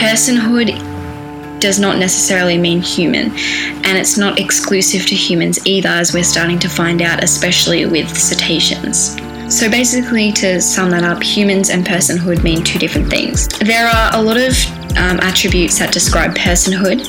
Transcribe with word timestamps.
personhood 0.00 0.70
does 1.60 1.78
not 1.78 1.98
necessarily 1.98 2.56
mean 2.56 2.80
human, 2.80 3.30
and 3.84 3.98
it's 3.98 4.16
not 4.16 4.40
exclusive 4.40 5.04
to 5.04 5.14
humans 5.14 5.64
either, 5.66 5.90
as 5.90 6.14
we're 6.14 6.24
starting 6.24 6.58
to 6.58 6.70
find 6.70 7.02
out, 7.02 7.22
especially 7.22 7.84
with 7.84 8.08
cetaceans. 8.16 9.16
So 9.50 9.68
basically, 9.68 10.30
to 10.32 10.60
sum 10.60 10.90
that 10.90 11.02
up, 11.02 11.20
humans 11.20 11.70
and 11.70 11.84
personhood 11.84 12.44
mean 12.44 12.62
two 12.62 12.78
different 12.78 13.10
things. 13.10 13.48
There 13.48 13.84
are 13.84 14.10
a 14.14 14.22
lot 14.22 14.36
of 14.36 14.54
um, 14.96 15.18
attributes 15.20 15.76
that 15.80 15.92
describe 15.92 16.36
personhood. 16.36 17.04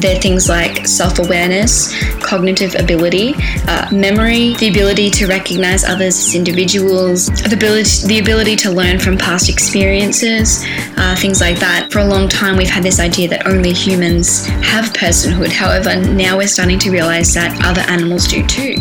They're 0.00 0.20
things 0.20 0.48
like 0.48 0.88
self 0.88 1.20
awareness, 1.20 1.94
cognitive 2.20 2.74
ability, 2.74 3.34
uh, 3.68 3.88
memory, 3.92 4.54
the 4.54 4.70
ability 4.70 5.08
to 5.10 5.28
recognize 5.28 5.84
others 5.84 6.18
as 6.18 6.34
individuals, 6.34 7.26
the 7.26 7.54
ability, 7.54 8.08
the 8.08 8.18
ability 8.18 8.56
to 8.56 8.72
learn 8.72 8.98
from 8.98 9.16
past 9.16 9.48
experiences, 9.48 10.64
uh, 10.96 11.14
things 11.16 11.40
like 11.40 11.60
that. 11.60 11.92
For 11.92 12.00
a 12.00 12.04
long 12.04 12.28
time, 12.28 12.56
we've 12.56 12.68
had 12.68 12.82
this 12.82 12.98
idea 12.98 13.28
that 13.28 13.46
only 13.46 13.72
humans 13.72 14.46
have 14.46 14.86
personhood. 14.94 15.52
However, 15.52 15.94
now 15.94 16.36
we're 16.38 16.48
starting 16.48 16.80
to 16.80 16.90
realize 16.90 17.32
that 17.34 17.64
other 17.64 17.82
animals 17.82 18.26
do 18.26 18.44
too. 18.48 18.78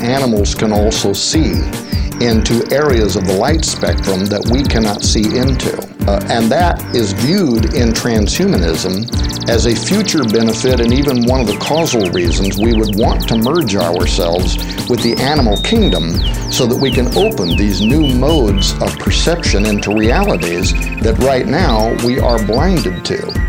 Animals 0.00 0.54
can 0.54 0.72
also 0.72 1.12
see 1.12 1.87
into 2.20 2.66
areas 2.72 3.16
of 3.16 3.26
the 3.26 3.34
light 3.34 3.64
spectrum 3.64 4.24
that 4.26 4.42
we 4.50 4.62
cannot 4.62 5.02
see 5.02 5.24
into. 5.38 5.76
Uh, 6.08 6.20
and 6.30 6.50
that 6.50 6.82
is 6.94 7.12
viewed 7.12 7.74
in 7.74 7.90
transhumanism 7.90 9.04
as 9.48 9.66
a 9.66 9.74
future 9.74 10.24
benefit 10.24 10.80
and 10.80 10.92
even 10.92 11.24
one 11.26 11.40
of 11.40 11.46
the 11.46 11.56
causal 11.58 12.10
reasons 12.10 12.58
we 12.58 12.72
would 12.72 12.96
want 12.96 13.26
to 13.28 13.36
merge 13.36 13.76
ourselves 13.76 14.56
with 14.88 15.02
the 15.02 15.14
animal 15.20 15.56
kingdom 15.62 16.16
so 16.50 16.66
that 16.66 16.78
we 16.80 16.90
can 16.90 17.06
open 17.16 17.56
these 17.56 17.80
new 17.80 18.14
modes 18.14 18.72
of 18.82 18.96
perception 18.98 19.66
into 19.66 19.94
realities 19.94 20.72
that 21.00 21.16
right 21.20 21.46
now 21.46 21.94
we 22.04 22.18
are 22.18 22.44
blinded 22.46 23.04
to. 23.04 23.48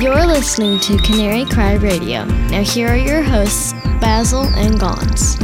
You're 0.00 0.26
listening 0.26 0.80
to 0.80 0.98
Canary 0.98 1.44
Cry 1.46 1.74
Radio. 1.74 2.24
Now, 2.24 2.62
here 2.62 2.88
are 2.88 2.96
your 2.96 3.22
hosts, 3.22 3.72
Basil 4.00 4.42
and 4.54 4.78
Gons. 4.78 5.38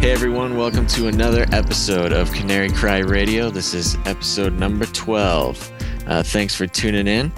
Hey 0.00 0.12
everyone, 0.12 0.56
welcome 0.56 0.86
to 0.86 1.08
another 1.08 1.44
episode 1.52 2.14
of 2.14 2.32
Canary 2.32 2.70
Cry 2.70 3.00
Radio. 3.00 3.50
This 3.50 3.74
is 3.74 3.98
episode 4.06 4.54
number 4.54 4.86
12. 4.86 5.72
Uh, 6.06 6.22
thanks 6.22 6.54
for 6.54 6.66
tuning 6.66 7.06
in. 7.06 7.30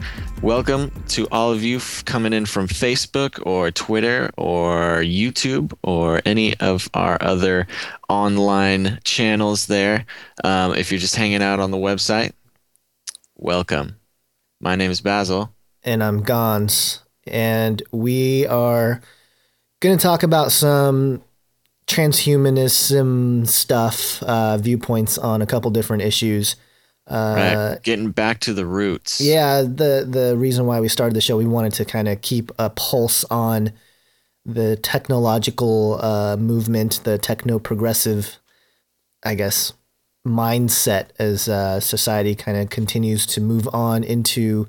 Welcome 0.43 0.93
to 1.09 1.27
all 1.33 1.51
of 1.51 1.65
you 1.65 1.79
f- 1.79 2.05
coming 2.05 2.33
in 2.33 2.47
from 2.47 2.69
Facebook 2.69 3.45
or 3.45 3.73
Twitter 3.73 4.31
or 4.37 5.03
YouTube 5.03 5.73
or 5.83 6.23
any 6.25 6.57
of 6.61 6.89
our 6.95 7.19
other 7.21 7.67
online 8.09 9.01
channels 9.03 9.67
there. 9.67 10.07
Um, 10.45 10.77
if 10.77 10.93
you're 10.93 11.01
just 11.01 11.17
hanging 11.17 11.43
out 11.43 11.59
on 11.59 11.73
the 11.73 11.79
website, 11.79 12.33
welcome. 13.37 13.97
My 14.61 14.77
name 14.77 14.93
is 14.93 15.01
Basil. 15.01 15.53
And 15.83 16.01
I'm 16.01 16.23
Gons. 16.23 17.03
And 17.27 17.83
we 17.91 18.47
are 18.47 19.01
going 19.81 19.99
to 19.99 20.03
talk 20.03 20.23
about 20.23 20.53
some 20.53 21.25
transhumanism 21.86 23.47
stuff, 23.47 24.22
uh, 24.22 24.56
viewpoints 24.58 25.19
on 25.19 25.42
a 25.42 25.47
couple 25.47 25.70
different 25.70 26.02
issues. 26.02 26.56
Uh, 27.06 27.34
right. 27.36 27.83
Getting 27.83 28.11
back 28.11 28.41
to 28.41 28.55
the 28.55 28.64
roots. 28.64 29.20
Yeah, 29.20 29.62
the 29.62 30.06
the 30.08 30.36
reason 30.36 30.66
why 30.66 30.80
we 30.80 30.88
started 30.88 31.14
the 31.14 31.20
show, 31.20 31.36
we 31.36 31.47
wanted 31.47 31.72
to 31.75 31.84
kind 31.84 32.08
of 32.08 32.20
keep 32.22 32.53
a 32.58 32.70
pulse 32.70 33.25
on 33.25 33.72
the 34.44 34.77
technological 34.77 36.03
uh, 36.03 36.36
movement, 36.36 37.00
the 37.05 37.19
techno 37.19 37.58
progressive, 37.58 38.38
I 39.25 39.34
guess, 39.34 39.72
mindset 40.27 41.08
as 41.19 41.48
uh, 41.48 41.80
society 41.80 42.34
kind 42.34 42.56
of 42.56 42.70
continues 42.70 43.27
to 43.27 43.41
move 43.41 43.69
on 43.72 44.05
into 44.05 44.69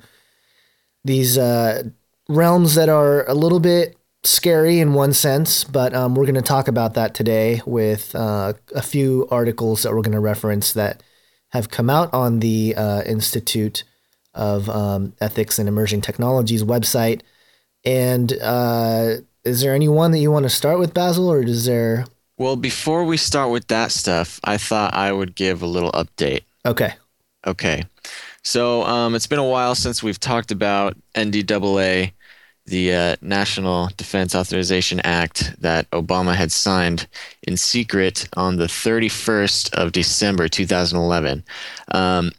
these 1.03 1.37
uh, 1.37 1.83
realms 2.29 2.75
that 2.75 2.89
are 2.89 3.27
a 3.29 3.33
little 3.33 3.59
bit 3.59 3.97
scary 4.23 4.79
in 4.79 4.93
one 4.93 5.13
sense, 5.13 5.63
but 5.63 5.93
um, 5.93 6.15
we're 6.15 6.25
going 6.25 6.35
to 6.35 6.41
talk 6.41 6.67
about 6.67 6.93
that 6.93 7.13
today 7.13 7.61
with 7.65 8.15
uh, 8.15 8.53
a 8.73 8.81
few 8.81 9.27
articles 9.29 9.83
that 9.83 9.93
we're 9.93 10.01
going 10.01 10.13
to 10.13 10.19
reference 10.19 10.73
that 10.73 11.03
have 11.49 11.69
come 11.69 11.89
out 11.89 12.13
on 12.13 12.39
the 12.39 12.73
uh, 12.75 13.03
Institute 13.03 13.83
of 14.33 14.69
um, 14.69 15.13
Ethics 15.21 15.59
and 15.59 15.69
Emerging 15.69 16.01
Technologies 16.01 16.63
website. 16.63 17.21
And 17.85 18.33
uh, 18.41 19.15
is 19.43 19.61
there 19.61 19.75
any 19.75 19.87
one 19.87 20.11
that 20.11 20.19
you 20.19 20.31
want 20.31 20.43
to 20.43 20.49
start 20.49 20.79
with, 20.79 20.93
Basil, 20.93 21.31
or 21.31 21.43
is 21.43 21.65
there? 21.65 22.05
Well, 22.37 22.55
before 22.55 23.05
we 23.05 23.17
start 23.17 23.51
with 23.51 23.67
that 23.67 23.91
stuff, 23.91 24.39
I 24.43 24.57
thought 24.57 24.93
I 24.93 25.11
would 25.11 25.35
give 25.35 25.61
a 25.61 25.67
little 25.67 25.91
update. 25.91 26.43
Okay. 26.65 26.93
Okay. 27.45 27.83
So 28.41 28.83
um, 28.83 29.15
it's 29.15 29.27
been 29.27 29.39
a 29.39 29.47
while 29.47 29.75
since 29.75 30.01
we've 30.01 30.19
talked 30.19 30.51
about 30.51 30.97
NDAA 31.15 32.13
the 32.65 32.93
uh, 32.93 33.15
National 33.21 33.89
Defense 33.97 34.35
Authorization 34.35 34.99
Act 35.01 35.59
that 35.61 35.89
Obama 35.91 36.33
had 36.33 36.51
signed 36.51 37.07
in 37.43 37.57
secret 37.57 38.27
on 38.35 38.57
the 38.57 38.65
31st 38.67 39.73
of 39.73 39.91
December 39.91 40.47
2011. 40.47 41.43
Um, 41.89 42.31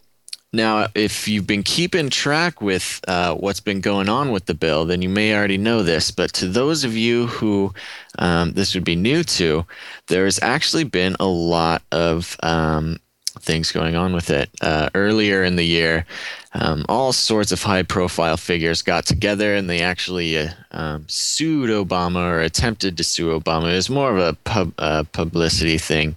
now, 0.54 0.86
if 0.94 1.26
you've 1.26 1.48
been 1.48 1.64
keeping 1.64 2.10
track 2.10 2.62
with 2.62 3.00
uh, 3.08 3.34
what's 3.34 3.58
been 3.58 3.80
going 3.80 4.08
on 4.08 4.30
with 4.30 4.46
the 4.46 4.54
bill, 4.54 4.84
then 4.84 5.02
you 5.02 5.08
may 5.08 5.34
already 5.34 5.58
know 5.58 5.82
this. 5.82 6.12
But 6.12 6.32
to 6.34 6.46
those 6.46 6.84
of 6.84 6.96
you 6.96 7.26
who 7.26 7.74
um, 8.20 8.52
this 8.52 8.74
would 8.74 8.84
be 8.84 8.94
new 8.94 9.24
to, 9.24 9.66
there's 10.06 10.40
actually 10.42 10.84
been 10.84 11.16
a 11.18 11.26
lot 11.26 11.82
of 11.90 12.36
um, 12.42 13.00
things 13.40 13.72
going 13.72 13.96
on 13.96 14.12
with 14.14 14.30
it. 14.30 14.48
Uh, 14.60 14.90
earlier 14.94 15.42
in 15.42 15.56
the 15.56 15.64
year, 15.64 16.06
um, 16.54 16.84
all 16.88 17.12
sorts 17.12 17.50
of 17.50 17.62
high 17.62 17.82
profile 17.82 18.36
figures 18.36 18.80
got 18.82 19.06
together 19.06 19.54
and 19.54 19.68
they 19.68 19.80
actually 19.80 20.38
uh, 20.38 20.50
um, 20.70 21.04
sued 21.08 21.68
Obama 21.70 22.20
or 22.20 22.40
attempted 22.40 22.96
to 22.96 23.04
sue 23.04 23.38
Obama. 23.38 23.72
It 23.72 23.76
was 23.76 23.90
more 23.90 24.16
of 24.16 24.18
a 24.18 24.34
pub, 24.44 24.72
uh, 24.78 25.04
publicity 25.12 25.78
thing. 25.78 26.16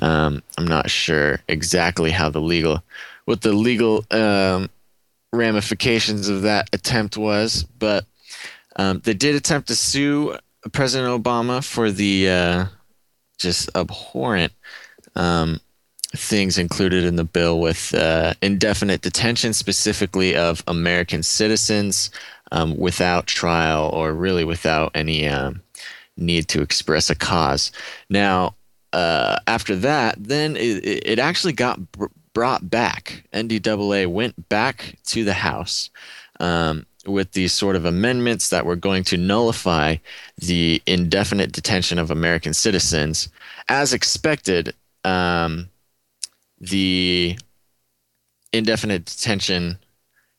Um, 0.00 0.42
I'm 0.56 0.66
not 0.66 0.88
sure 0.88 1.40
exactly 1.48 2.12
how 2.12 2.30
the 2.30 2.40
legal, 2.40 2.82
what 3.24 3.40
the 3.40 3.52
legal 3.52 4.04
um, 4.12 4.70
ramifications 5.32 6.28
of 6.28 6.42
that 6.42 6.68
attempt 6.72 7.16
was, 7.16 7.64
but 7.78 8.04
um, 8.76 9.00
they 9.04 9.14
did 9.14 9.34
attempt 9.34 9.68
to 9.68 9.76
sue 9.76 10.36
President 10.72 11.22
Obama 11.22 11.64
for 11.64 11.90
the 11.90 12.28
uh, 12.28 12.66
just 13.38 13.68
abhorrent 13.74 14.52
um, 15.16 15.60
things 16.14 16.58
included 16.58 17.04
in 17.04 17.16
the 17.16 17.24
bill 17.24 17.60
with 17.60 17.94
uh, 17.94 18.34
indefinite 18.42 19.00
detention, 19.00 19.52
specifically 19.52 20.36
of 20.36 20.62
American 20.66 21.22
citizens 21.22 22.10
um, 22.52 22.76
without 22.76 23.26
trial 23.26 23.90
or 23.92 24.12
really 24.12 24.44
without 24.44 24.90
any 24.94 25.26
um, 25.26 25.62
need 26.16 26.48
to 26.48 26.60
express 26.60 27.08
a 27.10 27.14
cause. 27.14 27.72
Now, 28.10 28.54
uh, 28.92 29.38
after 29.46 29.74
that, 29.76 30.16
then 30.18 30.56
it, 30.56 31.06
it 31.06 31.18
actually 31.18 31.54
got 31.54 31.92
br- 31.92 32.06
brought 32.34 32.68
back. 32.68 33.24
NDAA 33.32 34.06
went 34.06 34.48
back 34.48 34.96
to 35.06 35.24
the 35.24 35.34
House. 35.34 35.90
Um, 36.40 36.86
with 37.06 37.32
these 37.32 37.52
sort 37.52 37.74
of 37.74 37.84
amendments 37.84 38.50
that 38.50 38.64
were 38.64 38.76
going 38.76 39.02
to 39.04 39.16
nullify 39.16 39.96
the 40.38 40.80
indefinite 40.86 41.52
detention 41.52 41.98
of 41.98 42.12
American 42.12 42.54
citizens. 42.54 43.28
As 43.68 43.92
expected, 43.92 44.72
um, 45.04 45.68
the 46.62 47.36
indefinite 48.52 49.04
detention 49.04 49.78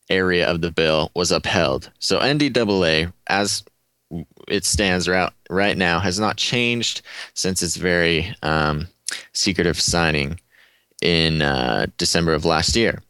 area 0.09 0.50
of 0.50 0.61
the 0.61 0.72
bill 0.72 1.11
was 1.16 1.31
upheld. 1.31 1.91
So 2.00 2.19
NDAA, 2.19 3.11
as 3.28 3.63
it 4.47 4.66
stands 4.66 5.07
right, 5.07 5.31
right 5.50 5.78
now, 5.78 6.00
has 6.00 6.19
not 6.19 6.38
changed 6.38 7.01
since 7.34 7.61
its 7.61 7.75
very 7.75 8.35
um, 8.41 8.88
secretive 9.34 9.79
signing 9.79 10.39
in 11.01 11.41
uh, 11.41 11.87
December 11.97 12.34
of 12.34 12.46
last 12.46 12.76
year. 12.76 13.02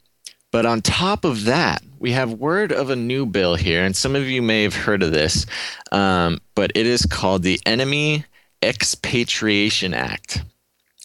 But 0.52 0.66
on 0.66 0.82
top 0.82 1.26
of 1.26 1.46
that, 1.46 1.82
we 2.00 2.12
have 2.12 2.34
word 2.34 2.72
of 2.72 2.90
a 2.90 2.96
new 2.96 3.26
bill 3.26 3.56
here, 3.56 3.84
and 3.84 3.96
some 3.96 4.16
of 4.16 4.28
you 4.28 4.42
may 4.42 4.64
have 4.64 4.76
heard 4.76 5.02
of 5.02 5.12
this, 5.12 5.46
um, 5.92 6.40
but 6.54 6.72
it 6.76 6.86
is 6.86 7.06
called 7.06 7.44
the 7.44 7.60
Enemy 7.66 8.26
Expatriation 8.62 9.94
Act. 9.94 10.44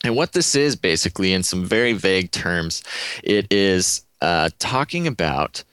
And 0.04 0.14
what 0.14 0.32
this 0.32 0.54
is 0.54 0.76
basically, 0.76 1.32
in 1.32 1.42
some 1.42 1.64
very 1.64 1.92
vague 1.92 2.30
terms, 2.30 2.82
it 3.22 3.52
is 3.52 4.02
uh, 4.20 4.50
talking 4.58 5.06
about 5.06 5.64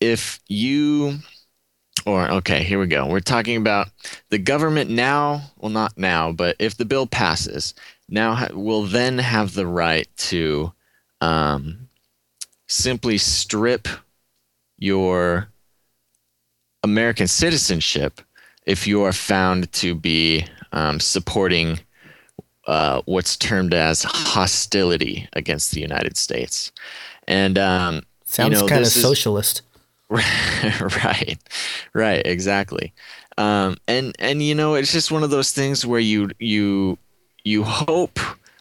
if 0.00 0.40
you, 0.48 1.18
or 2.06 2.30
okay, 2.30 2.62
here 2.62 2.78
we 2.78 2.86
go. 2.86 3.06
We're 3.06 3.20
talking 3.20 3.56
about 3.56 3.88
the 4.30 4.38
government 4.38 4.90
now, 4.90 5.42
well, 5.58 5.70
not 5.70 5.96
now, 5.96 6.32
but 6.32 6.56
if 6.58 6.76
the 6.76 6.84
bill 6.84 7.06
passes, 7.06 7.74
now 8.08 8.34
ha- 8.34 8.48
will 8.52 8.84
then 8.84 9.18
have 9.18 9.54
the 9.54 9.66
right 9.66 10.08
to 10.16 10.72
um, 11.20 11.88
simply 12.68 13.18
strip 13.18 13.88
your 14.78 15.48
American 16.82 17.26
citizenship 17.26 18.20
if 18.66 18.86
you 18.86 19.02
are 19.02 19.12
found 19.12 19.70
to 19.72 19.94
be 19.94 20.46
um, 20.72 21.00
supporting 21.00 21.80
uh, 22.68 23.00
what's 23.06 23.36
termed 23.36 23.72
as 23.72 24.04
hostility 24.04 25.26
against 25.32 25.72
the 25.72 25.80
United 25.80 26.16
States. 26.16 26.70
And 27.26 27.58
um, 27.58 28.02
sounds 28.24 28.52
you 28.52 28.60
know, 28.60 28.68
kind 28.68 28.80
of 28.80 28.84
this 28.84 28.96
is- 28.96 29.02
socialist. 29.02 29.62
right, 30.10 31.36
right, 31.92 32.26
exactly. 32.26 32.94
Um, 33.36 33.76
and 33.86 34.14
and 34.18 34.42
you 34.42 34.54
know, 34.54 34.74
it's 34.74 34.92
just 34.92 35.12
one 35.12 35.22
of 35.22 35.28
those 35.30 35.52
things 35.52 35.84
where 35.84 36.00
you 36.00 36.30
you 36.38 36.96
you 37.44 37.62
hope 37.62 38.18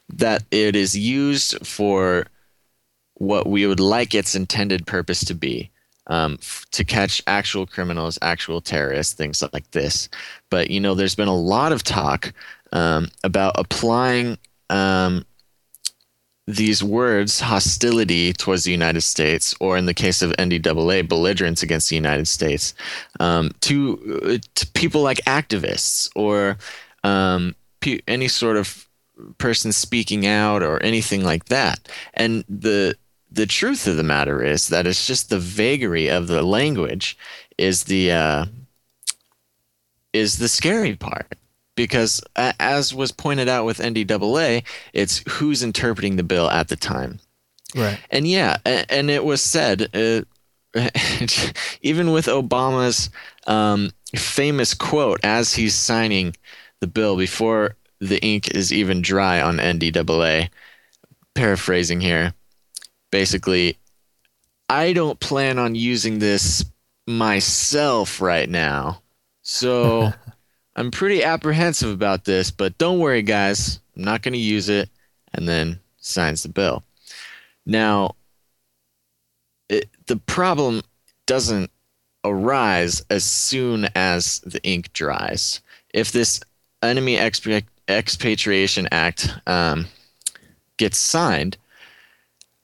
that 0.09 0.43
it 0.51 0.75
is 0.75 0.97
used 0.97 1.65
for 1.65 2.27
what 3.15 3.47
we 3.47 3.65
would 3.65 3.79
like 3.79 4.13
its 4.13 4.35
intended 4.35 4.85
purpose 4.85 5.23
to 5.25 5.33
be. 5.33 5.69
Um, 6.09 6.37
f- 6.41 6.65
to 6.71 6.85
catch 6.85 7.21
actual 7.27 7.65
criminals, 7.65 8.17
actual 8.21 8.61
terrorists, 8.61 9.13
things 9.13 9.43
like 9.51 9.69
this. 9.71 10.07
But 10.49 10.69
you 10.69 10.79
know, 10.79 10.95
there's 10.95 11.15
been 11.15 11.27
a 11.27 11.35
lot 11.35 11.73
of 11.73 11.83
talk 11.83 12.33
um, 12.71 13.09
about 13.23 13.53
applying 13.57 14.37
um, 14.69 15.25
these 16.47 16.81
words, 16.83 17.41
hostility 17.41 18.31
towards 18.31 18.63
the 18.63 18.71
United 18.71 19.01
States, 19.01 19.53
or 19.59 19.77
in 19.77 19.85
the 19.85 19.93
case 19.93 20.21
of 20.21 20.31
NDAA, 20.31 21.07
belligerence 21.07 21.61
against 21.61 21.89
the 21.89 21.95
United 21.95 22.27
States, 22.27 22.73
um, 23.19 23.51
to, 23.61 24.39
to 24.55 24.67
people 24.67 25.01
like 25.01 25.17
activists 25.25 26.09
or 26.15 26.57
um, 27.03 27.53
pe- 27.81 27.99
any 28.07 28.29
sort 28.29 28.55
of 28.55 28.87
person 29.37 29.71
speaking 29.71 30.25
out 30.25 30.63
or 30.63 30.81
anything 30.83 31.23
like 31.23 31.45
that. 31.45 31.89
And 32.13 32.45
the 32.47 32.95
the 33.29 33.45
truth 33.45 33.87
of 33.87 33.97
the 33.97 34.03
matter 34.03 34.41
is 34.41 34.69
that 34.69 34.87
it's 34.87 35.05
just 35.05 35.29
the 35.29 35.39
vagary 35.39 36.07
of 36.07 36.27
the 36.27 36.41
language 36.41 37.17
is 37.57 37.83
the 37.83 38.11
uh, 38.11 38.45
is 40.13 40.37
the 40.37 40.47
scary 40.47 40.95
part 40.95 41.35
because 41.77 42.21
as 42.35 42.93
was 42.93 43.13
pointed 43.13 43.47
out 43.47 43.63
with 43.63 43.77
NDAA, 43.77 44.63
it's 44.91 45.23
who's 45.29 45.63
interpreting 45.63 46.17
the 46.17 46.23
bill 46.23 46.49
at 46.49 46.67
the 46.67 46.75
time. 46.75 47.19
Right. 47.73 47.99
And 48.09 48.27
yeah, 48.27 48.57
and 48.65 49.09
it 49.09 49.23
was 49.23 49.41
said, 49.41 49.87
uh, 49.93 50.21
even 51.81 52.11
with 52.11 52.25
Obama's 52.25 53.09
um, 53.45 53.91
famous 54.15 54.73
quote 54.73 55.21
as 55.23 55.53
he's 55.53 55.75
signing 55.75 56.35
the 56.81 56.87
bill 56.87 57.15
before 57.15 57.75
the 57.99 58.21
ink 58.23 58.51
is 58.51 58.73
even 58.73 59.01
dry 59.01 59.41
on 59.41 59.57
NDAA, 59.57 60.49
paraphrasing 61.35 62.01
here, 62.01 62.33
basically, 63.11 63.77
I 64.69 64.93
don't 64.93 65.19
plan 65.19 65.59
on 65.59 65.75
using 65.75 66.19
this 66.19 66.65
myself 67.05 68.19
right 68.19 68.49
now. 68.49 69.01
So 69.43 70.11
I'm 70.77 70.91
pretty 70.91 71.23
apprehensive 71.23 71.89
about 71.89 72.25
this, 72.25 72.51
but 72.51 72.77
don't 72.77 72.99
worry, 72.99 73.23
guys. 73.23 73.79
I'm 73.95 74.03
not 74.03 74.21
going 74.21 74.33
to 74.33 74.39
use 74.39 74.69
it. 74.69 74.89
And 75.33 75.49
then 75.49 75.79
signs 75.99 76.43
the 76.43 76.49
bill. 76.49 76.83
Now, 77.65 78.15
it, 79.67 79.89
the 80.05 80.17
problem 80.17 80.81
doesn't 81.25 81.71
arise 82.23 83.03
as 83.09 83.23
soon 83.23 83.89
as 83.95 84.39
the 84.41 84.63
ink 84.63 84.93
dries. 84.93 85.61
If 85.93 86.11
this 86.11 86.39
Enemy 86.81 87.17
Expa- 87.17 87.65
Expatriation 87.89 88.87
Act 88.91 89.33
um, 89.47 89.87
gets 90.77 90.97
signed, 90.97 91.57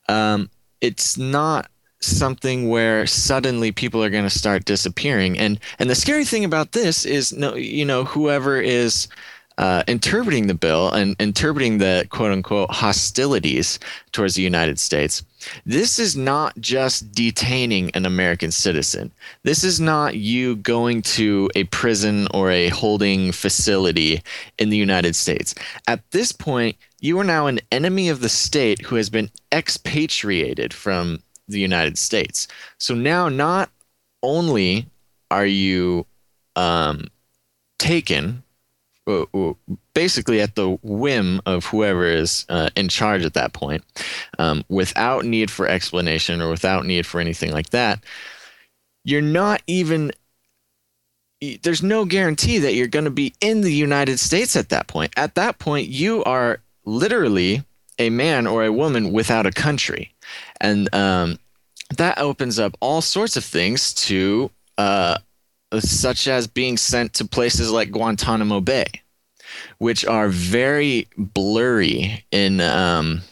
um, 0.08 0.50
it's 0.80 1.18
not 1.18 1.68
something 2.04 2.68
where 2.68 3.06
suddenly 3.06 3.72
people 3.72 4.02
are 4.02 4.10
going 4.10 4.24
to 4.24 4.30
start 4.30 4.64
disappearing. 4.64 5.38
And 5.38 5.58
and 5.78 5.90
the 5.90 5.94
scary 5.94 6.24
thing 6.24 6.44
about 6.44 6.72
this 6.72 7.04
is, 7.04 7.32
no, 7.32 7.54
you 7.54 7.84
know, 7.84 8.04
whoever 8.04 8.60
is 8.60 9.08
uh, 9.56 9.84
interpreting 9.86 10.46
the 10.46 10.54
bill 10.54 10.90
and 10.90 11.14
interpreting 11.20 11.78
the 11.78 12.06
quote 12.10 12.32
unquote 12.32 12.70
hostilities 12.70 13.78
towards 14.12 14.34
the 14.34 14.42
United 14.42 14.78
States, 14.78 15.22
this 15.64 15.98
is 15.98 16.16
not 16.16 16.58
just 16.58 17.12
detaining 17.12 17.90
an 17.92 18.06
American 18.06 18.50
citizen. 18.50 19.12
This 19.42 19.62
is 19.62 19.80
not 19.80 20.16
you 20.16 20.56
going 20.56 21.02
to 21.02 21.50
a 21.54 21.64
prison 21.64 22.26
or 22.32 22.50
a 22.50 22.68
holding 22.70 23.30
facility 23.30 24.22
in 24.58 24.70
the 24.70 24.76
United 24.76 25.14
States. 25.14 25.54
At 25.86 26.10
this 26.10 26.32
point, 26.32 26.76
you 27.00 27.18
are 27.20 27.24
now 27.24 27.46
an 27.46 27.60
enemy 27.70 28.08
of 28.08 28.20
the 28.20 28.28
state 28.28 28.80
who 28.82 28.96
has 28.96 29.10
been 29.10 29.30
expatriated 29.52 30.72
from 30.72 31.20
the 31.48 31.60
United 31.60 31.98
States. 31.98 32.48
So 32.78 32.94
now, 32.94 33.28
not 33.28 33.70
only 34.22 34.86
are 35.30 35.46
you 35.46 36.06
um, 36.56 37.08
taken 37.78 38.42
uh, 39.06 39.26
uh, 39.34 39.52
basically 39.92 40.40
at 40.40 40.54
the 40.54 40.78
whim 40.82 41.40
of 41.44 41.66
whoever 41.66 42.06
is 42.06 42.46
uh, 42.48 42.70
in 42.74 42.88
charge 42.88 43.22
at 43.24 43.34
that 43.34 43.52
point, 43.52 43.84
um, 44.38 44.64
without 44.68 45.24
need 45.26 45.50
for 45.50 45.68
explanation 45.68 46.40
or 46.40 46.48
without 46.48 46.86
need 46.86 47.04
for 47.04 47.20
anything 47.20 47.52
like 47.52 47.70
that, 47.70 48.02
you're 49.04 49.20
not 49.20 49.62
even. 49.66 50.10
There's 51.62 51.82
no 51.82 52.06
guarantee 52.06 52.56
that 52.58 52.72
you're 52.72 52.86
going 52.86 53.04
to 53.04 53.10
be 53.10 53.34
in 53.42 53.60
the 53.60 53.72
United 53.72 54.18
States 54.18 54.56
at 54.56 54.70
that 54.70 54.86
point. 54.86 55.12
At 55.14 55.34
that 55.34 55.58
point, 55.58 55.88
you 55.88 56.24
are 56.24 56.60
literally 56.86 57.62
a 57.98 58.08
man 58.08 58.46
or 58.46 58.64
a 58.64 58.72
woman 58.72 59.12
without 59.12 59.44
a 59.44 59.50
country, 59.50 60.13
and 60.60 60.92
um, 60.94 61.38
that 61.96 62.18
opens 62.18 62.58
up 62.58 62.76
all 62.80 63.00
sorts 63.00 63.36
of 63.36 63.44
things 63.44 63.92
to 63.94 64.50
uh, 64.78 65.18
such 65.80 66.28
as 66.28 66.46
being 66.46 66.76
sent 66.76 67.14
to 67.14 67.24
places 67.24 67.70
like 67.70 67.90
Guantanamo 67.90 68.60
Bay, 68.60 68.86
which 69.78 70.04
are 70.04 70.28
very 70.28 71.08
blurry 71.16 72.24
in 72.30 72.60
um, 72.60 73.22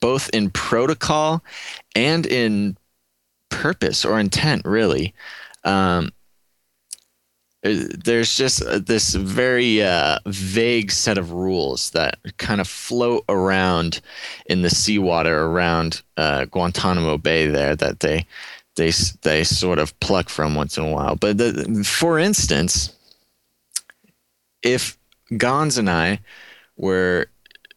both 0.00 0.30
in 0.30 0.50
protocol 0.50 1.42
and 1.94 2.26
in 2.26 2.76
purpose 3.48 4.04
or 4.04 4.18
intent, 4.18 4.64
really. 4.64 5.14
Um, 5.64 6.10
there's 7.62 8.36
just 8.36 8.62
this 8.86 9.14
very 9.14 9.82
uh, 9.82 10.18
vague 10.26 10.90
set 10.90 11.18
of 11.18 11.32
rules 11.32 11.90
that 11.90 12.18
kind 12.36 12.60
of 12.60 12.68
float 12.68 13.24
around 13.28 14.00
in 14.46 14.62
the 14.62 14.70
seawater 14.70 15.44
around 15.46 16.02
uh, 16.16 16.44
Guantanamo 16.46 17.18
Bay 17.18 17.46
there 17.46 17.74
that 17.76 18.00
they 18.00 18.26
they 18.76 18.92
they 19.22 19.42
sort 19.42 19.78
of 19.78 19.98
pluck 20.00 20.28
from 20.28 20.54
once 20.54 20.78
in 20.78 20.84
a 20.84 20.90
while. 20.90 21.16
But 21.16 21.38
the, 21.38 21.84
for 21.84 22.18
instance, 22.18 22.94
if 24.62 24.96
Gons 25.36 25.78
and 25.78 25.90
I 25.90 26.20
were 26.76 27.26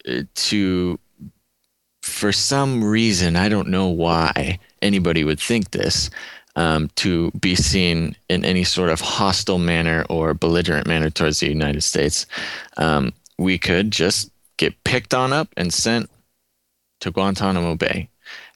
uh, 0.07 0.23
to, 0.33 0.99
for 2.03 2.31
some 2.31 2.83
reason, 2.83 3.35
I 3.35 3.49
don't 3.49 3.69
know 3.69 3.87
why 3.87 4.59
anybody 4.81 5.23
would 5.23 5.39
think 5.39 5.71
this, 5.71 6.09
um, 6.59 6.89
to 6.97 7.31
be 7.31 7.55
seen 7.55 8.17
in 8.27 8.43
any 8.43 8.65
sort 8.65 8.89
of 8.89 8.99
hostile 8.99 9.59
manner 9.59 10.05
or 10.09 10.33
belligerent 10.33 10.85
manner 10.85 11.09
towards 11.09 11.39
the 11.39 11.47
United 11.47 11.81
States, 11.81 12.25
um, 12.75 13.13
we 13.37 13.57
could 13.57 13.91
just 13.91 14.29
get 14.57 14.83
picked 14.83 15.13
on 15.13 15.31
up 15.31 15.47
and 15.55 15.73
sent 15.73 16.09
to 16.99 17.11
Guantanamo 17.11 17.75
Bay. 17.75 18.08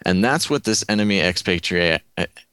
And 0.05 0.23
that's 0.23 0.49
what 0.49 0.63
this 0.63 0.83
Enemy 0.89 1.19
Expatria- 1.19 1.99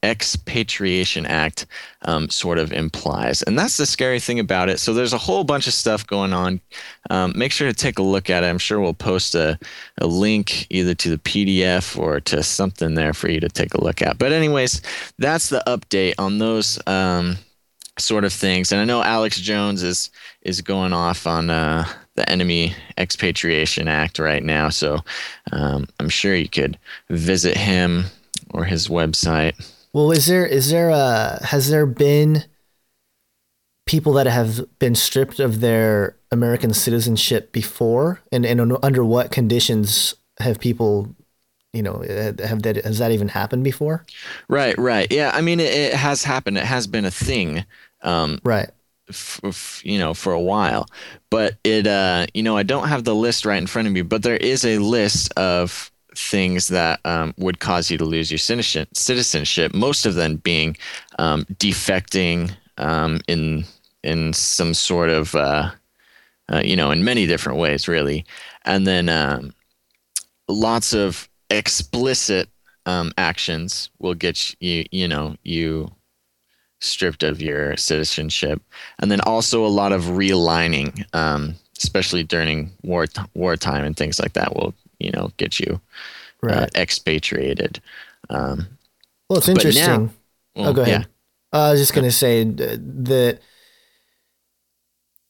Expatriation 0.03 1.25
Act 1.25 1.65
um, 2.03 2.29
sort 2.29 2.57
of 2.57 2.71
implies. 2.71 3.41
And 3.41 3.57
that's 3.57 3.77
the 3.77 3.85
scary 3.85 4.19
thing 4.19 4.39
about 4.39 4.69
it. 4.69 4.79
So 4.79 4.93
there's 4.93 5.13
a 5.13 5.17
whole 5.17 5.43
bunch 5.43 5.67
of 5.67 5.73
stuff 5.73 6.07
going 6.07 6.33
on. 6.33 6.61
Um, 7.09 7.33
make 7.35 7.51
sure 7.51 7.67
to 7.67 7.73
take 7.73 7.99
a 7.99 8.03
look 8.03 8.29
at 8.29 8.43
it. 8.43 8.47
I'm 8.47 8.57
sure 8.57 8.79
we'll 8.79 8.93
post 8.93 9.35
a, 9.35 9.59
a 9.99 10.07
link 10.07 10.67
either 10.69 10.93
to 10.95 11.09
the 11.09 11.17
PDF 11.17 11.97
or 11.97 12.19
to 12.21 12.41
something 12.43 12.95
there 12.95 13.13
for 13.13 13.29
you 13.29 13.39
to 13.39 13.49
take 13.49 13.73
a 13.73 13.83
look 13.83 14.01
at. 14.01 14.17
But, 14.17 14.31
anyways, 14.31 14.81
that's 15.17 15.49
the 15.49 15.63
update 15.67 16.15
on 16.17 16.39
those. 16.39 16.79
Um, 16.87 17.37
sort 17.99 18.23
of 18.23 18.33
things 18.33 18.71
and 18.71 18.81
i 18.81 18.85
know 18.85 19.03
alex 19.03 19.39
jones 19.39 19.83
is 19.83 20.09
is 20.41 20.61
going 20.61 20.93
off 20.93 21.27
on 21.27 21.49
uh 21.49 21.85
the 22.15 22.29
enemy 22.29 22.75
expatriation 22.97 23.87
act 23.87 24.19
right 24.19 24.43
now 24.43 24.69
so 24.69 24.99
um, 25.51 25.87
i'm 25.99 26.09
sure 26.09 26.35
you 26.35 26.49
could 26.49 26.77
visit 27.09 27.55
him 27.57 28.05
or 28.53 28.65
his 28.65 28.87
website. 28.87 29.53
Well, 29.93 30.11
is 30.11 30.27
there 30.27 30.45
is 30.45 30.69
there 30.69 30.89
a 30.89 31.39
has 31.45 31.69
there 31.69 31.85
been 31.85 32.45
people 33.85 34.13
that 34.13 34.27
have 34.27 34.61
been 34.79 34.95
stripped 34.95 35.39
of 35.39 35.59
their 35.59 36.15
American 36.31 36.73
citizenship 36.73 37.51
before, 37.51 38.21
and 38.31 38.45
and 38.45 38.77
under 38.83 39.03
what 39.03 39.31
conditions 39.31 40.15
have 40.39 40.59
people, 40.59 41.13
you 41.73 41.83
know, 41.83 42.01
have 42.39 42.61
that 42.63 42.83
has 42.83 42.99
that 42.99 43.11
even 43.11 43.29
happened 43.29 43.63
before? 43.63 44.05
right 44.47 44.77
right. 44.77 45.11
Yeah 45.11 45.31
i 45.33 45.41
mean 45.41 45.59
it, 45.59 45.73
it 45.73 45.93
has 45.93 46.23
happened. 46.23 46.57
It 46.57 46.65
has 46.65 46.87
been 46.87 47.05
a 47.05 47.11
thing. 47.11 47.65
Um, 48.01 48.39
Right. 48.43 48.69
F- 49.11 49.81
you 49.85 49.97
know 49.97 50.13
for 50.13 50.33
a 50.33 50.39
while 50.39 50.87
but 51.29 51.55
it 51.63 51.87
uh 51.87 52.25
you 52.33 52.43
know 52.43 52.57
i 52.57 52.63
don't 52.63 52.87
have 52.87 53.03
the 53.03 53.15
list 53.15 53.45
right 53.45 53.57
in 53.57 53.67
front 53.67 53.87
of 53.87 53.93
me 53.93 54.01
but 54.01 54.23
there 54.23 54.37
is 54.37 54.65
a 54.65 54.77
list 54.79 55.31
of 55.37 55.91
things 56.13 56.67
that 56.67 56.99
um, 57.05 57.33
would 57.37 57.59
cause 57.59 57.89
you 57.89 57.97
to 57.97 58.03
lose 58.03 58.29
your 58.29 58.37
citizenship 58.37 59.73
most 59.73 60.05
of 60.05 60.15
them 60.15 60.35
being 60.37 60.75
um, 61.19 61.45
defecting 61.53 62.51
um, 62.77 63.21
in 63.27 63.63
in 64.03 64.33
some 64.33 64.73
sort 64.73 65.09
of 65.09 65.33
uh, 65.35 65.71
uh, 66.51 66.61
you 66.63 66.75
know, 66.75 66.91
in 66.91 67.03
many 67.03 67.25
different 67.25 67.59
ways, 67.59 67.87
really. 67.87 68.25
And 68.65 68.85
then 68.85 69.09
um, 69.09 69.53
lots 70.47 70.93
of 70.93 71.29
explicit 71.49 72.49
um, 72.85 73.11
actions 73.17 73.89
will 73.99 74.15
get 74.15 74.55
you, 74.61 74.85
you 74.91 75.07
know, 75.07 75.35
you 75.43 75.91
stripped 76.81 77.23
of 77.23 77.41
your 77.41 77.77
citizenship. 77.77 78.61
And 78.99 79.09
then 79.11 79.21
also 79.21 79.65
a 79.65 79.67
lot 79.69 79.91
of 79.93 80.03
realigning, 80.05 81.05
um, 81.15 81.55
especially 81.77 82.23
during 82.23 82.71
war 82.83 83.05
wartime 83.33 83.83
and 83.85 83.95
things 83.95 84.19
like 84.19 84.33
that, 84.33 84.55
will 84.55 84.73
you 84.99 85.11
know 85.11 85.31
get 85.37 85.59
you 85.59 85.79
uh, 86.43 86.47
Right. 86.47 86.57
uh, 86.57 86.67
expatriated. 86.75 87.79
Um, 88.29 88.67
well, 89.29 89.37
it's 89.39 89.47
interesting. 89.47 90.11
now- 90.55 90.65
oh, 90.67 90.73
go 90.73 90.81
ahead. 90.81 91.01
yeah. 91.01 91.05
Uh, 91.59 91.67
I 91.67 91.71
was 91.71 91.79
just 91.81 91.93
gonna 91.93 92.11
say 92.11 92.43
that 92.43 93.39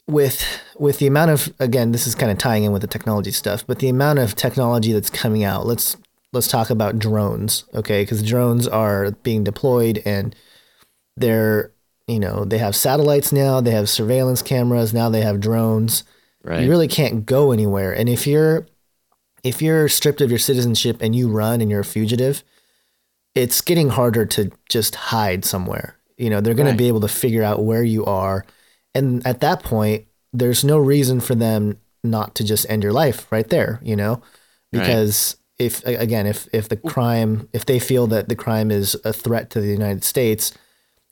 with 0.08 0.44
with 0.78 1.00
the 1.00 1.08
amount 1.08 1.32
of 1.32 1.54
again, 1.60 1.92
this 1.92 2.08
is 2.08 2.16
kind 2.16 2.32
of 2.32 2.38
tying 2.38 2.64
in 2.64 2.72
with 2.72 2.82
the 2.82 2.88
technology 2.88 3.32
stuff, 3.32 3.66
but 3.66 3.80
the 3.80 3.90
amount 3.90 4.20
of 4.20 4.36
technology 4.36 4.94
that's 4.94 5.10
coming 5.10 5.44
out. 5.44 5.66
Let's 5.66 5.96
let's 6.34 6.48
talk 6.48 6.70
about 6.70 7.00
drones, 7.00 7.66
okay? 7.74 8.04
Because 8.04 8.24
drones 8.24 8.68
are 8.68 9.12
being 9.24 9.44
deployed 9.44 10.02
and 10.06 10.36
they're 11.22 11.72
you 12.08 12.20
know 12.20 12.44
they 12.46 12.58
have 12.58 12.76
satellites 12.76 13.32
now, 13.32 13.62
they 13.62 13.72
have 13.72 13.90
surveillance 13.90 14.42
cameras, 14.42 14.94
now 14.94 15.10
they 15.10 15.22
have 15.22 15.40
drones. 15.40 16.04
Right. 16.44 16.64
You 16.64 16.70
really 16.70 16.88
can't 16.88 17.26
go 17.26 17.52
anywhere, 17.52 17.94
and 17.94 18.10
if 18.10 18.26
you're 18.28 18.68
if 19.44 19.62
you're 19.62 19.88
stripped 19.88 20.22
of 20.22 20.30
your 20.30 20.40
citizenship 20.40 20.98
and 21.02 21.16
you 21.16 21.28
run 21.30 21.62
and 21.62 21.72
you're 21.72 21.80
a 21.80 21.86
fugitive, 21.86 22.44
it's 23.34 23.62
getting 23.62 23.90
harder 23.90 24.26
to 24.26 24.52
just 24.70 24.94
hide 24.96 25.46
somewhere. 25.46 25.96
You 26.18 26.30
know, 26.30 26.42
they're 26.42 26.54
going 26.54 26.68
Right. 26.68 26.74
to 26.74 26.78
be 26.78 26.88
able 26.88 27.02
to 27.02 27.08
figure 27.08 27.44
out 27.44 27.64
where 27.64 27.84
you 27.84 28.06
are. 28.06 28.46
And 28.94 29.26
at 29.26 29.40
that 29.42 29.64
point, 29.64 30.06
there's 30.32 30.64
no 30.64 30.78
reason 30.78 31.20
for 31.22 31.34
them 31.34 31.78
not 32.04 32.36
to 32.36 32.44
just 32.44 32.70
end 32.70 32.84
your 32.84 32.94
life 32.94 33.32
right 33.32 33.48
there, 33.50 33.80
you 33.82 33.96
know? 33.96 34.22
Right. 34.72 34.82
Because 34.82 35.38
if 35.58 35.84
again, 35.86 36.28
if 36.28 36.48
if 36.54 36.70
the 36.70 36.78
crime, 36.78 37.50
if 37.54 37.66
they 37.66 37.80
feel 37.80 38.06
that 38.08 38.30
the 38.30 38.36
crime 38.36 38.70
is 38.70 38.96
a 39.04 39.14
threat 39.14 39.50
to 39.52 39.62
the 39.62 39.68
United 39.72 40.04
States, 40.04 40.54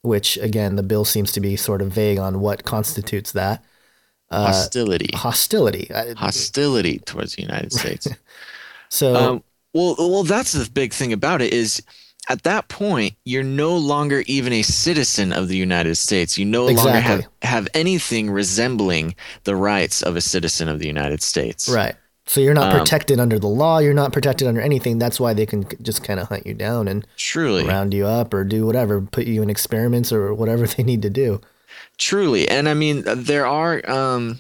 which 0.02 0.38
again, 0.38 0.76
the 0.76 0.84
bill 0.84 1.06
seems 1.06 1.32
to 1.34 1.40
be 1.40 1.56
sort 1.56 1.82
of 1.82 1.92
vague 1.92 2.20
on 2.20 2.40
what 2.40 2.64
constitutes 2.64 3.32
that 3.34 3.64
hostility. 4.32 5.10
hostility. 5.14 5.90
Hostility 6.16 7.00
towards 7.00 7.36
the 7.36 7.42
United 7.42 7.74
States. 7.74 8.08
So 8.92 9.16
um, 9.16 9.44
well, 9.74 9.96
well, 10.00 10.24
that's 10.24 10.54
the 10.54 10.68
big 10.68 10.94
thing 10.94 11.14
about 11.14 11.44
it 11.44 11.54
is 11.54 11.80
at 12.28 12.42
that 12.42 12.68
point 12.70 13.14
you're 13.24 13.44
no 13.44 13.78
longer 13.78 14.24
even 14.26 14.52
a 14.52 14.64
citizen 14.64 15.32
of 15.32 15.48
the 15.48 15.58
United 15.58 15.96
States. 15.96 16.40
You 16.40 16.46
no 16.46 16.66
longer 16.66 17.00
have, 17.00 17.28
have 17.44 17.68
anything 17.76 18.32
resembling 18.32 19.14
the 19.44 19.56
rights 19.56 20.02
of 20.02 20.16
a 20.16 20.22
citizen 20.22 20.68
of 20.68 20.80
the 20.80 20.88
United 20.88 21.22
States. 21.22 21.70
Right. 21.70 21.96
So 22.30 22.42
you're 22.42 22.54
not 22.54 22.72
Um, 22.72 22.78
protected 22.78 23.20
under 23.20 23.40
the 23.40 23.48
law. 23.48 23.80
You're 23.80 23.96
not 23.96 24.14
protected 24.14 24.48
under 24.48 24.62
anything. 24.62 25.00
That's 25.00 25.20
why 25.20 25.34
they 25.34 25.48
can 25.48 25.66
just 25.82 26.04
kind 26.04 26.20
of 26.20 26.28
hunt 26.28 26.46
you 26.46 26.54
down 26.54 26.88
and 26.88 27.04
Truly. 27.18 27.64
round 27.66 27.92
you 27.92 28.06
up 28.06 28.36
or 28.36 28.44
do 28.44 28.68
whatever, 28.68 29.02
put 29.02 29.26
you 29.26 29.42
in 29.42 29.50
experiments 29.50 30.12
or 30.14 30.32
whatever 30.36 30.68
they 30.78 30.84
need 30.84 31.02
to 31.02 31.10
do. 31.10 31.42
Truly, 31.98 32.48
and 32.48 32.70
I 32.70 32.76
mean 32.76 33.04
there 33.06 33.48
are 33.48 33.82
um, 33.90 34.40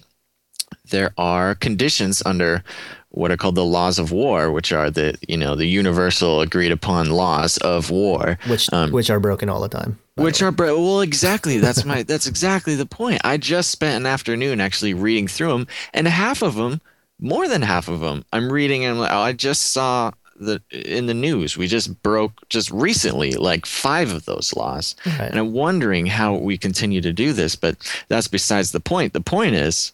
there 0.91 1.11
are 1.17 1.55
conditions 1.55 2.21
under 2.27 2.63
what 3.09 3.31
are 3.31 3.37
called 3.37 3.55
the 3.55 3.65
laws 3.65 3.97
of 3.97 4.11
war, 4.11 4.51
which 4.51 4.71
are 4.71 4.91
the 4.91 5.15
you 5.27 5.35
know 5.37 5.55
the 5.55 5.65
universal 5.65 6.41
agreed 6.41 6.71
upon 6.71 7.09
laws 7.09 7.57
of 7.57 7.89
war, 7.89 8.37
Which 8.47 8.71
Um, 8.71 8.91
which 8.91 9.09
are 9.09 9.19
broken 9.19 9.49
all 9.49 9.61
the 9.61 9.67
time. 9.67 9.97
which 10.15 10.43
are 10.43 10.51
bro- 10.51 10.79
well 10.79 11.01
exactly 11.01 11.57
that's 11.57 11.85
my 11.85 12.03
that's 12.11 12.27
exactly 12.27 12.75
the 12.75 12.85
point. 12.85 13.19
I 13.23 13.37
just 13.37 13.71
spent 13.71 13.97
an 13.97 14.05
afternoon 14.05 14.61
actually 14.61 14.93
reading 14.93 15.27
through 15.27 15.53
them, 15.53 15.67
and 15.93 16.07
half 16.07 16.43
of 16.43 16.53
them, 16.55 16.81
more 17.19 17.47
than 17.47 17.61
half 17.61 17.87
of 17.87 17.99
them, 17.99 18.25
I'm 18.31 18.51
reading 18.51 18.85
and 18.85 18.99
oh, 18.99 19.03
I 19.03 19.33
just 19.33 19.71
saw 19.71 20.11
the 20.39 20.61
in 20.71 21.05
the 21.05 21.13
news. 21.13 21.57
We 21.57 21.67
just 21.67 22.01
broke 22.01 22.47
just 22.49 22.71
recently 22.71 23.33
like 23.33 23.65
five 23.65 24.11
of 24.11 24.25
those 24.25 24.55
laws. 24.55 24.95
Right. 25.05 25.21
And 25.29 25.37
I'm 25.37 25.51
wondering 25.51 26.05
how 26.05 26.35
we 26.35 26.57
continue 26.57 27.01
to 27.01 27.13
do 27.13 27.33
this, 27.33 27.55
but 27.55 27.75
that's 28.07 28.27
besides 28.27 28.71
the 28.71 28.79
point. 28.79 29.13
The 29.13 29.21
point 29.21 29.55
is, 29.55 29.91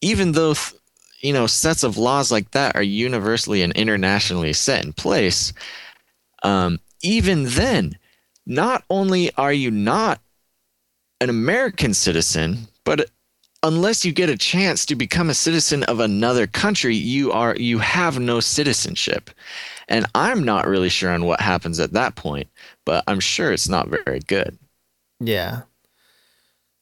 even 0.00 0.32
though 0.32 0.54
th- 0.54 0.74
you 1.20 1.32
know 1.32 1.46
sets 1.46 1.82
of 1.82 1.96
laws 1.96 2.30
like 2.30 2.50
that 2.52 2.76
are 2.76 2.82
universally 2.82 3.62
and 3.62 3.72
internationally 3.72 4.52
set 4.52 4.84
in 4.84 4.92
place, 4.92 5.52
um, 6.42 6.78
even 7.02 7.46
then, 7.46 7.96
not 8.46 8.84
only 8.90 9.34
are 9.36 9.52
you 9.52 9.70
not 9.70 10.20
an 11.20 11.30
American 11.30 11.94
citizen, 11.94 12.68
but 12.84 13.10
unless 13.62 14.04
you 14.04 14.12
get 14.12 14.30
a 14.30 14.36
chance 14.36 14.86
to 14.86 14.94
become 14.94 15.30
a 15.30 15.34
citizen 15.34 15.82
of 15.84 16.00
another 16.00 16.46
country, 16.46 16.94
you 16.94 17.32
are 17.32 17.56
you 17.56 17.78
have 17.78 18.18
no 18.18 18.40
citizenship. 18.40 19.30
And 19.88 20.06
I'm 20.14 20.44
not 20.44 20.66
really 20.66 20.88
sure 20.88 21.10
on 21.10 21.24
what 21.24 21.40
happens 21.40 21.80
at 21.80 21.92
that 21.92 22.14
point, 22.14 22.48
but 22.86 23.04
I'm 23.06 23.20
sure 23.20 23.52
it's 23.52 23.68
not 23.68 23.88
very 23.88 24.20
good. 24.20 24.58
Yeah. 25.18 25.62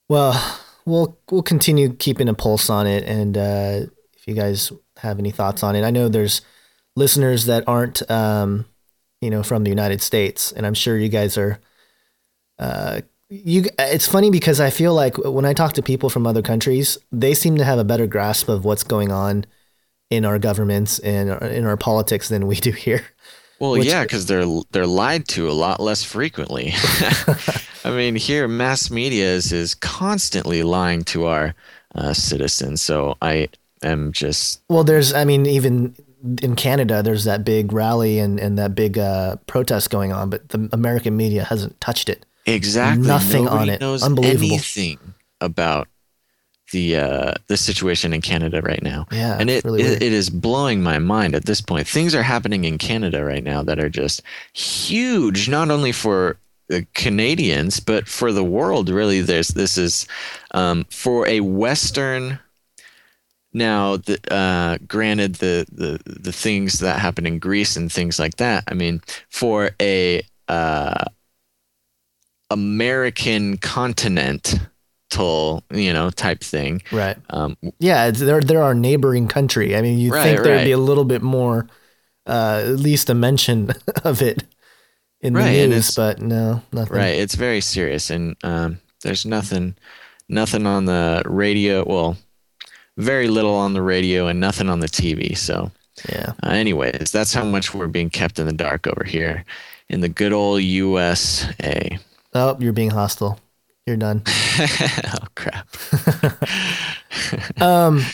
Well, 0.08 0.60
we'll 0.84 1.18
we'll 1.30 1.42
continue 1.42 1.92
keeping 1.94 2.28
a 2.28 2.34
pulse 2.34 2.70
on 2.70 2.86
it, 2.86 3.04
and 3.04 3.36
uh, 3.36 3.80
if 4.14 4.26
you 4.26 4.34
guys 4.34 4.72
have 4.98 5.18
any 5.18 5.30
thoughts 5.30 5.62
on 5.62 5.76
it, 5.76 5.84
I 5.84 5.90
know 5.90 6.08
there's 6.08 6.42
listeners 6.96 7.46
that 7.46 7.64
aren't, 7.66 8.08
um, 8.10 8.66
you 9.20 9.30
know, 9.30 9.42
from 9.42 9.64
the 9.64 9.70
United 9.70 10.00
States, 10.02 10.52
and 10.52 10.66
I'm 10.66 10.74
sure 10.74 10.96
you 10.96 11.08
guys 11.08 11.36
are. 11.36 11.58
Uh, 12.58 13.02
you. 13.28 13.64
It's 13.78 14.06
funny 14.06 14.30
because 14.30 14.60
I 14.60 14.70
feel 14.70 14.94
like 14.94 15.16
when 15.18 15.44
I 15.44 15.52
talk 15.52 15.74
to 15.74 15.82
people 15.82 16.10
from 16.10 16.26
other 16.26 16.42
countries, 16.42 16.98
they 17.12 17.34
seem 17.34 17.56
to 17.56 17.64
have 17.64 17.78
a 17.78 17.84
better 17.84 18.06
grasp 18.06 18.48
of 18.48 18.64
what's 18.64 18.82
going 18.82 19.12
on 19.12 19.44
in 20.10 20.24
our 20.24 20.38
governments 20.38 20.98
and 21.00 21.30
in 21.42 21.66
our 21.66 21.76
politics 21.76 22.28
than 22.28 22.46
we 22.46 22.56
do 22.56 22.72
here. 22.72 23.04
Well, 23.58 23.72
Which- 23.72 23.86
yeah, 23.86 24.02
because 24.02 24.26
they're 24.26 24.46
they're 24.70 24.86
lied 24.86 25.26
to 25.28 25.50
a 25.50 25.52
lot 25.52 25.80
less 25.80 26.04
frequently. 26.04 26.72
I 27.84 27.90
mean, 27.90 28.14
here 28.16 28.46
mass 28.48 28.90
media 28.90 29.26
is 29.26 29.52
is 29.52 29.74
constantly 29.74 30.62
lying 30.62 31.04
to 31.04 31.26
our 31.26 31.54
uh, 31.94 32.12
citizens. 32.12 32.82
So 32.82 33.16
I 33.20 33.48
am 33.82 34.12
just 34.12 34.62
Well, 34.68 34.84
there's, 34.84 35.12
I 35.12 35.24
mean, 35.24 35.46
even 35.46 35.94
in 36.42 36.56
Canada, 36.56 37.02
there's 37.02 37.24
that 37.24 37.44
big 37.44 37.72
rally 37.72 38.18
and, 38.18 38.38
and 38.38 38.58
that 38.58 38.74
big 38.74 38.98
uh, 38.98 39.36
protest 39.46 39.90
going 39.90 40.12
on, 40.12 40.30
but 40.30 40.48
the 40.50 40.68
American 40.72 41.16
media 41.16 41.44
hasn't 41.44 41.80
touched 41.80 42.08
it. 42.08 42.24
Exactly 42.54 43.06
Nothing 43.06 43.48
on 43.48 43.54
nobody 43.54 43.72
it. 43.72 43.80
Knows 43.80 44.02
Unbelievable. 44.02 44.46
anything 44.46 44.98
about 45.40 45.88
the 46.72 46.96
uh, 46.96 47.34
the 47.46 47.56
situation 47.56 48.12
in 48.12 48.20
Canada 48.20 48.60
right 48.62 48.82
now. 48.82 49.06
Yeah, 49.10 49.38
and 49.38 49.48
it, 49.48 49.64
really 49.64 49.82
it 49.82 50.02
it 50.02 50.12
is 50.12 50.30
blowing 50.30 50.82
my 50.82 50.98
mind 50.98 51.34
at 51.34 51.46
this 51.46 51.60
point. 51.60 51.88
Things 51.88 52.14
are 52.14 52.22
happening 52.22 52.64
in 52.64 52.78
Canada 52.78 53.24
right 53.24 53.42
now 53.42 53.62
that 53.62 53.78
are 53.78 53.88
just 53.88 54.22
huge, 54.52 55.48
not 55.48 55.70
only 55.70 55.92
for 55.92 56.36
the 56.68 56.86
Canadians 56.94 57.80
but 57.80 58.06
for 58.06 58.32
the 58.32 58.44
world. 58.44 58.88
Really, 58.88 59.20
there's 59.20 59.48
this 59.48 59.78
is 59.78 60.06
um, 60.52 60.84
for 60.90 61.26
a 61.26 61.40
Western. 61.40 62.38
Now, 63.54 63.96
the, 63.96 64.18
uh, 64.30 64.76
granted, 64.86 65.36
the, 65.36 65.66
the 65.72 66.00
the 66.04 66.32
things 66.32 66.80
that 66.80 67.00
happen 67.00 67.26
in 67.26 67.38
Greece 67.38 67.76
and 67.76 67.90
things 67.90 68.18
like 68.18 68.36
that. 68.36 68.64
I 68.68 68.74
mean, 68.74 69.00
for 69.30 69.70
a 69.80 70.22
uh, 70.48 71.04
American 72.50 73.56
continental, 73.58 74.60
you 75.70 75.92
know, 75.92 76.10
type 76.10 76.40
thing. 76.40 76.82
Right. 76.92 77.16
Um, 77.30 77.56
Yeah, 77.78 78.06
it's, 78.06 78.20
they're, 78.20 78.40
they're 78.40 78.62
our 78.62 78.74
neighboring 78.74 79.28
country. 79.28 79.76
I 79.76 79.82
mean, 79.82 79.98
you'd 79.98 80.12
Right, 80.12 80.22
think 80.22 80.42
there'd 80.42 80.56
right. 80.58 80.64
be 80.64 80.72
a 80.72 80.78
little 80.78 81.04
bit 81.04 81.22
more, 81.22 81.66
uh, 82.26 82.62
at 82.64 82.78
least 82.78 83.10
a 83.10 83.14
mention 83.14 83.70
of 84.04 84.22
it 84.22 84.44
in 85.20 85.32
the 85.34 85.40
Right, 85.40 85.68
news, 85.68 85.94
but 85.94 86.20
no, 86.20 86.62
nothing. 86.72 86.96
Right. 86.96 87.16
It's 87.16 87.34
very 87.34 87.60
serious, 87.60 88.08
and 88.10 88.36
um, 88.44 88.78
there's 89.02 89.26
nothing, 89.26 89.74
nothing 90.28 90.66
on 90.66 90.84
the 90.84 91.22
radio. 91.26 91.84
Well, 91.84 92.16
very 92.96 93.28
little 93.28 93.54
on 93.54 93.72
the 93.74 93.82
radio, 93.82 94.26
and 94.26 94.40
nothing 94.40 94.68
on 94.68 94.80
the 94.80 94.88
TV. 94.88 95.36
So, 95.36 95.70
Yeah. 96.08 96.32
uh, 96.42 96.50
anyways, 96.50 97.10
that's 97.10 97.32
how 97.34 97.44
much 97.44 97.74
we're 97.74 97.88
being 97.88 98.10
kept 98.10 98.38
in 98.38 98.46
the 98.46 98.52
dark 98.52 98.86
over 98.86 99.04
here 99.04 99.44
in 99.88 100.00
the 100.00 100.08
good 100.08 100.32
old 100.32 100.62
USA. 100.62 101.98
Oh, 102.34 102.56
you're 102.58 102.72
being 102.72 102.90
hostile. 102.90 103.38
You're 103.86 103.96
done. 103.96 104.22
oh 104.58 105.26
crap! 105.34 105.68
um 107.60 108.04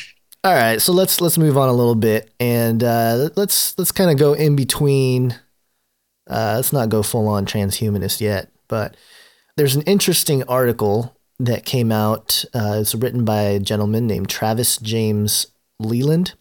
all 0.45 0.55
right 0.55 0.81
so 0.81 0.93
let's 0.93 1.21
let's 1.21 1.39
move 1.39 1.57
on 1.57 1.69
a 1.69 1.73
little 1.73 1.95
bit 1.95 2.31
and 2.39 2.85
uh 2.85 3.31
let's 3.35 3.77
let's 3.79 3.91
kind 3.93 4.11
of 4.11 4.19
go 4.19 4.35
in 4.35 4.55
between 4.55 5.33
uh 6.31 6.55
let's 6.57 6.73
not 6.73 6.91
go 6.91 7.03
full 7.03 7.27
on 7.29 7.47
transhumanist 7.47 8.21
yet 8.21 8.51
but 8.69 8.97
there's 9.57 9.75
an 9.75 9.83
interesting 9.83 10.43
article 10.45 11.17
that 11.39 11.65
came 11.65 11.91
out 11.91 12.45
uh 12.55 12.77
it's 12.81 12.95
written 12.95 13.25
by 13.25 13.41
a 13.41 13.59
gentleman 13.59 14.07
named 14.07 14.29
Travis 14.29 14.77
James 14.77 15.47
Leland 15.81 16.35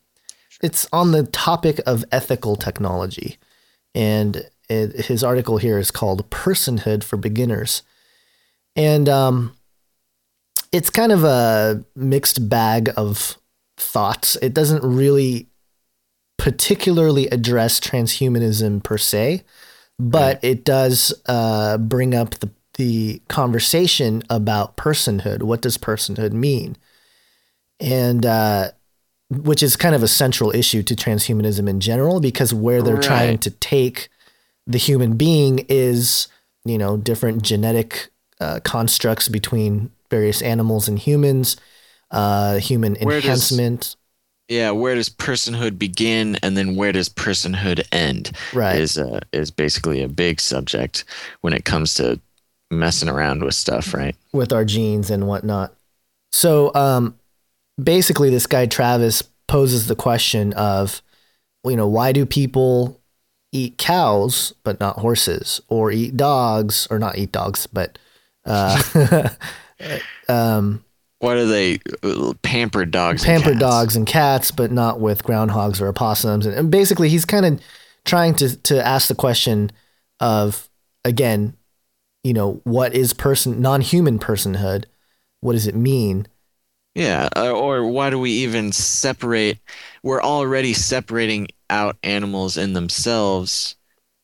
it's 0.61 0.87
on 0.91 1.11
the 1.11 1.23
topic 1.23 1.79
of 1.85 2.03
ethical 2.11 2.55
technology 2.55 3.37
and 3.95 4.49
it, 4.73 5.05
his 5.05 5.23
article 5.23 5.57
here 5.57 5.77
is 5.77 5.91
called 5.91 6.29
personhood 6.29 7.03
for 7.03 7.17
beginners 7.17 7.83
and 8.75 9.07
um 9.07 9.55
it's 10.73 10.89
kind 10.89 11.11
of 11.11 11.23
a 11.23 11.85
mixed 11.95 12.49
bag 12.49 12.89
of 12.97 13.37
thoughts. 13.77 14.35
It 14.41 14.53
doesn't 14.53 14.83
really 14.83 15.47
particularly 16.37 17.27
address 17.27 17.79
transhumanism 17.79 18.83
per 18.83 18.97
se, 18.97 19.43
but 19.99 20.35
right. 20.35 20.43
it 20.43 20.65
does 20.65 21.13
uh, 21.27 21.77
bring 21.77 22.13
up 22.13 22.31
the 22.35 22.49
the 22.75 23.21
conversation 23.27 24.23
about 24.31 24.77
personhood. 24.77 25.43
What 25.43 25.61
does 25.61 25.77
personhood 25.77 26.31
mean? 26.31 26.75
And 27.79 28.25
uh, 28.25 28.71
which 29.29 29.61
is 29.61 29.75
kind 29.75 29.93
of 29.93 30.01
a 30.01 30.07
central 30.07 30.49
issue 30.55 30.81
to 30.81 30.95
transhumanism 30.95 31.69
in 31.69 31.79
general, 31.79 32.19
because 32.19 32.51
where 32.51 32.81
they're 32.81 32.95
right. 32.95 33.03
trying 33.03 33.37
to 33.39 33.51
take 33.51 34.09
the 34.67 34.77
human 34.77 35.17
being 35.17 35.65
is, 35.69 36.27
you 36.65 36.77
know, 36.77 36.97
different 36.97 37.41
genetic 37.41 38.09
uh, 38.39 38.59
constructs 38.63 39.27
between 39.27 39.91
various 40.09 40.41
animals 40.41 40.87
and 40.87 40.99
humans, 40.99 41.57
uh, 42.11 42.57
human 42.57 42.95
where 42.95 43.17
enhancement. 43.17 43.81
Does, 43.81 43.97
yeah, 44.49 44.71
where 44.71 44.95
does 44.95 45.09
personhood 45.09 45.79
begin 45.79 46.37
and 46.43 46.55
then 46.57 46.75
where 46.75 46.91
does 46.91 47.09
personhood 47.09 47.85
end? 47.91 48.31
Right. 48.53 48.77
Is 48.77 48.97
uh, 48.97 49.21
is 49.31 49.51
basically 49.51 50.03
a 50.03 50.07
big 50.09 50.39
subject 50.39 51.05
when 51.41 51.53
it 51.53 51.65
comes 51.65 51.95
to 51.95 52.19
messing 52.69 53.09
around 53.09 53.43
with 53.43 53.55
stuff, 53.55 53.93
right? 53.93 54.15
With 54.31 54.51
our 54.51 54.65
genes 54.65 55.09
and 55.09 55.27
whatnot. 55.27 55.73
So 56.31 56.73
um, 56.75 57.17
basically, 57.81 58.29
this 58.29 58.47
guy 58.47 58.65
Travis 58.65 59.23
poses 59.47 59.87
the 59.87 59.95
question 59.95 60.53
of, 60.53 61.01
you 61.65 61.75
know, 61.75 61.87
why 61.87 62.11
do 62.11 62.25
people 62.25 62.99
eat 63.53 63.77
cows 63.77 64.53
but 64.63 64.79
not 64.81 64.99
horses, 64.99 65.61
or 65.69 65.91
eat 65.91 66.17
dogs 66.17 66.87
or 66.91 66.99
not 66.99 67.17
eat 67.17 67.31
dogs, 67.31 67.67
but 67.67 67.97
uh, 68.45 69.29
um, 70.27 70.83
what 71.19 71.37
are 71.37 71.45
they? 71.45 71.79
Pampered 72.41 72.91
dogs. 72.91 73.23
Pampered 73.23 73.53
and 73.53 73.59
dogs 73.61 73.95
and 73.95 74.05
cats, 74.05 74.51
but 74.51 74.73
not 74.73 74.99
with 74.99 75.23
groundhogs 75.23 75.79
or 75.79 75.87
opossums. 75.87 76.45
And, 76.45 76.53
and 76.53 76.69
basically, 76.69 77.07
he's 77.07 77.23
kind 77.23 77.45
of 77.45 77.61
trying 78.03 78.35
to 78.35 78.57
to 78.57 78.85
ask 78.85 79.07
the 79.07 79.15
question 79.15 79.71
of 80.19 80.67
again, 81.05 81.55
you 82.23 82.33
know, 82.33 82.59
what 82.65 82.93
is 82.93 83.13
person 83.13 83.61
non-human 83.61 84.19
personhood? 84.19 84.85
What 85.39 85.53
does 85.53 85.67
it 85.67 85.75
mean? 85.75 86.27
Yeah, 86.95 87.29
uh, 87.35 87.51
or 87.51 87.87
why 87.87 88.09
do 88.09 88.19
we 88.19 88.31
even 88.31 88.71
separate? 88.71 89.59
We're 90.03 90.21
already 90.21 90.73
separating 90.73 91.47
out 91.73 91.97
animals 92.03 92.55
in 92.55 92.73
themselves 92.73 93.75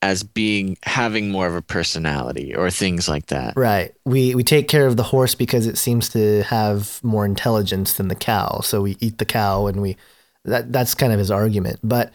as 0.01 0.24
being 0.24 0.77
having 0.84 1.29
more 1.29 1.48
of 1.48 1.56
a 1.56 1.62
personality 1.62 2.56
or 2.56 2.70
things 2.70 3.10
like 3.10 3.25
that. 3.27 3.58
Right. 3.58 3.94
We 4.06 4.36
we 4.36 4.44
take 4.44 4.68
care 4.68 4.88
of 4.88 4.96
the 4.96 5.03
horse 5.03 5.36
because 5.36 5.68
it 5.68 5.77
seems 5.77 6.08
to 6.10 6.44
have 6.44 7.03
more 7.03 7.25
intelligence 7.25 7.94
than 7.94 8.08
the 8.08 8.15
cow. 8.15 8.62
So 8.62 8.82
we 8.82 8.96
eat 9.00 9.18
the 9.18 9.25
cow 9.25 9.68
and 9.68 9.82
we 9.82 9.98
that 10.46 10.72
that's 10.72 10.96
kind 10.96 11.12
of 11.12 11.20
his 11.20 11.32
argument. 11.32 11.79
But 11.84 12.13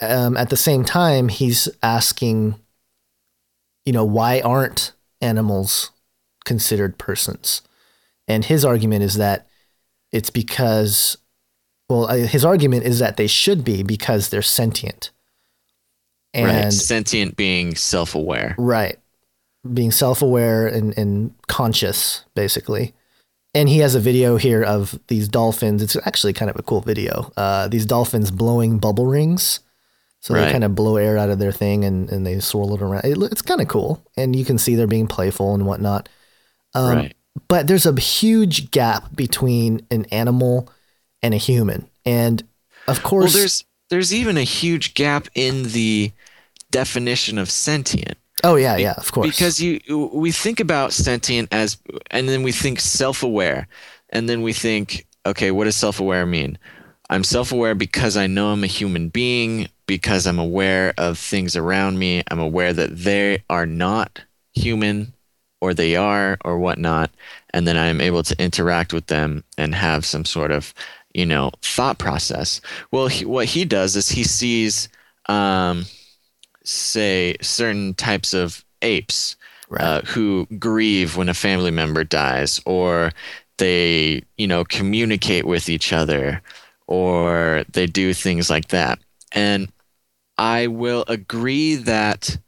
um, 0.00 0.36
at 0.36 0.50
the 0.50 0.56
same 0.56 0.84
time, 0.84 1.28
he's 1.28 1.68
asking, 1.82 2.56
you 3.84 3.92
know, 3.92 4.04
why 4.04 4.40
aren't 4.40 4.92
animals 5.20 5.90
considered 6.44 6.98
persons? 6.98 7.62
And 8.26 8.44
his 8.44 8.64
argument 8.64 9.02
is 9.02 9.16
that 9.16 9.46
it's 10.12 10.30
because, 10.30 11.18
well, 11.88 12.04
uh, 12.06 12.16
his 12.16 12.44
argument 12.44 12.84
is 12.84 12.98
that 12.98 13.16
they 13.16 13.26
should 13.26 13.64
be 13.64 13.82
because 13.82 14.28
they're 14.28 14.42
sentient. 14.42 15.10
And 16.34 16.46
right. 16.46 16.72
sentient 16.72 17.36
being 17.36 17.74
self-aware. 17.74 18.54
Right. 18.58 18.98
Being 19.72 19.90
self-aware 19.90 20.66
and, 20.66 20.96
and 20.98 21.34
conscious 21.46 22.24
basically. 22.34 22.94
And 23.54 23.68
he 23.68 23.78
has 23.78 23.94
a 23.94 24.00
video 24.00 24.36
here 24.36 24.62
of 24.62 25.00
these 25.08 25.26
dolphins. 25.26 25.82
It's 25.82 25.96
actually 26.04 26.34
kind 26.34 26.50
of 26.50 26.56
a 26.58 26.62
cool 26.62 26.82
video. 26.82 27.32
Uh, 27.36 27.66
these 27.68 27.86
dolphins 27.86 28.30
blowing 28.30 28.78
bubble 28.78 29.06
rings. 29.06 29.60
So 30.20 30.34
right. 30.34 30.44
they 30.44 30.52
kind 30.52 30.64
of 30.64 30.74
blow 30.74 30.96
air 30.96 31.16
out 31.16 31.30
of 31.30 31.38
their 31.38 31.52
thing 31.52 31.84
and, 31.84 32.10
and 32.10 32.26
they 32.26 32.40
swirl 32.40 32.74
it 32.74 32.82
around. 32.82 33.04
It, 33.04 33.16
it's 33.32 33.42
kind 33.42 33.62
of 33.62 33.68
cool. 33.68 34.04
And 34.16 34.36
you 34.36 34.44
can 34.44 34.58
see 34.58 34.74
they're 34.74 34.86
being 34.86 35.06
playful 35.06 35.54
and 35.54 35.64
whatnot. 35.64 36.08
Um, 36.74 36.96
right. 36.96 37.14
but 37.48 37.66
there's 37.66 37.86
a 37.86 37.98
huge 37.98 38.70
gap 38.70 39.16
between 39.16 39.86
an 39.90 40.04
animal 40.06 40.70
and 41.22 41.34
a 41.34 41.38
human 41.38 41.88
and 42.04 42.42
of 42.86 43.02
course 43.02 43.34
well, 43.34 43.40
there's 43.40 43.64
there's 43.88 44.12
even 44.12 44.36
a 44.36 44.42
huge 44.42 44.94
gap 44.94 45.28
in 45.34 45.64
the 45.64 46.12
definition 46.70 47.38
of 47.38 47.50
sentient. 47.50 48.18
Oh 48.44 48.54
yeah, 48.54 48.76
yeah, 48.76 48.94
of 48.96 49.10
course. 49.10 49.28
Because 49.28 49.60
you 49.60 49.80
we 50.12 50.30
think 50.30 50.60
about 50.60 50.92
sentient 50.92 51.48
as 51.52 51.78
and 52.10 52.28
then 52.28 52.42
we 52.42 52.52
think 52.52 52.80
self-aware. 52.80 53.66
And 54.10 54.28
then 54.28 54.40
we 54.40 54.54
think, 54.54 55.06
okay, 55.26 55.50
what 55.50 55.64
does 55.64 55.76
self-aware 55.76 56.24
mean? 56.24 56.56
I'm 57.10 57.24
self-aware 57.24 57.74
because 57.74 58.16
I 58.16 58.26
know 58.26 58.52
I'm 58.52 58.64
a 58.64 58.68
human 58.68 59.08
being, 59.08 59.68
because 59.86 60.26
I'm 60.26 60.38
aware 60.38 60.94
of 60.96 61.18
things 61.18 61.56
around 61.56 61.98
me. 61.98 62.22
I'm 62.30 62.38
aware 62.38 62.72
that 62.72 62.96
they 62.96 63.42
are 63.50 63.66
not 63.66 64.22
human 64.54 65.12
or 65.60 65.74
they 65.74 65.96
are 65.96 66.38
or 66.44 66.58
whatnot. 66.58 67.10
And 67.50 67.66
then 67.66 67.76
I'm 67.76 68.00
able 68.00 68.22
to 68.22 68.42
interact 68.42 68.92
with 68.92 69.06
them 69.08 69.44
and 69.58 69.74
have 69.74 70.06
some 70.06 70.24
sort 70.24 70.52
of 70.52 70.72
you 71.14 71.26
know 71.26 71.50
thought 71.62 71.98
process 71.98 72.60
well 72.90 73.08
he, 73.08 73.24
what 73.24 73.46
he 73.46 73.64
does 73.64 73.96
is 73.96 74.08
he 74.08 74.24
sees 74.24 74.88
um, 75.26 75.84
say 76.64 77.36
certain 77.40 77.94
types 77.94 78.32
of 78.32 78.64
apes 78.82 79.36
right. 79.68 79.82
uh, 79.82 80.00
who 80.02 80.46
grieve 80.58 81.16
when 81.16 81.28
a 81.28 81.34
family 81.34 81.70
member 81.70 82.04
dies 82.04 82.60
or 82.66 83.12
they 83.58 84.22
you 84.36 84.46
know 84.46 84.64
communicate 84.64 85.44
with 85.44 85.68
each 85.68 85.92
other 85.92 86.40
or 86.86 87.64
they 87.72 87.86
do 87.86 88.14
things 88.14 88.48
like 88.48 88.68
that 88.68 88.98
and 89.32 89.70
i 90.36 90.66
will 90.66 91.04
agree 91.08 91.74
that 91.74 92.38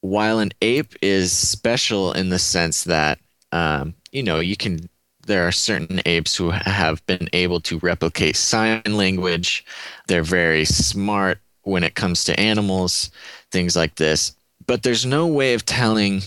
while 0.00 0.38
an 0.38 0.50
ape 0.62 0.94
is 1.02 1.32
special 1.32 2.12
in 2.12 2.28
the 2.28 2.38
sense 2.38 2.84
that 2.84 3.18
um, 3.52 3.94
you 4.12 4.22
know 4.22 4.40
you 4.40 4.56
can 4.56 4.88
there 5.26 5.46
are 5.46 5.52
certain 5.52 6.00
apes 6.06 6.36
who 6.36 6.50
have 6.50 7.04
been 7.06 7.28
able 7.32 7.60
to 7.60 7.78
replicate 7.78 8.36
sign 8.36 8.82
language. 8.86 9.64
They're 10.06 10.22
very 10.22 10.64
smart 10.64 11.38
when 11.62 11.82
it 11.82 11.94
comes 11.94 12.24
to 12.24 12.40
animals, 12.40 13.10
things 13.50 13.76
like 13.76 13.96
this. 13.96 14.34
But 14.66 14.82
there's 14.82 15.04
no 15.04 15.26
way 15.26 15.54
of 15.54 15.64
telling 15.64 16.22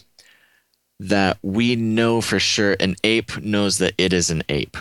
that 1.00 1.38
we 1.42 1.76
know 1.76 2.22
for 2.22 2.40
sure 2.40 2.76
an 2.80 2.96
ape 3.04 3.38
knows 3.42 3.78
that 3.78 3.94
it 3.98 4.12
is 4.12 4.30
an 4.30 4.44
ape. 4.50 4.78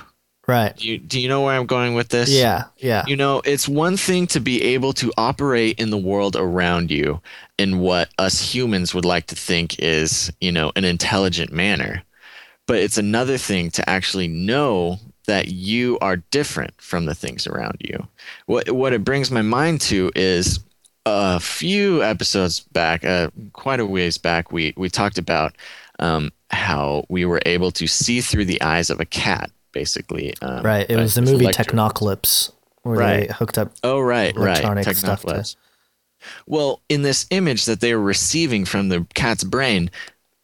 Right. 0.49 0.75
Do 0.75 0.89
you, 0.89 0.99
do 0.99 1.21
you 1.21 1.29
know 1.29 1.43
where 1.43 1.55
I'm 1.55 1.67
going 1.67 1.95
with 1.95 2.09
this? 2.09 2.31
Yeah, 2.31 2.65
yeah. 2.79 3.05
You 3.07 3.17
know, 3.17 3.43
it's 3.45 3.69
one 3.69 3.99
thing 3.99 4.27
to 4.29 4.41
be 4.41 4.63
able 4.63 4.95
to 4.95 5.13
operate 5.19 5.79
in 5.79 5.91
the 5.91 5.99
world 5.99 6.37
around 6.37 6.91
you 6.91 7.21
in 7.59 7.81
what 7.81 8.09
us 8.19 8.41
humans 8.41 8.95
would 8.95 9.05
like 9.05 9.27
to 9.27 9.35
think 9.35 9.79
is, 9.79 10.33
you 10.41 10.51
know, 10.51 10.73
an 10.75 10.85
intelligent 10.85 11.53
manner 11.53 12.03
but 12.69 12.77
it's 12.77 12.99
another 12.99 13.39
thing 13.39 13.73
to 13.73 13.91
actually 13.91 14.29
know 14.29 15.01
that 15.27 15.49
you 15.49 15.99
are 16.01 16.19
different 16.31 16.81
from 16.81 17.07
the 17.07 17.15
things 17.15 17.47
around 17.49 17.79
you. 17.81 18.07
What 18.47 18.71
what 18.71 18.93
it 18.93 19.03
brings 19.03 19.33
my 19.33 19.43
mind 19.43 19.81
to 19.83 20.13
is 20.15 20.61
a 21.07 21.41
few 21.41 22.03
episodes 22.03 22.61
back, 22.61 23.05
uh, 23.05 23.31
quite 23.53 23.81
a 23.81 23.87
ways 23.87 24.19
back, 24.19 24.53
we 24.53 24.75
we 24.77 24.89
talked 24.89 25.19
about 25.19 25.57
um, 25.99 26.31
how 26.51 27.05
we 27.09 27.25
were 27.25 27.43
able 27.47 27.71
to 27.73 27.87
see 27.87 28.21
through 28.21 28.45
the 28.45 28.61
eyes 28.63 28.91
of 28.91 29.01
a 29.01 29.05
cat, 29.05 29.51
basically. 29.73 30.35
Um, 30.43 30.63
right. 30.63 30.87
It 30.89 30.97
was 30.97 31.15
the 31.15 31.23
movie 31.23 31.47
Technocalypse 31.47 32.53
where 32.83 32.99
right. 32.99 33.29
they 33.29 33.35
hooked 33.35 33.59
up. 33.59 33.73
Oh 33.83 34.01
right, 34.01 34.35
electronic 34.37 34.87
right. 34.87 34.97
Stuff 34.97 35.23
to... 35.23 35.45
Well, 36.47 36.83
in 36.89 37.03
this 37.03 37.27
image 37.31 37.65
that 37.67 37.81
they 37.81 37.95
were 37.95 38.03
receiving 38.03 38.65
from 38.65 38.89
the 38.89 39.07
cat's 39.15 39.45
brain, 39.45 39.91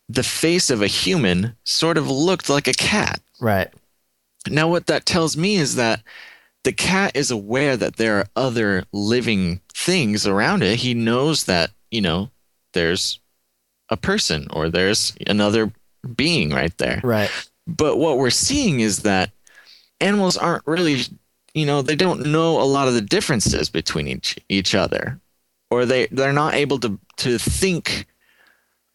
the 0.08 0.22
face 0.22 0.70
of 0.70 0.82
a 0.82 0.86
human 0.86 1.56
sort 1.64 1.96
of 1.96 2.10
looked 2.10 2.48
like 2.48 2.68
a 2.68 2.72
cat. 2.72 3.20
Right. 3.40 3.72
Now, 4.48 4.68
what 4.68 4.86
that 4.86 5.06
tells 5.06 5.36
me 5.36 5.56
is 5.56 5.76
that 5.76 6.02
the 6.64 6.72
cat 6.72 7.12
is 7.14 7.30
aware 7.30 7.76
that 7.76 7.96
there 7.96 8.18
are 8.18 8.26
other 8.36 8.84
living 8.92 9.60
things 9.72 10.26
around 10.26 10.62
it. 10.62 10.76
He 10.76 10.94
knows 10.94 11.44
that, 11.44 11.70
you 11.90 12.00
know, 12.00 12.30
there's 12.72 13.20
a 13.88 13.96
person 13.96 14.48
or 14.50 14.68
there's 14.68 15.14
another 15.26 15.72
being 16.16 16.50
right 16.50 16.76
there. 16.78 17.00
Right. 17.02 17.30
But 17.66 17.98
what 17.98 18.18
we're 18.18 18.30
seeing 18.30 18.80
is 18.80 19.02
that 19.02 19.30
animals 20.00 20.36
aren't 20.36 20.66
really, 20.66 21.02
you 21.54 21.66
know, 21.66 21.82
they 21.82 21.96
don't 21.96 22.26
know 22.26 22.60
a 22.60 22.64
lot 22.64 22.88
of 22.88 22.94
the 22.94 23.00
differences 23.00 23.70
between 23.70 24.08
each 24.08 24.38
each 24.48 24.74
other, 24.74 25.18
or 25.70 25.86
they 25.86 26.06
they're 26.08 26.32
not 26.32 26.54
able 26.54 26.78
to 26.80 26.98
to 27.18 27.38
think 27.38 28.06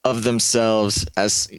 of 0.09 0.23
themselves 0.23 1.05
as 1.17 1.49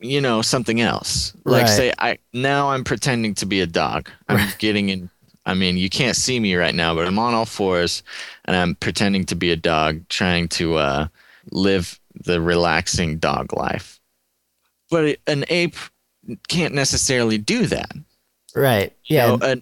you 0.00 0.20
know 0.20 0.42
something 0.42 0.80
else 0.80 1.34
like 1.44 1.62
right. 1.62 1.68
say 1.68 1.92
i 1.98 2.18
now 2.32 2.70
i'm 2.70 2.84
pretending 2.84 3.34
to 3.34 3.46
be 3.46 3.60
a 3.60 3.66
dog 3.66 4.08
i'm 4.28 4.36
right. 4.36 4.56
getting 4.58 4.88
in 4.88 5.10
i 5.46 5.54
mean 5.54 5.76
you 5.76 5.90
can't 5.90 6.16
see 6.16 6.40
me 6.40 6.54
right 6.54 6.74
now 6.74 6.94
but 6.94 7.06
i'm 7.06 7.18
on 7.18 7.34
all 7.34 7.44
fours 7.44 8.02
and 8.46 8.56
i'm 8.56 8.74
pretending 8.76 9.24
to 9.24 9.34
be 9.34 9.50
a 9.50 9.56
dog 9.56 10.00
trying 10.08 10.48
to 10.48 10.76
uh, 10.76 11.06
live 11.50 12.00
the 12.24 12.40
relaxing 12.40 13.18
dog 13.18 13.52
life 13.52 14.00
but 14.90 15.18
an 15.26 15.44
ape 15.48 15.76
can't 16.48 16.74
necessarily 16.74 17.38
do 17.38 17.66
that. 17.66 17.92
Right. 18.54 18.92
Yeah. 19.04 19.32
You 19.32 19.38
know, 19.38 19.54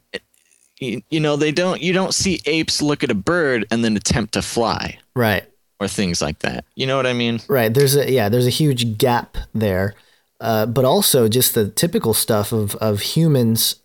you, 0.80 1.02
you 1.10 1.20
know, 1.20 1.36
they 1.36 1.52
don't. 1.52 1.82
You 1.82 1.92
don't 1.92 2.14
see 2.14 2.40
apes 2.46 2.80
look 2.80 3.02
at 3.02 3.10
a 3.10 3.14
bird 3.14 3.66
and 3.70 3.84
then 3.84 3.96
attempt 3.96 4.34
to 4.34 4.42
fly 4.42 4.98
right. 5.14 5.44
Or 5.80 5.88
things 5.88 6.20
like 6.20 6.40
that. 6.40 6.64
You 6.74 6.86
know 6.86 6.96
what 6.96 7.06
I 7.06 7.12
mean? 7.12 7.40
Right. 7.48 7.72
There's 7.72 7.96
a 7.96 8.10
yeah. 8.10 8.28
There's 8.28 8.46
a 8.46 8.50
huge 8.50 8.98
gap 8.98 9.36
there, 9.54 9.94
uh, 10.40 10.66
but 10.66 10.84
also 10.84 11.28
just 11.28 11.54
the 11.54 11.68
typical 11.68 12.14
stuff 12.14 12.52
of 12.52 12.74
of 12.76 13.00
humans 13.00 13.76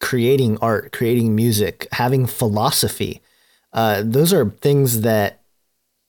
creating 0.00 0.58
art, 0.60 0.92
creating 0.92 1.34
music, 1.34 1.88
having 1.92 2.26
philosophy. 2.26 3.22
Uh, 3.72 4.02
those 4.04 4.32
are 4.32 4.50
things 4.50 5.00
that, 5.00 5.40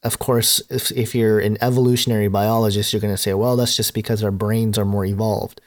of 0.03 0.19
course, 0.19 0.61
if 0.69 0.91
if 0.91 1.15
you're 1.15 1.39
an 1.39 1.57
evolutionary 1.61 2.27
biologist, 2.27 2.93
you're 2.93 2.99
going 2.99 3.13
to 3.13 3.17
say, 3.17 3.33
well, 3.33 3.55
that's 3.55 3.75
just 3.75 3.93
because 3.93 4.23
our 4.23 4.31
brains 4.31 4.77
are 4.77 4.85
more 4.85 5.05
evolved. 5.05 5.61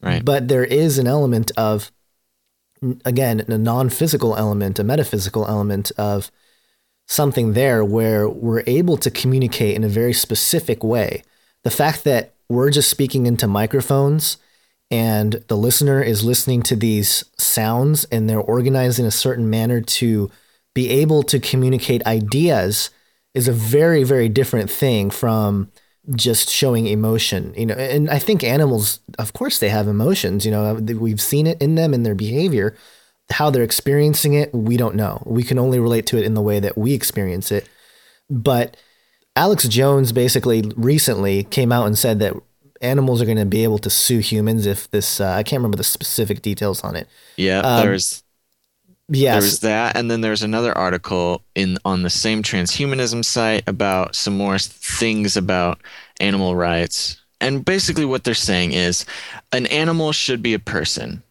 Right. 0.00 0.24
But 0.24 0.48
there 0.48 0.64
is 0.64 0.98
an 0.98 1.06
element 1.06 1.50
of, 1.56 1.90
again, 3.04 3.40
a 3.40 3.58
non 3.58 3.88
physical 3.88 4.36
element, 4.36 4.78
a 4.78 4.84
metaphysical 4.84 5.46
element 5.46 5.92
of 5.98 6.30
something 7.08 7.54
there 7.54 7.84
where 7.84 8.28
we're 8.28 8.62
able 8.66 8.96
to 8.98 9.10
communicate 9.10 9.74
in 9.74 9.82
a 9.82 9.88
very 9.88 10.12
specific 10.12 10.84
way. 10.84 11.22
The 11.64 11.70
fact 11.70 12.04
that 12.04 12.34
we're 12.48 12.70
just 12.70 12.90
speaking 12.90 13.26
into 13.26 13.46
microphones 13.46 14.36
and 14.90 15.42
the 15.48 15.56
listener 15.56 16.02
is 16.02 16.24
listening 16.24 16.62
to 16.62 16.76
these 16.76 17.24
sounds 17.36 18.04
and 18.06 18.28
they're 18.28 18.38
organized 18.38 18.98
in 18.98 19.06
a 19.06 19.10
certain 19.10 19.50
manner 19.50 19.80
to 19.80 20.30
be 20.74 20.90
able 20.90 21.22
to 21.24 21.40
communicate 21.40 22.06
ideas 22.06 22.90
is 23.34 23.48
a 23.48 23.52
very, 23.52 24.04
very 24.04 24.28
different 24.28 24.70
thing 24.70 25.10
from 25.10 25.70
just 26.14 26.48
showing 26.48 26.86
emotion 26.86 27.52
you 27.54 27.66
know 27.66 27.74
and 27.74 28.08
i 28.08 28.18
think 28.18 28.42
animals 28.42 29.00
of 29.18 29.34
course 29.34 29.58
they 29.58 29.68
have 29.68 29.86
emotions 29.86 30.46
you 30.46 30.50
know 30.50 30.74
we've 30.74 31.20
seen 31.20 31.46
it 31.46 31.60
in 31.60 31.74
them 31.74 31.92
in 31.92 32.02
their 32.02 32.14
behavior 32.14 32.74
how 33.30 33.50
they're 33.50 33.62
experiencing 33.62 34.34
it 34.34 34.52
we 34.54 34.76
don't 34.76 34.94
know 34.94 35.22
we 35.26 35.42
can 35.42 35.58
only 35.58 35.78
relate 35.78 36.06
to 36.06 36.18
it 36.18 36.24
in 36.24 36.34
the 36.34 36.42
way 36.42 36.60
that 36.60 36.76
we 36.76 36.94
experience 36.94 37.52
it 37.52 37.68
but 38.30 38.76
alex 39.36 39.66
jones 39.68 40.12
basically 40.12 40.72
recently 40.76 41.44
came 41.44 41.72
out 41.72 41.86
and 41.86 41.98
said 41.98 42.18
that 42.18 42.34
animals 42.80 43.20
are 43.20 43.26
going 43.26 43.36
to 43.36 43.44
be 43.44 43.64
able 43.64 43.78
to 43.78 43.90
sue 43.90 44.20
humans 44.20 44.64
if 44.66 44.90
this 44.90 45.20
uh, 45.20 45.32
i 45.32 45.42
can't 45.42 45.60
remember 45.60 45.76
the 45.76 45.84
specific 45.84 46.42
details 46.42 46.82
on 46.82 46.96
it 46.96 47.08
Yeah. 47.36 47.60
Um, 47.60 47.82
there's 47.82 48.22
yes 49.08 49.42
There's 49.42 49.60
that, 49.60 49.96
and 49.96 50.10
then 50.10 50.20
there's 50.20 50.42
another 50.42 50.76
article 50.76 51.42
in 51.54 51.78
on 51.84 52.02
the 52.02 52.10
same 52.10 52.42
transhumanism 52.42 53.24
site 53.24 53.64
about 53.66 54.14
some 54.14 54.36
more 54.36 54.58
things 54.58 55.36
about 55.36 55.80
animal 56.20 56.54
rights. 56.56 57.20
And 57.40 57.64
basically, 57.64 58.04
what 58.04 58.24
they're 58.24 58.34
saying 58.34 58.72
is, 58.72 59.06
an 59.52 59.66
animal 59.66 60.12
should 60.12 60.42
be 60.42 60.54
a 60.54 60.58
person, 60.58 61.22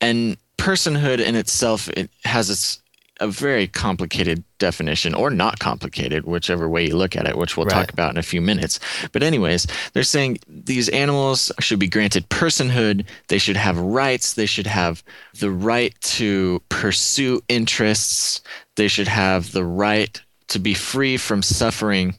and 0.00 0.36
personhood 0.58 1.24
in 1.24 1.34
itself 1.34 1.88
it 1.90 2.10
has 2.24 2.50
its 2.50 2.82
a 3.20 3.28
very 3.28 3.66
complicated 3.66 4.44
definition, 4.58 5.14
or 5.14 5.30
not 5.30 5.58
complicated, 5.58 6.24
whichever 6.24 6.68
way 6.68 6.86
you 6.86 6.96
look 6.96 7.16
at 7.16 7.26
it, 7.26 7.36
which 7.36 7.56
we'll 7.56 7.66
talk 7.66 7.92
about 7.92 8.12
in 8.12 8.16
a 8.16 8.22
few 8.22 8.40
minutes. 8.40 8.78
But 9.12 9.22
anyways, 9.22 9.66
they're 9.92 10.02
saying 10.04 10.38
these 10.46 10.88
animals 10.90 11.50
should 11.60 11.78
be 11.78 11.88
granted 11.88 12.28
personhood. 12.28 13.04
They 13.28 13.38
should 13.38 13.56
have 13.56 13.78
rights. 13.78 14.34
They 14.34 14.46
should 14.46 14.66
have 14.66 15.02
the 15.38 15.50
right 15.50 15.94
to 16.02 16.62
pursue 16.68 17.42
interests. 17.48 18.40
They 18.76 18.88
should 18.88 19.08
have 19.08 19.52
the 19.52 19.64
right 19.64 20.20
to 20.48 20.58
be 20.58 20.74
free 20.74 21.16
from 21.16 21.42
suffering. 21.42 22.14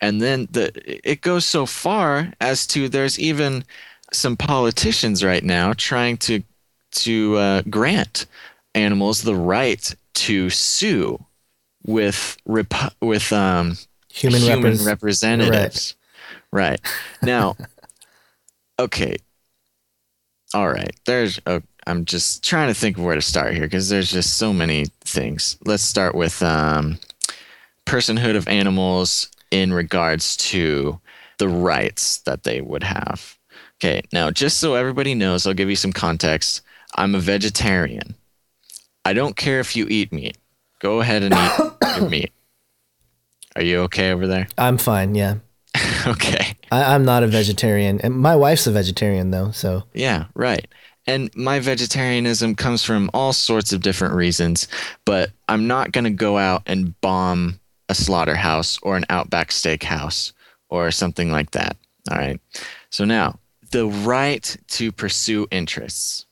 And 0.00 0.20
then 0.22 0.48
the 0.50 0.70
it 1.08 1.20
goes 1.20 1.44
so 1.44 1.66
far 1.66 2.32
as 2.40 2.66
to 2.68 2.88
there's 2.88 3.18
even 3.18 3.64
some 4.12 4.36
politicians 4.36 5.22
right 5.22 5.44
now 5.44 5.72
trying 5.72 6.16
to 6.16 6.42
to 6.92 7.36
uh, 7.36 7.62
grant 7.62 8.26
animals 8.74 9.22
the 9.22 9.34
right 9.34 9.94
to 10.14 10.50
sue 10.50 11.24
with 11.86 12.36
rep- 12.46 12.94
with 13.00 13.32
um, 13.32 13.76
human, 14.12 14.40
human 14.40 14.72
repres- 14.74 14.86
representatives. 14.86 15.94
Right. 16.52 16.80
Now, 17.22 17.56
okay. 18.78 19.16
All 20.54 20.68
right. 20.68 20.94
There's 21.04 21.38
oh, 21.46 21.60
I'm 21.86 22.04
just 22.04 22.42
trying 22.42 22.68
to 22.68 22.74
think 22.74 22.96
of 22.96 23.04
where 23.04 23.14
to 23.14 23.20
start 23.20 23.52
here 23.52 23.64
because 23.64 23.88
there's 23.88 24.10
just 24.10 24.36
so 24.38 24.52
many 24.52 24.86
things. 25.02 25.58
Let's 25.64 25.82
start 25.82 26.14
with 26.14 26.42
um, 26.42 26.98
personhood 27.86 28.36
of 28.36 28.48
animals 28.48 29.30
in 29.50 29.72
regards 29.72 30.36
to 30.36 31.00
the 31.38 31.48
rights 31.48 32.18
that 32.18 32.44
they 32.44 32.60
would 32.60 32.84
have. 32.84 33.36
Okay. 33.78 34.02
Now, 34.12 34.30
just 34.30 34.58
so 34.58 34.74
everybody 34.74 35.14
knows, 35.14 35.46
I'll 35.46 35.54
give 35.54 35.70
you 35.70 35.76
some 35.76 35.92
context. 35.92 36.62
I'm 36.96 37.14
a 37.14 37.20
vegetarian. 37.20 38.14
I 39.04 39.12
don't 39.12 39.36
care 39.36 39.60
if 39.60 39.76
you 39.76 39.86
eat 39.88 40.12
meat. 40.12 40.36
Go 40.80 41.00
ahead 41.00 41.22
and 41.22 41.34
eat 41.34 41.72
your 41.96 42.08
meat. 42.08 42.32
Are 43.56 43.62
you 43.62 43.80
okay 43.82 44.12
over 44.12 44.26
there? 44.26 44.46
i'm 44.58 44.78
fine 44.78 45.14
yeah 45.14 45.36
okay. 46.06 46.54
I, 46.70 46.94
i'm 46.94 47.04
not 47.04 47.22
a 47.22 47.26
vegetarian 47.26 48.00
and 48.00 48.14
my 48.14 48.36
wife's 48.36 48.66
a 48.66 48.72
vegetarian 48.72 49.30
though 49.30 49.50
so 49.50 49.84
Yeah, 49.92 50.26
right. 50.34 50.66
And 51.06 51.34
my 51.34 51.58
vegetarianism 51.60 52.54
comes 52.54 52.84
from 52.84 53.10
all 53.12 53.32
sorts 53.32 53.72
of 53.72 53.80
different 53.80 54.14
reasons, 54.14 54.68
but 55.04 55.30
I'm 55.48 55.66
not 55.66 55.92
going 55.92 56.04
to 56.04 56.10
go 56.10 56.38
out 56.38 56.62
and 56.66 56.98
bomb 57.00 57.58
a 57.88 57.94
slaughterhouse 57.94 58.78
or 58.82 58.96
an 58.96 59.06
Outback 59.10 59.48
steakhouse 59.48 60.32
or 60.68 60.90
something 60.90 61.32
like 61.32 61.50
that. 61.52 61.76
All 62.10 62.18
right. 62.18 62.38
So 62.90 63.04
now, 63.04 63.38
the 63.72 63.86
right 63.86 64.56
to 64.68 64.92
pursue 64.92 65.48
interests. 65.50 66.26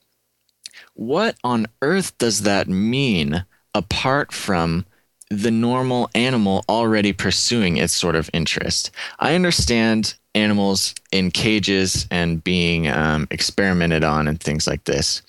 What 0.98 1.36
on 1.44 1.68
earth 1.80 2.18
does 2.18 2.42
that 2.42 2.66
mean 2.66 3.44
apart 3.72 4.32
from 4.32 4.84
the 5.30 5.52
normal 5.52 6.10
animal 6.12 6.64
already 6.68 7.12
pursuing 7.12 7.76
its 7.76 7.92
sort 7.92 8.16
of 8.16 8.28
interest? 8.32 8.90
I 9.20 9.36
understand 9.36 10.16
animals 10.34 10.96
in 11.12 11.30
cages 11.30 12.08
and 12.10 12.42
being 12.42 12.88
um, 12.88 13.28
experimented 13.30 14.02
on 14.02 14.26
and 14.26 14.40
things 14.40 14.66
like 14.66 14.82
this. 14.86 15.22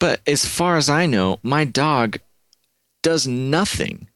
But 0.00 0.22
as 0.26 0.44
far 0.44 0.76
as 0.76 0.90
I 0.90 1.06
know, 1.06 1.38
my 1.44 1.64
dog 1.64 2.18
does 3.04 3.28
nothing 3.28 4.08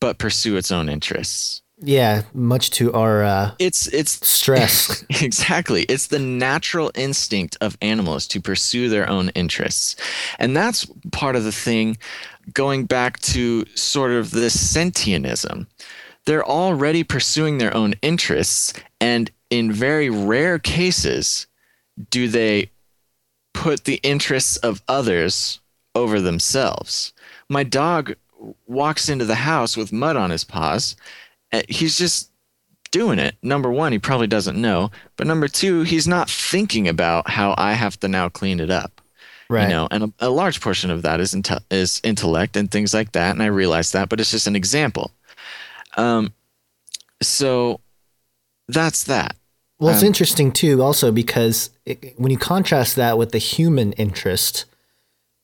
but 0.00 0.16
pursue 0.16 0.56
its 0.56 0.72
own 0.72 0.88
interests. 0.88 1.60
Yeah 1.78 2.22
much 2.32 2.70
to 2.70 2.92
our 2.92 3.22
uh, 3.22 3.52
It's 3.58 3.86
it's 3.88 4.26
stress 4.26 5.04
exactly. 5.22 5.82
It's 5.82 6.08
the 6.08 6.18
natural 6.18 6.90
instinct 6.94 7.56
of 7.60 7.76
animals 7.82 8.26
to 8.28 8.40
pursue 8.40 8.88
their 8.88 9.08
own 9.08 9.30
interests. 9.30 9.96
And 10.38 10.56
that's 10.56 10.86
part 11.12 11.36
of 11.36 11.44
the 11.44 11.52
thing 11.52 11.96
going 12.52 12.84
back 12.84 13.18
to 13.20 13.64
sort 13.74 14.12
of 14.12 14.30
this 14.30 14.56
sentientism. 14.56 15.66
They're 16.26 16.44
already 16.44 17.04
pursuing 17.04 17.58
their 17.58 17.74
own 17.76 17.94
interests. 18.02 18.72
And 19.00 19.30
in 19.50 19.72
very 19.72 20.08
rare 20.08 20.58
cases, 20.58 21.46
do 22.10 22.28
they 22.28 22.70
put 23.54 23.84
the 23.84 24.00
interests 24.02 24.58
of 24.58 24.82
others 24.88 25.60
over 25.94 26.20
themselves. 26.20 27.14
My 27.48 27.62
dog 27.62 28.14
walks 28.66 29.08
into 29.08 29.24
the 29.24 29.36
house 29.36 29.76
with 29.76 29.92
mud 29.92 30.16
on 30.16 30.30
his 30.30 30.44
paws. 30.44 30.96
Uh, 31.58 31.62
He's 31.68 31.96
just 31.98 32.30
doing 32.90 33.18
it. 33.18 33.34
Number 33.42 33.70
one, 33.70 33.92
he 33.92 33.98
probably 33.98 34.26
doesn't 34.28 34.60
know. 34.60 34.90
But 35.16 35.26
number 35.26 35.48
two, 35.48 35.82
he's 35.82 36.06
not 36.06 36.30
thinking 36.30 36.86
about 36.88 37.28
how 37.28 37.54
I 37.58 37.72
have 37.72 37.98
to 38.00 38.08
now 38.08 38.28
clean 38.28 38.60
it 38.60 38.70
up. 38.70 39.00
right 39.48 39.64
You 39.64 39.68
know, 39.68 39.88
and 39.90 40.04
a, 40.04 40.12
a 40.20 40.30
large 40.30 40.60
portion 40.60 40.90
of 40.90 41.02
that 41.02 41.18
is 41.20 41.34
inte- 41.34 41.64
is 41.70 42.00
intellect 42.04 42.56
and 42.56 42.70
things 42.70 42.94
like 42.94 43.12
that. 43.12 43.32
And 43.32 43.42
I 43.42 43.46
realize 43.46 43.92
that, 43.92 44.08
but 44.08 44.20
it's 44.20 44.30
just 44.30 44.46
an 44.46 44.54
example. 44.56 45.10
Um, 45.96 46.32
so 47.20 47.80
that's 48.68 49.04
that. 49.04 49.34
Well, 49.80 49.92
it's 49.92 50.02
Um, 50.02 50.06
interesting 50.06 50.52
too, 50.52 50.80
also 50.82 51.10
because 51.10 51.70
it, 51.84 52.14
when 52.16 52.30
you 52.30 52.38
contrast 52.38 52.94
that 52.96 53.18
with 53.18 53.32
the 53.32 53.38
human 53.38 53.92
interest, 53.94 54.66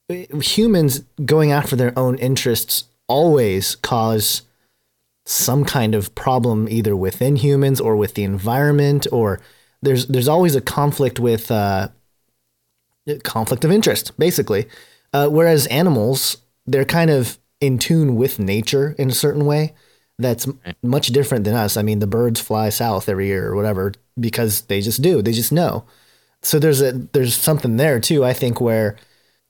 humans 0.08 1.02
going 1.24 1.52
after 1.52 1.76
their 1.76 1.96
own 1.98 2.16
interests 2.18 2.84
always 3.08 3.74
cause 3.76 4.42
some 5.30 5.64
kind 5.64 5.94
of 5.94 6.14
problem 6.14 6.68
either 6.68 6.96
within 6.96 7.36
humans 7.36 7.80
or 7.80 7.96
with 7.96 8.14
the 8.14 8.24
environment, 8.24 9.06
or 9.12 9.40
there's 9.82 10.06
there's 10.06 10.28
always 10.28 10.56
a 10.56 10.60
conflict 10.60 11.20
with 11.20 11.50
uh, 11.50 11.88
conflict 13.22 13.64
of 13.64 13.70
interest, 13.70 14.18
basically. 14.18 14.66
Uh, 15.12 15.28
whereas 15.28 15.66
animals, 15.68 16.38
they're 16.66 16.84
kind 16.84 17.10
of 17.10 17.38
in 17.60 17.78
tune 17.78 18.16
with 18.16 18.38
nature 18.38 18.94
in 18.98 19.10
a 19.10 19.14
certain 19.14 19.44
way 19.44 19.74
that's 20.18 20.46
much 20.82 21.08
different 21.08 21.44
than 21.44 21.54
us. 21.54 21.76
I 21.76 21.82
mean, 21.82 21.98
the 21.98 22.06
birds 22.06 22.40
fly 22.40 22.68
south 22.68 23.08
every 23.08 23.26
year 23.26 23.48
or 23.48 23.56
whatever 23.56 23.92
because 24.18 24.62
they 24.62 24.80
just 24.80 25.02
do. 25.02 25.22
They 25.22 25.32
just 25.32 25.52
know. 25.52 25.84
So 26.42 26.58
there's 26.58 26.80
a 26.80 26.92
there's 26.92 27.34
something 27.34 27.76
there 27.76 28.00
too. 28.00 28.24
I 28.24 28.32
think 28.32 28.60
where 28.60 28.96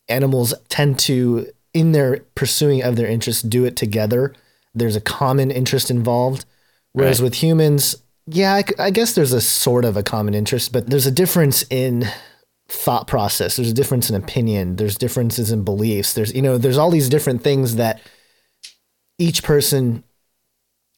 animals 0.09 0.55
tend 0.69 0.99
to, 1.01 1.47
in 1.73 1.93
their 1.93 2.21
pursuing 2.35 2.83
of 2.83 2.97
their 2.97 3.07
interests, 3.07 3.43
do 3.43 3.65
it 3.65 3.77
together. 3.77 4.35
There's 4.75 4.97
a 4.97 5.01
common 5.01 5.51
interest 5.51 5.91
involved. 5.91 6.45
Whereas 6.93 7.21
Right. 7.21 7.27
with 7.27 7.35
humans, 7.35 7.97
yeah, 8.27 8.63
I 8.79 8.91
guess 8.91 9.15
there's 9.15 9.33
a 9.33 9.41
sort 9.41 9.85
of 9.85 9.97
a 9.97 10.03
common 10.03 10.35
interest, 10.35 10.73
but 10.73 10.89
there's 10.89 11.07
a 11.07 11.11
difference 11.11 11.65
in 11.71 12.07
thought 12.69 13.07
process. 13.07 13.57
There's 13.57 13.71
a 13.71 13.75
difference 13.75 14.09
in 14.11 14.17
opinion. 14.17 14.77
There's 14.77 14.97
differences 14.97 15.51
in 15.51 15.65
beliefs. 15.65 16.15
There's 16.15 16.33
you 16.33 16.43
know 16.43 16.59
there's 16.59 16.79
all 16.79 16.91
these 16.91 17.09
different 17.09 17.43
things 17.43 17.77
that 17.77 18.01
each 19.19 19.43
person 19.43 20.05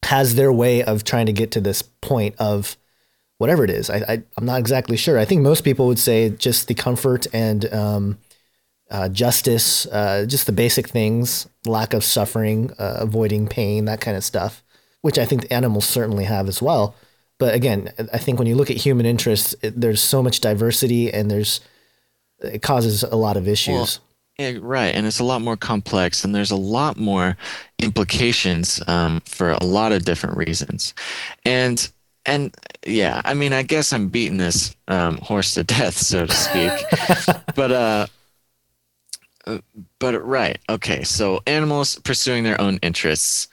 has 0.05 0.35
their 0.35 0.53
way 0.53 0.83
of 0.83 1.05
trying 1.05 1.27
to 1.27 1.33
get 1.33 1.51
to 1.53 1.61
this 1.61 1.83
point 1.83 2.35
of 2.39 2.77
whatever 3.39 3.65
it 3.65 3.71
is. 3.71 3.89
I, 3.89 3.97
I 4.09 4.23
am 4.39 4.45
not 4.45 4.61
exactly 4.61 4.97
sure. 4.97 5.19
I 5.19 5.25
think 5.25 5.43
most 5.43 5.63
people 5.65 5.87
would 5.87 5.99
say 5.99 6.31
just 6.31 6.69
the 6.69 6.75
comfort 6.75 7.27
and 7.33 7.73
um, 7.73 8.19
uh, 8.93 9.09
justice, 9.09 9.87
uh, 9.87 10.27
just 10.29 10.45
the 10.45 10.53
basic 10.53 10.87
things, 10.87 11.49
lack 11.65 11.95
of 11.95 12.05
suffering, 12.05 12.71
uh, 12.79 12.97
avoiding 12.99 13.49
pain, 13.49 13.87
that 13.87 14.03
kind 14.03 14.19
of 14.19 14.23
stuff, 14.23 14.63
which 15.01 15.19
I 15.19 15.25
think 15.25 15.43
the 15.43 15.53
animals 15.53 15.87
certainly 15.87 16.25
have 16.25 16.47
as 16.47 16.61
well. 16.61 16.95
But 17.39 17.55
again, 17.55 17.91
I 18.13 18.19
think 18.19 18.39
when 18.39 18.47
you 18.47 18.55
look 18.55 18.71
at 18.71 18.77
human 18.77 19.07
interests, 19.07 19.57
it, 19.63 19.81
there's 19.81 20.03
so 20.03 20.23
much 20.23 20.41
diversity 20.41 21.11
and 21.11 21.31
there's 21.31 21.61
it 22.41 22.61
causes 22.61 23.03
a 23.03 23.17
lot 23.17 23.39
of 23.39 23.49
issues. 23.49 24.01
Well, 24.39 24.51
yeah, 24.51 24.59
right, 24.61 24.95
and 24.95 25.07
it's 25.07 25.21
a 25.21 25.25
lot 25.25 25.41
more 25.41 25.57
complex, 25.57 26.25
and 26.25 26.35
there's 26.35 26.51
a 26.51 26.57
lot 26.57 26.97
more 26.97 27.37
implications 27.79 28.83
um, 28.87 29.21
for 29.21 29.53
a 29.53 29.65
lot 29.65 29.93
of 29.93 30.05
different 30.05 30.37
reasons, 30.37 30.95
and 31.45 31.91
and 32.27 32.55
yeah, 32.87 33.21
I 33.25 33.35
mean, 33.35 33.53
I 33.53 33.63
guess 33.63 33.93
I'm 33.93 34.09
beating 34.09 34.39
this 34.39 34.75
um, 34.89 35.19
horse 35.19 35.55
to 35.55 35.65
death, 35.65 35.97
so 35.97 36.27
to 36.27 36.35
speak, 36.35 36.73
but 37.55 37.73
uh, 37.73 38.07
but 39.99 40.25
right, 40.25 40.59
okay, 40.69 41.03
so 41.03 41.43
animals 41.47 41.99
pursuing 42.01 42.45
their 42.45 42.61
own 42.61 42.79
interests, 42.83 43.49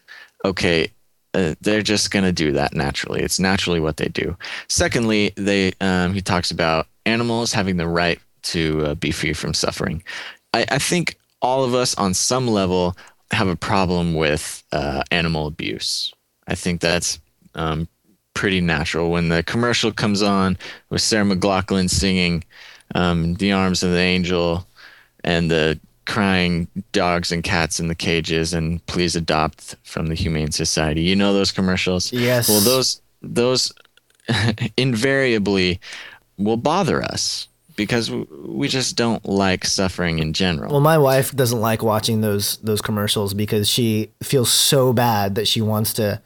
okay, 0.46 0.92
uh, 1.34 1.56
they're 1.62 1.82
just 1.82 2.12
going 2.12 2.26
to 2.26 2.32
do 2.32 2.52
that 2.52 2.74
naturally. 2.74 3.22
It's 3.22 3.40
naturally 3.40 3.80
what 3.80 3.98
they 3.98 4.08
do. 4.08 4.36
Secondly, 4.68 5.32
they 5.36 5.74
um, 5.82 6.14
he 6.14 6.22
talks 6.22 6.52
about 6.52 6.88
animals 7.06 7.54
having 7.54 7.78
the 7.78 7.88
right 7.88 8.20
to 8.42 8.86
uh, 8.86 8.96
be 8.96 9.12
free 9.12 9.34
from 9.34 9.54
suffering. 9.54 10.04
I, 10.54 10.66
I, 10.72 10.78
think 10.80 11.18
all 11.42 11.64
of 11.64 11.74
us, 11.76 11.94
on 11.96 12.14
some 12.14 12.48
level, 12.48 12.96
have 13.32 13.48
a 13.48 13.56
problem 13.56 14.16
with 14.16 14.64
uh, 14.72 15.04
animal 15.12 15.46
abuse. 15.46 16.14
I 16.48 16.56
think 16.56 16.82
that's 16.82 17.20
um, 17.54 17.88
pretty 18.34 18.62
natural. 18.62 19.12
When 19.12 19.30
the 19.30 19.44
commercial 19.44 19.92
comes 19.92 20.22
on 20.22 20.58
with 20.90 21.02
Sarah 21.02 21.26
McLachlan 21.26 21.90
singing 21.90 22.44
um, 22.96 23.36
"The 23.36 23.52
Arms 23.52 23.84
of 23.84 23.92
the 23.92 24.00
Angel" 24.00 24.66
and 25.24 25.50
the 25.50 25.80
crying 26.10 26.68
dogs 26.92 27.32
and 27.32 27.44
cats 27.44 27.80
in 27.80 27.88
the 27.88 27.94
cages 27.94 28.52
and 28.52 28.84
please 28.88 29.16
adopt 29.16 29.76
from 29.84 30.08
the 30.08 30.16
humane 30.16 30.52
society. 30.52 31.02
You 31.02 31.16
know 31.16 31.34
those 31.34 31.52
commercials? 31.52 32.12
Yes. 32.12 32.50
Well 32.50 32.62
those 32.62 33.00
those 33.22 33.72
invariably 34.78 35.80
will 36.40 36.58
bother 36.58 37.04
us 37.04 37.48
because 37.76 38.10
we 38.10 38.68
just 38.68 38.96
don't 38.96 39.24
like 39.24 39.66
suffering 39.66 40.18
in 40.18 40.34
general. 40.34 40.72
Well 40.72 40.82
my 40.82 40.98
wife 40.98 41.32
doesn't 41.36 41.62
like 41.62 41.84
watching 41.84 42.22
those 42.22 42.58
those 42.58 42.82
commercials 42.82 43.36
because 43.36 43.70
she 43.70 44.10
feels 44.24 44.52
so 44.52 44.92
bad 44.94 45.36
that 45.36 45.48
she 45.48 45.62
wants 45.62 45.94
to 45.94 46.24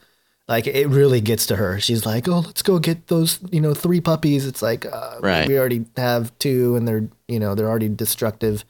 like 0.47 0.65
it 0.65 0.87
really 0.87 1.19
gets 1.19 1.45
to 1.47 1.57
her. 1.57 1.81
She's 1.81 2.05
like 2.05 2.29
oh 2.29 2.39
let's 2.39 2.61
go 2.61 2.79
get 2.79 3.07
those 3.07 3.37
you 3.51 3.59
know 3.59 3.73
three 3.73 3.99
puppies. 3.99 4.47
It's 4.47 4.61
like 4.61 4.85
uh, 4.85 5.17
right. 5.19 5.45
we 5.45 5.59
already 5.59 5.83
have 5.97 6.31
two 6.39 6.77
and 6.77 6.87
they're 6.87 7.09
you 7.27 7.39
know 7.39 7.53
they're 7.53 7.69
already 7.69 7.89
destructive 7.89 8.63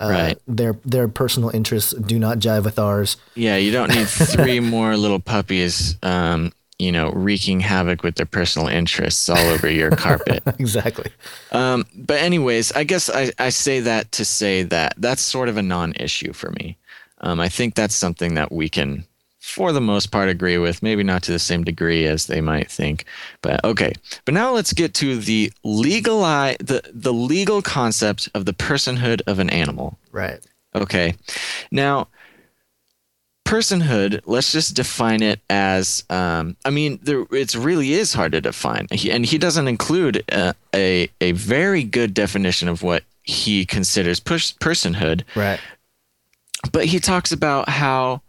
uh, 0.00 0.08
right. 0.08 0.38
Their 0.48 0.78
their 0.84 1.08
personal 1.08 1.50
interests 1.50 1.92
do 1.92 2.18
not 2.18 2.38
jive 2.38 2.64
with 2.64 2.78
ours. 2.78 3.16
Yeah, 3.34 3.56
you 3.56 3.70
don't 3.70 3.90
need 3.94 4.08
three 4.08 4.60
more 4.60 4.96
little 4.96 5.20
puppies, 5.20 5.96
um, 6.02 6.52
you 6.78 6.90
know, 6.90 7.10
wreaking 7.12 7.60
havoc 7.60 8.02
with 8.02 8.14
their 8.14 8.26
personal 8.26 8.68
interests 8.68 9.28
all 9.28 9.38
over 9.38 9.68
your 9.68 9.90
carpet. 9.90 10.42
exactly. 10.58 11.10
Um, 11.52 11.84
but 11.94 12.20
anyways, 12.20 12.72
I 12.72 12.84
guess 12.84 13.10
I, 13.10 13.32
I 13.38 13.50
say 13.50 13.80
that 13.80 14.10
to 14.12 14.24
say 14.24 14.62
that 14.64 14.94
that's 14.96 15.22
sort 15.22 15.48
of 15.48 15.58
a 15.58 15.62
non-issue 15.62 16.32
for 16.32 16.50
me. 16.52 16.78
Um, 17.20 17.38
I 17.38 17.50
think 17.50 17.74
that's 17.74 17.94
something 17.94 18.34
that 18.34 18.50
we 18.50 18.70
can 18.70 19.04
for 19.50 19.72
the 19.72 19.80
most 19.80 20.10
part 20.10 20.28
agree 20.28 20.58
with 20.58 20.82
maybe 20.82 21.02
not 21.02 21.22
to 21.22 21.32
the 21.32 21.38
same 21.38 21.64
degree 21.64 22.06
as 22.06 22.26
they 22.26 22.40
might 22.40 22.70
think 22.70 23.04
but 23.42 23.62
okay. 23.64 23.92
But 24.24 24.34
now 24.34 24.52
let's 24.52 24.72
get 24.72 24.94
to 24.94 25.18
the 25.18 25.52
legal 25.64 26.20
the 26.20 26.82
the 26.92 27.12
legal 27.12 27.62
concept 27.62 28.28
of 28.34 28.44
the 28.44 28.52
personhood 28.52 29.22
of 29.26 29.38
an 29.38 29.50
animal. 29.50 29.98
Right. 30.12 30.40
Okay. 30.74 31.14
Now 31.70 32.08
personhood 33.44 34.20
let's 34.26 34.52
just 34.52 34.76
define 34.76 35.24
it 35.24 35.40
as 35.50 36.04
um, 36.08 36.56
i 36.64 36.70
mean 36.70 37.00
there 37.02 37.24
it 37.32 37.52
really 37.56 37.94
is 37.94 38.12
hard 38.12 38.32
to 38.32 38.40
define. 38.40 38.86
He, 38.92 39.10
and 39.10 39.26
he 39.26 39.38
doesn't 39.38 39.66
include 39.66 40.22
a, 40.30 40.54
a, 40.74 41.08
a 41.20 41.32
very 41.32 41.82
good 41.82 42.14
definition 42.14 42.68
of 42.68 42.82
what 42.82 43.02
he 43.22 43.64
considers 43.64 44.20
pers- 44.20 44.52
personhood. 44.52 45.22
Right. 45.34 45.60
But 46.72 46.84
he 46.86 47.00
talks 47.00 47.32
about 47.32 47.68
how 47.68 48.22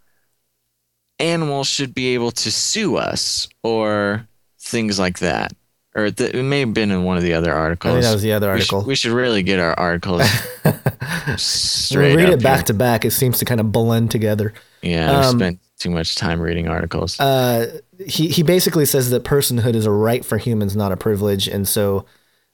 animals 1.22 1.68
should 1.68 1.94
be 1.94 2.14
able 2.14 2.32
to 2.32 2.52
sue 2.52 2.98
us 2.98 3.48
or 3.64 4.28
things 4.60 5.00
like 5.00 5.20
that. 5.20 5.54
Or 5.94 6.10
th- 6.10 6.34
it 6.34 6.44
may 6.44 6.62
have 6.62 6.74
been 6.74 6.90
in 6.90 7.04
one 7.04 7.18
of 7.18 7.24
the 7.24 7.34
other 7.34 7.54
articles. 7.54 7.92
I 7.92 7.96
think 7.96 8.04
that 8.06 8.14
was 8.14 8.22
the 8.22 8.32
other 8.34 8.50
article. 8.50 8.80
We, 8.80 8.84
sh- 8.84 8.88
we 8.88 8.96
should 8.96 9.12
really 9.12 9.44
get 9.44 9.60
our 9.60 9.78
articles 9.78 10.24
straight. 11.38 12.16
we 12.16 12.24
read 12.24 12.34
it 12.34 12.42
back 12.42 12.60
here. 12.60 12.64
to 12.66 12.74
back. 12.74 13.06
It 13.06 13.12
seems 13.12 13.40
to 13.40 13.46
kind 13.46 13.60
of 13.60 13.72
blend 13.72 14.12
together. 14.12 14.54
Yeah, 14.82 15.12
um, 15.12 15.38
spent 15.38 15.60
too 15.80 15.90
much 15.90 16.16
time 16.16 16.40
reading 16.40 16.68
articles. 16.68 17.20
Uh, 17.20 17.80
he 18.06 18.30
he 18.30 18.42
basically 18.44 18.86
says 18.86 19.10
that 19.10 19.24
personhood 19.24 19.76
is 19.76 19.86
a 19.86 19.92
right 19.92 20.24
for 20.24 20.38
humans, 20.38 20.76
not 20.76 20.92
a 20.92 20.98
privilege, 20.98 21.48
and 21.48 21.68
so 21.68 22.06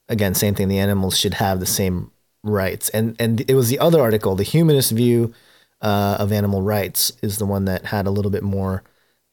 again, 0.10 0.34
same 0.34 0.56
thing. 0.56 0.67
The 0.67 0.80
animals 0.80 1.17
should 1.17 1.36
have 1.36 1.60
the 1.60 1.65
same 1.65 2.12
rights. 2.43 2.89
And 2.89 3.15
and 3.19 3.41
it 3.49 3.53
was 3.56 3.69
the 3.69 3.80
other 3.80 4.01
article, 4.01 4.36
the 4.36 4.43
humanist 4.43 4.91
view 4.91 5.34
uh, 5.81 6.17
of 6.19 6.31
animal 6.31 6.61
rights 6.61 7.11
is 7.21 7.37
the 7.37 7.45
one 7.45 7.65
that 7.65 7.85
had 7.85 8.07
a 8.07 8.11
little 8.11 8.31
bit 8.31 8.43
more 8.43 8.83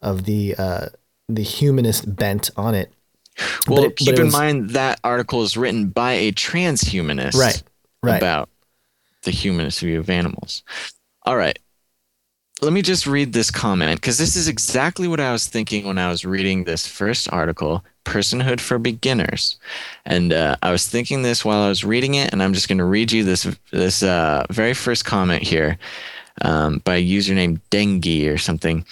of 0.02 0.24
the 0.24 0.54
uh, 0.56 0.86
the 1.28 1.42
humanist 1.42 2.14
bent 2.14 2.50
on 2.56 2.74
it. 2.74 2.92
Well, 3.66 3.84
it, 3.84 3.96
keep 3.96 4.16
in 4.16 4.26
was, 4.26 4.32
mind 4.32 4.70
that 4.70 5.00
article 5.02 5.42
is 5.42 5.56
written 5.56 5.88
by 5.88 6.12
a 6.12 6.32
transhumanist, 6.32 7.34
right? 7.34 7.62
Right. 8.02 8.18
About 8.18 8.48
the 9.22 9.30
humanist 9.30 9.80
view 9.80 9.98
of 9.98 10.10
animals. 10.10 10.62
All 11.22 11.36
right. 11.36 11.58
Let 12.62 12.72
me 12.72 12.82
just 12.82 13.06
read 13.06 13.32
this 13.32 13.50
comment 13.50 14.00
because 14.00 14.16
this 14.18 14.36
is 14.36 14.46
exactly 14.46 15.08
what 15.08 15.20
I 15.20 15.32
was 15.32 15.46
thinking 15.48 15.86
when 15.86 15.98
I 15.98 16.08
was 16.08 16.24
reading 16.24 16.64
this 16.64 16.86
first 16.86 17.30
article, 17.32 17.84
Personhood 18.04 18.60
for 18.60 18.78
Beginners. 18.78 19.58
And 20.04 20.32
uh, 20.32 20.56
I 20.62 20.70
was 20.70 20.86
thinking 20.86 21.22
this 21.22 21.44
while 21.44 21.62
I 21.62 21.68
was 21.68 21.84
reading 21.84 22.14
it, 22.14 22.32
and 22.32 22.42
I'm 22.42 22.54
just 22.54 22.68
going 22.68 22.78
to 22.78 22.84
read 22.84 23.10
you 23.10 23.24
this 23.24 23.46
this 23.72 24.02
uh, 24.02 24.44
very 24.50 24.74
first 24.74 25.04
comment 25.04 25.42
here 25.42 25.78
um, 26.42 26.78
by 26.84 26.96
a 26.96 27.04
username 27.04 27.60
Dengi 27.70 28.32
or 28.32 28.38
something. 28.38 28.84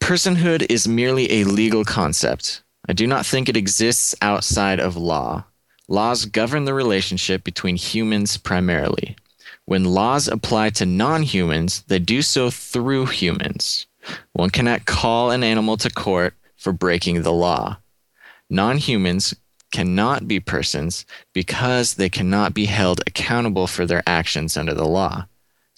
Personhood 0.00 0.66
is 0.70 0.88
merely 0.88 1.30
a 1.32 1.44
legal 1.44 1.84
concept. 1.84 2.62
I 2.88 2.92
do 2.92 3.06
not 3.06 3.26
think 3.26 3.48
it 3.48 3.56
exists 3.56 4.14
outside 4.22 4.80
of 4.80 4.96
law. 4.96 5.44
Laws 5.88 6.24
govern 6.26 6.64
the 6.64 6.74
relationship 6.74 7.44
between 7.44 7.76
humans 7.76 8.36
primarily. 8.36 9.16
When 9.64 9.84
laws 9.84 10.28
apply 10.28 10.70
to 10.70 10.86
non 10.86 11.22
humans, 11.22 11.82
they 11.88 11.98
do 11.98 12.22
so 12.22 12.50
through 12.50 13.06
humans. 13.06 13.86
One 14.32 14.50
cannot 14.50 14.86
call 14.86 15.30
an 15.30 15.44
animal 15.44 15.76
to 15.78 15.90
court 15.90 16.34
for 16.56 16.72
breaking 16.72 17.22
the 17.22 17.32
law. 17.32 17.78
Non 18.48 18.78
humans 18.78 19.34
cannot 19.70 20.26
be 20.26 20.40
persons 20.40 21.04
because 21.34 21.94
they 21.94 22.08
cannot 22.08 22.54
be 22.54 22.64
held 22.64 23.00
accountable 23.06 23.66
for 23.66 23.84
their 23.84 24.02
actions 24.06 24.56
under 24.56 24.72
the 24.72 24.88
law. 24.88 25.26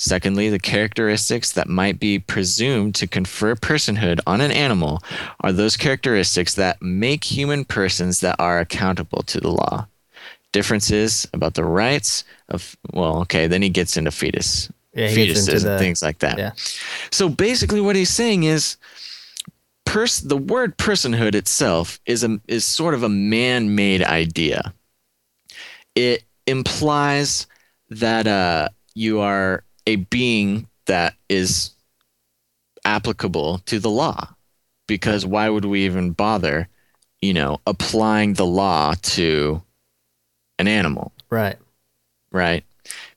Secondly, 0.03 0.49
the 0.49 0.59
characteristics 0.59 1.53
that 1.53 1.69
might 1.69 2.01
be 2.01 2.19
presumed 2.19 2.95
to 2.95 3.07
confer 3.07 3.55
personhood 3.55 4.19
on 4.27 4.41
an 4.41 4.51
animal 4.51 5.03
are 5.41 5.53
those 5.53 5.77
characteristics 5.77 6.55
that 6.55 6.81
make 6.81 7.23
human 7.23 7.67
persons 7.67 8.21
that 8.21 8.35
are 8.39 8.61
accountable 8.61 9.23
to 9.25 9.39
the 9.39 9.51
law. 9.51 9.87
Differences 10.53 11.29
about 11.35 11.53
the 11.53 11.67
rights 11.67 12.25
of, 12.49 12.79
well, 12.95 13.19
okay, 13.19 13.47
then 13.47 13.61
he 13.61 13.69
gets 13.69 13.99
into 13.99 14.11
fetus, 14.11 14.73
yeah, 14.95 15.09
fetuses 15.09 15.49
into 15.51 15.61
the, 15.61 15.73
and 15.73 15.79
things 15.79 16.01
like 16.01 16.21
that. 16.21 16.39
Yeah. 16.39 16.53
So 17.11 17.29
basically, 17.29 17.83
what 17.83 17.95
he's 17.95 18.09
saying 18.09 18.45
is, 18.45 18.79
pers- 19.85 20.21
the 20.21 20.39
word 20.39 20.79
personhood 20.79 21.35
itself 21.35 22.01
is 22.07 22.25
a 22.25 22.41
is 22.49 22.65
sort 22.65 22.95
of 22.95 23.03
a 23.03 23.11
man-made 23.11 24.03
idea. 24.03 24.73
It 25.95 26.25
implies 26.47 27.47
that 27.91 28.27
uh, 28.27 28.71
you 28.95 29.21
are 29.21 29.63
a 29.91 29.97
being 29.97 30.67
that 30.87 31.15
is 31.29 31.71
applicable 32.85 33.59
to 33.67 33.79
the 33.79 33.91
law. 33.91 34.35
Because 34.87 35.25
why 35.27 35.49
would 35.49 35.65
we 35.65 35.85
even 35.85 36.13
bother 36.13 36.69
you 37.21 37.35
know 37.35 37.59
applying 37.67 38.35
the 38.35 38.47
law 38.47 38.95
to 39.15 39.63
an 40.59 40.69
animal? 40.69 41.13
Right. 41.31 41.59
Right? 42.33 42.65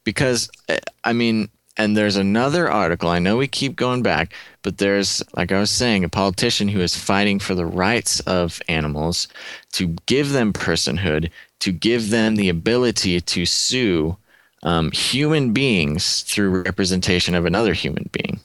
Because 0.04 0.50
eh, 0.68 0.80
i 1.04 1.14
mean 1.14 1.50
And 1.76 1.98
there's 1.98 2.18
another 2.18 2.70
article. 2.70 3.10
I 3.10 3.20
know 3.20 3.38
we 3.38 3.48
keep 3.48 3.76
going 3.76 4.04
back, 4.04 4.34
but 4.62 4.78
there's, 4.78 5.24
like 5.36 5.52
I 5.52 5.60
was 5.60 5.72
saying, 5.72 6.04
a 6.04 6.10
politician 6.10 6.70
who 6.70 6.82
is 6.82 6.96
fighting 6.96 7.40
for 7.40 7.56
the 7.56 7.66
rights 7.66 8.20
of 8.28 8.62
animals 8.68 9.28
to 9.72 9.96
give 10.06 10.30
them 10.34 10.54
personhood, 10.54 11.32
to 11.60 11.72
give 11.72 12.10
them 12.10 12.36
the 12.36 12.50
ability 12.50 13.20
to 13.22 13.46
sue 13.46 14.18
um, 14.64 14.92
human 14.92 15.54
beings 15.54 16.22
through 16.22 16.64
representation 16.64 17.36
of 17.36 17.46
another 17.46 17.74
human 17.74 18.10
being. 18.12 18.40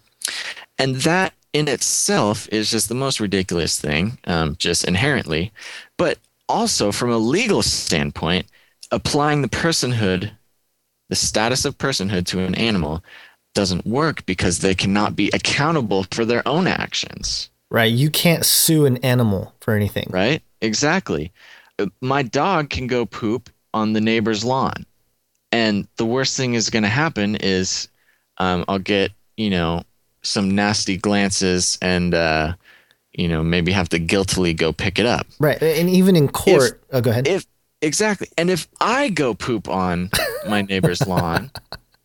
And 0.78 0.96
that 0.96 1.32
in 1.52 1.66
itself 1.66 2.48
is 2.52 2.70
just 2.70 2.88
the 2.88 2.94
most 2.94 3.20
ridiculous 3.20 3.80
thing, 3.80 4.18
um, 4.24 4.56
just 4.58 4.84
inherently. 4.84 5.52
But 5.96 6.18
also, 6.48 6.92
from 6.92 7.10
a 7.10 7.18
legal 7.18 7.62
standpoint, 7.62 8.46
applying 8.90 9.42
the 9.42 9.48
personhood 9.48 10.30
the 11.08 11.16
status 11.16 11.64
of 11.64 11.78
personhood 11.78 12.26
to 12.26 12.40
an 12.40 12.54
animal 12.54 13.02
doesn't 13.54 13.86
work 13.86 14.24
because 14.26 14.58
they 14.58 14.74
cannot 14.74 15.16
be 15.16 15.30
accountable 15.32 16.04
for 16.12 16.24
their 16.24 16.46
own 16.46 16.66
actions. 16.66 17.50
Right. 17.70 17.92
You 17.92 18.10
can't 18.10 18.44
sue 18.44 18.86
an 18.86 18.98
animal 18.98 19.54
for 19.60 19.74
anything. 19.74 20.06
Right? 20.10 20.42
Exactly. 20.60 21.32
Uh, 21.78 21.86
my 22.00 22.22
dog 22.22 22.70
can 22.70 22.86
go 22.86 23.06
poop 23.06 23.50
on 23.74 23.92
the 23.92 24.00
neighbor's 24.00 24.44
lawn. 24.44 24.86
And 25.52 25.88
the 25.96 26.06
worst 26.06 26.36
thing 26.36 26.54
is 26.54 26.70
going 26.70 26.82
to 26.82 26.88
happen 26.88 27.36
is 27.36 27.88
um, 28.38 28.64
I'll 28.68 28.78
get, 28.78 29.12
you 29.36 29.50
know, 29.50 29.82
some 30.22 30.54
nasty 30.54 30.96
glances 30.96 31.78
and, 31.80 32.14
uh, 32.14 32.54
you 33.12 33.28
know, 33.28 33.42
maybe 33.42 33.72
have 33.72 33.88
to 33.90 33.98
guiltily 33.98 34.52
go 34.52 34.72
pick 34.72 34.98
it 34.98 35.06
up. 35.06 35.26
Right. 35.38 35.60
And 35.62 35.88
even 35.88 36.16
in 36.16 36.28
court, 36.28 36.72
if, 36.72 36.94
oh, 36.94 37.00
go 37.00 37.10
ahead. 37.10 37.26
If 37.26 37.46
Exactly. 37.80 38.28
And 38.36 38.50
if 38.50 38.66
I 38.80 39.08
go 39.08 39.34
poop 39.34 39.68
on 39.68 40.10
my 40.48 40.62
neighbor's 40.62 41.06
lawn, 41.06 41.50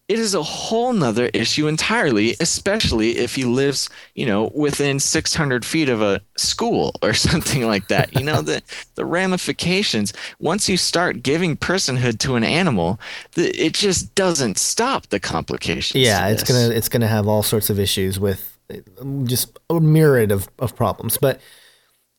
it 0.10 0.20
is 0.20 0.36
a 0.36 0.44
whole 0.44 0.92
nother 0.92 1.30
issue 1.34 1.68
entirely, 1.68 2.36
especially 2.42 3.18
if 3.18 3.36
he 3.36 3.46
lives, 3.46 3.90
you 4.16 4.26
know, 4.26 4.52
within 4.54 5.00
600 5.00 5.64
feet 5.64 5.88
of 5.88 6.02
a 6.02 6.22
school 6.36 6.94
or 7.02 7.14
something 7.14 7.66
like 7.66 7.88
that. 7.88 8.14
You 8.14 8.26
know, 8.26 8.42
the, 8.42 8.62
the 8.96 9.06
ramifications, 9.06 10.12
once 10.40 10.68
you 10.68 10.76
start 10.76 11.24
giving 11.24 11.56
personhood 11.56 12.20
to 12.20 12.36
an 12.36 12.44
animal, 12.44 13.00
the, 13.34 13.50
it 13.52 13.74
just 13.74 14.14
doesn't 14.14 14.58
stop 14.58 15.08
the 15.08 15.22
complications. 15.22 16.04
Yeah, 16.04 16.28
it's 16.28 16.44
going 16.44 16.70
to, 16.70 16.76
it's 16.76 16.90
going 16.90 17.02
to 17.02 17.08
have 17.08 17.28
all 17.28 17.44
sorts 17.44 17.70
of 17.70 17.80
issues 17.80 18.20
with 18.20 18.58
just 19.24 19.58
a 19.70 19.80
myriad 19.80 20.32
of, 20.32 20.50
of 20.60 20.76
problems. 20.76 21.18
But, 21.18 21.40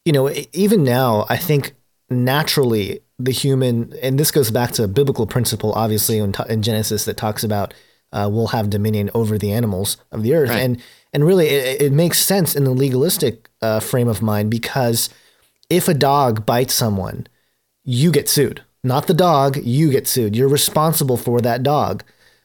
you 0.06 0.12
know, 0.12 0.30
even 0.54 0.84
now, 0.84 1.26
I 1.28 1.36
think 1.36 1.74
naturally 2.10 3.00
the 3.18 3.32
human, 3.32 3.92
and 4.02 4.18
this 4.18 4.30
goes 4.30 4.50
back 4.50 4.72
to 4.72 4.84
a 4.84 4.88
biblical 4.88 5.26
principle, 5.26 5.72
obviously 5.72 6.18
in, 6.18 6.34
in 6.48 6.62
Genesis 6.62 7.04
that 7.04 7.16
talks 7.16 7.44
about 7.44 7.74
uh, 8.14 8.28
we'll 8.30 8.48
have 8.48 8.70
dominion 8.70 9.10
over 9.12 9.36
the 9.36 9.52
animals 9.52 9.96
of 10.12 10.22
the 10.22 10.34
earth, 10.34 10.50
right. 10.50 10.60
and 10.60 10.80
and 11.12 11.26
really 11.26 11.48
it, 11.48 11.82
it, 11.82 11.92
makes 11.92 12.20
sense 12.20 12.54
in 12.54 12.62
the 12.62 12.70
legalistic 12.70 13.50
uh, 13.60 13.80
frame 13.80 14.06
of 14.06 14.22
mind 14.22 14.52
because 14.52 15.10
if 15.68 15.88
a 15.88 15.94
dog 15.94 16.46
bites 16.46 16.74
someone, 16.74 17.26
you 17.82 18.12
get 18.12 18.28
sued. 18.28 18.62
Not 18.84 19.08
the 19.08 19.14
dog, 19.14 19.56
you 19.56 19.90
get 19.90 20.06
sued. 20.06 20.36
You're 20.36 20.48
responsible 20.48 21.16
for 21.16 21.40
that 21.40 21.64
dog. 21.64 22.04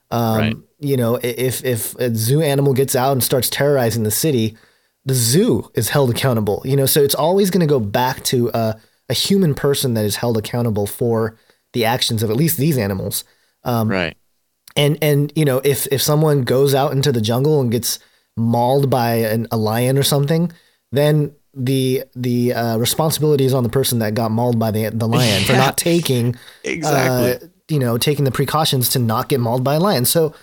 Um, 0.09 0.37
right. 0.37 0.57
You 0.79 0.97
know, 0.97 1.19
if 1.21 1.63
if 1.63 1.93
a 1.95 2.15
zoo 2.15 2.41
animal 2.41 2.73
gets 2.73 2.95
out 2.95 3.11
and 3.11 3.23
starts 3.23 3.49
terrorizing 3.49 4.03
the 4.03 4.11
city, 4.11 4.57
the 5.05 5.13
zoo 5.13 5.69
is 5.75 5.89
held 5.89 6.09
accountable. 6.09 6.63
You 6.65 6.77
know, 6.77 6.87
so 6.87 7.03
it's 7.03 7.15
always 7.15 7.51
going 7.51 7.61
to 7.61 7.67
go 7.67 7.79
back 7.79 8.23
to 8.25 8.51
uh, 8.53 8.73
a 9.09 9.13
human 9.13 9.53
person 9.53 9.93
that 9.95 10.05
is 10.05 10.17
held 10.17 10.37
accountable 10.37 10.87
for 10.87 11.37
the 11.73 11.85
actions 11.85 12.23
of 12.23 12.29
at 12.29 12.35
least 12.35 12.57
these 12.57 12.77
animals. 12.77 13.23
Um, 13.63 13.89
right. 13.89 14.15
And 14.75 14.97
and 15.01 15.33
you 15.35 15.45
know 15.45 15.61
if 15.63 15.87
if 15.87 16.01
someone 16.01 16.43
goes 16.43 16.73
out 16.73 16.91
into 16.91 17.11
the 17.11 17.21
jungle 17.21 17.59
and 17.59 17.71
gets 17.71 17.99
mauled 18.37 18.89
by 18.89 19.15
an, 19.15 19.47
a 19.51 19.57
lion 19.57 19.97
or 19.97 20.03
something, 20.03 20.51
then 20.91 21.33
the 21.53 22.03
the 22.15 22.53
uh, 22.53 22.77
responsibility 22.77 23.45
is 23.45 23.53
on 23.53 23.63
the 23.63 23.69
person 23.69 23.99
that 23.99 24.13
got 24.13 24.31
mauled 24.31 24.59
by 24.59 24.71
the 24.71 24.89
the 24.89 25.07
lion 25.07 25.41
yeah. 25.41 25.47
for 25.47 25.53
not 25.53 25.77
taking 25.77 26.35
exactly 26.63 27.33
uh, 27.33 27.49
you 27.67 27.79
know 27.79 27.97
taking 27.97 28.25
the 28.25 28.31
precautions 28.31 28.89
to 28.89 28.99
not 28.99 29.27
get 29.27 29.39
mauled 29.39 29.63
by 29.63 29.75
a 29.75 29.79
lion. 29.79 30.05
So 30.05 30.33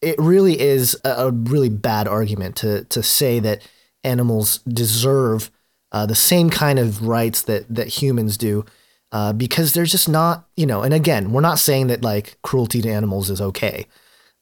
it 0.00 0.16
really 0.18 0.58
is 0.58 0.96
a, 1.04 1.10
a 1.10 1.30
really 1.30 1.68
bad 1.68 2.08
argument 2.08 2.56
to 2.56 2.84
to 2.84 3.02
say 3.02 3.40
that 3.40 3.66
animals 4.04 4.58
deserve 4.60 5.50
uh, 5.92 6.06
the 6.06 6.14
same 6.14 6.50
kind 6.50 6.78
of 6.78 7.06
rights 7.06 7.42
that 7.42 7.72
that 7.72 7.88
humans 7.88 8.36
do, 8.36 8.64
uh, 9.12 9.32
because 9.32 9.74
there's 9.74 9.92
just 9.92 10.08
not, 10.08 10.48
you 10.56 10.66
know. 10.66 10.82
And 10.82 10.92
again, 10.92 11.32
we're 11.32 11.40
not 11.40 11.58
saying 11.58 11.86
that 11.88 12.02
like 12.02 12.36
cruelty 12.42 12.82
to 12.82 12.88
animals 12.88 13.30
is 13.30 13.40
okay, 13.40 13.86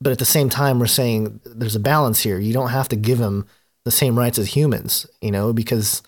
but 0.00 0.12
at 0.12 0.18
the 0.18 0.24
same 0.24 0.48
time, 0.48 0.78
we're 0.78 0.86
saying 0.86 1.40
there's 1.44 1.76
a 1.76 1.80
balance 1.80 2.20
here. 2.20 2.38
You 2.38 2.52
don't 2.52 2.70
have 2.70 2.88
to 2.88 2.96
give 2.96 3.18
them 3.18 3.46
the 3.84 3.90
same 3.90 4.18
rights 4.18 4.38
as 4.38 4.54
humans, 4.54 5.06
you 5.20 5.30
know, 5.30 5.52
because 5.52 6.02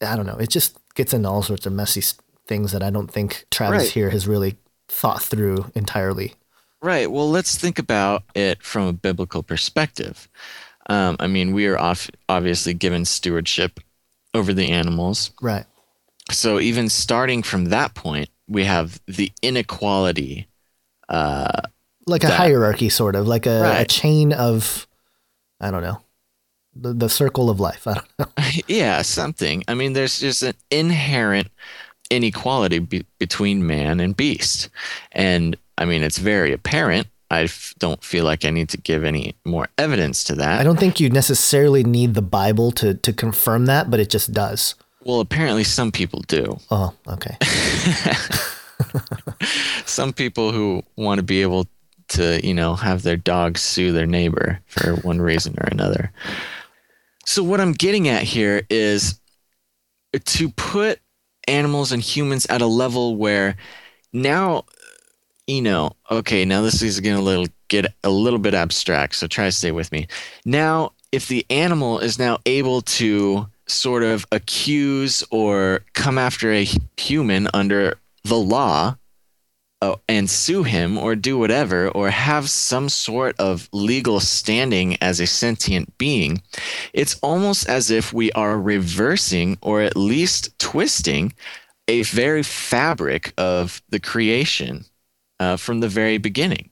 I 0.00 0.16
don't 0.16 0.26
know. 0.26 0.36
It 0.36 0.50
just 0.50 0.78
gets 0.94 1.12
into 1.12 1.28
all 1.28 1.42
sorts 1.42 1.66
of 1.66 1.72
messy 1.72 2.02
things 2.46 2.72
that 2.72 2.82
I 2.82 2.90
don't 2.90 3.10
think 3.10 3.46
Travis 3.50 3.82
right. 3.82 3.92
here 3.92 4.10
has 4.10 4.26
really 4.26 4.56
thought 4.88 5.22
through 5.22 5.70
entirely. 5.74 6.34
Right. 6.82 7.10
Well, 7.10 7.30
let's 7.30 7.56
think 7.56 7.78
about 7.78 8.22
it 8.34 8.62
from 8.62 8.86
a 8.86 8.92
biblical 8.92 9.42
perspective. 9.42 10.28
Um, 10.88 11.16
I 11.20 11.26
mean, 11.26 11.52
we 11.52 11.66
are 11.66 11.78
off, 11.78 12.10
obviously 12.28 12.74
given 12.74 13.04
stewardship 13.04 13.80
over 14.34 14.52
the 14.52 14.68
animals. 14.68 15.30
Right. 15.40 15.64
So 16.30 16.60
even 16.60 16.88
starting 16.88 17.42
from 17.42 17.66
that 17.66 17.94
point, 17.94 18.28
we 18.48 18.64
have 18.64 19.00
the 19.06 19.32
inequality. 19.42 20.48
Uh, 21.08 21.60
like 22.06 22.24
a 22.24 22.28
that, 22.28 22.38
hierarchy, 22.38 22.88
sort 22.88 23.16
of 23.16 23.26
like 23.26 23.46
a, 23.46 23.62
right. 23.62 23.80
a, 23.80 23.84
chain 23.84 24.32
of, 24.32 24.86
I 25.60 25.70
don't 25.70 25.82
know, 25.82 26.00
the, 26.74 26.92
the 26.92 27.08
circle 27.08 27.50
of 27.50 27.60
life. 27.60 27.86
I 27.86 27.94
don't 27.94 28.18
know. 28.18 28.26
yeah, 28.68 29.02
something. 29.02 29.64
I 29.68 29.74
mean, 29.74 29.92
there's 29.92 30.20
just 30.20 30.42
an 30.42 30.54
inherent 30.70 31.48
inequality 32.10 32.80
be- 32.80 33.06
between 33.18 33.66
man 33.66 34.00
and 34.00 34.16
beast. 34.16 34.68
And 35.12 35.56
I 35.78 35.84
mean, 35.84 36.02
it's 36.02 36.18
very 36.18 36.52
apparent 36.52 37.08
I 37.30 37.42
f- 37.42 37.74
don't 37.78 38.02
feel 38.02 38.24
like 38.24 38.44
I 38.44 38.50
need 38.50 38.68
to 38.70 38.76
give 38.76 39.04
any 39.04 39.36
more 39.44 39.68
evidence 39.78 40.24
to 40.24 40.34
that. 40.36 40.60
I 40.60 40.64
don't 40.64 40.78
think 40.78 40.98
you 40.98 41.10
necessarily 41.10 41.84
need 41.84 42.14
the 42.14 42.22
Bible 42.22 42.72
to 42.72 42.94
to 42.94 43.12
confirm 43.12 43.66
that, 43.66 43.90
but 43.90 44.00
it 44.00 44.10
just 44.10 44.32
does. 44.32 44.74
Well, 45.04 45.20
apparently 45.20 45.64
some 45.64 45.92
people 45.92 46.22
do. 46.26 46.58
Oh, 46.70 46.94
okay. 47.08 47.36
some 49.86 50.12
people 50.12 50.52
who 50.52 50.82
want 50.96 51.18
to 51.18 51.22
be 51.22 51.42
able 51.42 51.66
to, 52.08 52.44
you 52.46 52.52
know, 52.52 52.74
have 52.74 53.02
their 53.02 53.16
dog 53.16 53.56
sue 53.56 53.92
their 53.92 54.06
neighbor 54.06 54.60
for 54.66 54.96
one 54.96 55.20
reason 55.20 55.54
or 55.58 55.68
another. 55.70 56.12
So 57.24 57.42
what 57.42 57.60
I'm 57.60 57.72
getting 57.72 58.08
at 58.08 58.24
here 58.24 58.62
is 58.68 59.20
to 60.24 60.50
put 60.50 61.00
animals 61.48 61.92
and 61.92 62.02
humans 62.02 62.46
at 62.46 62.60
a 62.60 62.66
level 62.66 63.16
where 63.16 63.56
now 64.12 64.64
you 65.50 65.62
know, 65.62 65.92
okay, 66.10 66.44
now 66.44 66.62
this 66.62 66.80
is 66.80 67.00
going 67.00 67.24
to 67.24 67.52
get 67.68 67.92
a 68.04 68.10
little 68.10 68.38
bit 68.38 68.54
abstract, 68.54 69.16
so 69.16 69.26
try 69.26 69.46
to 69.46 69.52
stay 69.52 69.72
with 69.72 69.90
me. 69.90 70.06
Now, 70.44 70.92
if 71.12 71.26
the 71.26 71.44
animal 71.50 71.98
is 71.98 72.18
now 72.18 72.38
able 72.46 72.82
to 72.82 73.48
sort 73.66 74.02
of 74.02 74.26
accuse 74.30 75.24
or 75.30 75.80
come 75.94 76.18
after 76.18 76.52
a 76.52 76.66
human 76.96 77.48
under 77.52 77.98
the 78.24 78.36
law 78.36 78.96
uh, 79.82 79.96
and 80.08 80.28
sue 80.30 80.62
him 80.62 80.98
or 80.98 81.16
do 81.16 81.38
whatever 81.38 81.88
or 81.88 82.10
have 82.10 82.50
some 82.50 82.88
sort 82.88 83.34
of 83.38 83.68
legal 83.72 84.20
standing 84.20 84.96
as 85.00 85.18
a 85.18 85.26
sentient 85.26 85.96
being, 85.98 86.42
it's 86.92 87.18
almost 87.22 87.68
as 87.68 87.90
if 87.90 88.12
we 88.12 88.30
are 88.32 88.58
reversing 88.58 89.58
or 89.62 89.80
at 89.80 89.96
least 89.96 90.56
twisting 90.58 91.32
a 91.88 92.02
very 92.02 92.42
fabric 92.42 93.32
of 93.36 93.82
the 93.88 93.98
creation 93.98 94.84
uh, 95.40 95.56
from 95.56 95.80
the 95.80 95.88
very 95.88 96.18
beginning. 96.18 96.70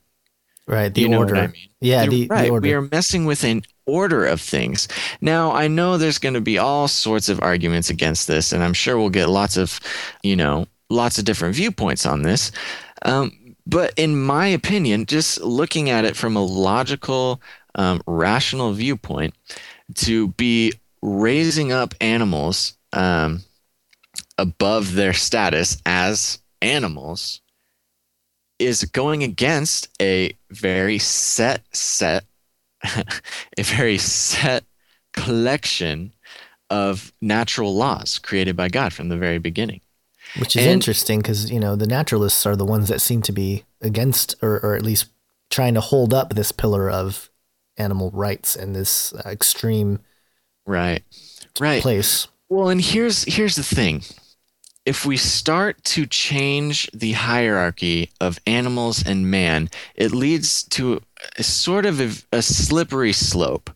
Right, 0.67 0.93
the 0.93 1.01
you 1.01 1.15
order. 1.15 1.35
I 1.35 1.47
mean? 1.47 1.69
Yeah, 1.81 2.05
the, 2.05 2.27
right. 2.27 2.43
The 2.43 2.49
order. 2.51 2.67
We 2.67 2.73
are 2.73 2.81
messing 2.83 3.25
with 3.25 3.43
an 3.43 3.63
order 3.87 4.25
of 4.25 4.39
things. 4.39 4.87
Now, 5.19 5.51
I 5.51 5.67
know 5.67 5.97
there's 5.97 6.19
going 6.19 6.35
to 6.35 6.41
be 6.41 6.59
all 6.59 6.87
sorts 6.87 7.27
of 7.27 7.41
arguments 7.41 7.89
against 7.89 8.27
this, 8.27 8.53
and 8.53 8.63
I'm 8.63 8.73
sure 8.73 8.97
we'll 8.97 9.09
get 9.09 9.29
lots 9.29 9.57
of, 9.57 9.79
you 10.21 10.35
know, 10.35 10.67
lots 10.91 11.17
of 11.17 11.25
different 11.25 11.55
viewpoints 11.55 12.05
on 12.05 12.21
this. 12.21 12.51
Um, 13.01 13.55
but 13.65 13.93
in 13.97 14.21
my 14.21 14.45
opinion, 14.47 15.07
just 15.07 15.41
looking 15.41 15.89
at 15.89 16.05
it 16.05 16.15
from 16.15 16.35
a 16.35 16.45
logical, 16.45 17.41
um, 17.73 18.01
rational 18.05 18.71
viewpoint, 18.73 19.33
to 19.95 20.27
be 20.29 20.73
raising 21.01 21.71
up 21.71 21.95
animals 21.99 22.77
um, 22.93 23.41
above 24.37 24.93
their 24.93 25.13
status 25.13 25.81
as 25.85 26.39
animals 26.61 27.41
is 28.59 28.83
going 28.83 29.23
against 29.23 29.89
a 30.01 30.33
very 30.51 30.99
set 30.99 31.63
set 31.73 32.25
a 33.57 33.63
very 33.63 33.97
set 33.97 34.63
collection 35.13 36.13
of 36.69 37.11
natural 37.21 37.75
laws 37.75 38.19
created 38.19 38.55
by 38.55 38.69
God 38.69 38.93
from 38.93 39.09
the 39.09 39.17
very 39.17 39.39
beginning. 39.39 39.81
Which 40.37 40.55
is 40.55 40.63
and, 40.63 40.73
interesting 40.73 41.19
because, 41.19 41.51
you 41.51 41.59
know, 41.59 41.75
the 41.75 41.87
naturalists 41.87 42.45
are 42.45 42.55
the 42.55 42.65
ones 42.65 42.87
that 42.89 43.01
seem 43.01 43.21
to 43.23 43.31
be 43.31 43.63
against 43.81 44.35
or, 44.41 44.59
or 44.59 44.75
at 44.75 44.83
least 44.83 45.07
trying 45.49 45.73
to 45.73 45.81
hold 45.81 46.13
up 46.13 46.35
this 46.35 46.51
pillar 46.51 46.89
of 46.89 47.29
animal 47.77 48.11
rights 48.11 48.55
and 48.55 48.75
this 48.75 49.13
uh, 49.13 49.23
extreme 49.25 49.99
right 50.67 51.03
right 51.59 51.81
place. 51.81 52.27
Well, 52.47 52.69
and 52.69 52.81
here's 52.81 53.23
here's 53.23 53.55
the 53.55 53.63
thing. 53.63 54.03
If 54.89 55.05
we 55.05 55.17
start 55.17 55.83
to 55.83 56.07
change 56.07 56.89
the 56.91 57.11
hierarchy 57.11 58.09
of 58.19 58.39
animals 58.47 59.05
and 59.05 59.29
man, 59.29 59.69
it 59.93 60.11
leads 60.13 60.63
to 60.69 61.03
a 61.37 61.43
sort 61.43 61.85
of 61.85 62.01
a, 62.01 62.09
a 62.35 62.41
slippery 62.41 63.13
slope. 63.13 63.69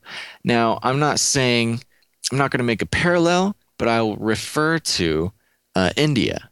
Now, 0.43 0.79
I'm 0.81 0.97
not 0.97 1.19
saying 1.19 1.83
I'm 2.31 2.39
not 2.39 2.49
going 2.49 2.57
to 2.61 2.63
make 2.63 2.81
a 2.81 2.87
parallel, 2.87 3.55
but 3.77 3.87
I 3.87 4.01
will 4.01 4.17
refer 4.17 4.79
to 4.79 5.31
uh, 5.75 5.91
India 5.95 6.49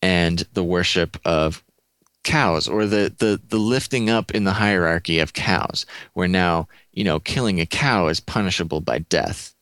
and 0.00 0.48
the 0.54 0.64
worship 0.64 1.18
of 1.26 1.62
cows 2.22 2.66
or 2.66 2.86
the, 2.86 3.14
the 3.18 3.38
the 3.48 3.58
lifting 3.58 4.08
up 4.08 4.30
in 4.30 4.44
the 4.44 4.54
hierarchy 4.54 5.18
of 5.18 5.34
cows 5.34 5.84
where 6.14 6.26
now 6.26 6.66
you 6.94 7.04
know 7.04 7.20
killing 7.20 7.60
a 7.60 7.66
cow 7.66 8.06
is 8.08 8.18
punishable 8.18 8.80
by 8.80 9.00
death 9.00 9.54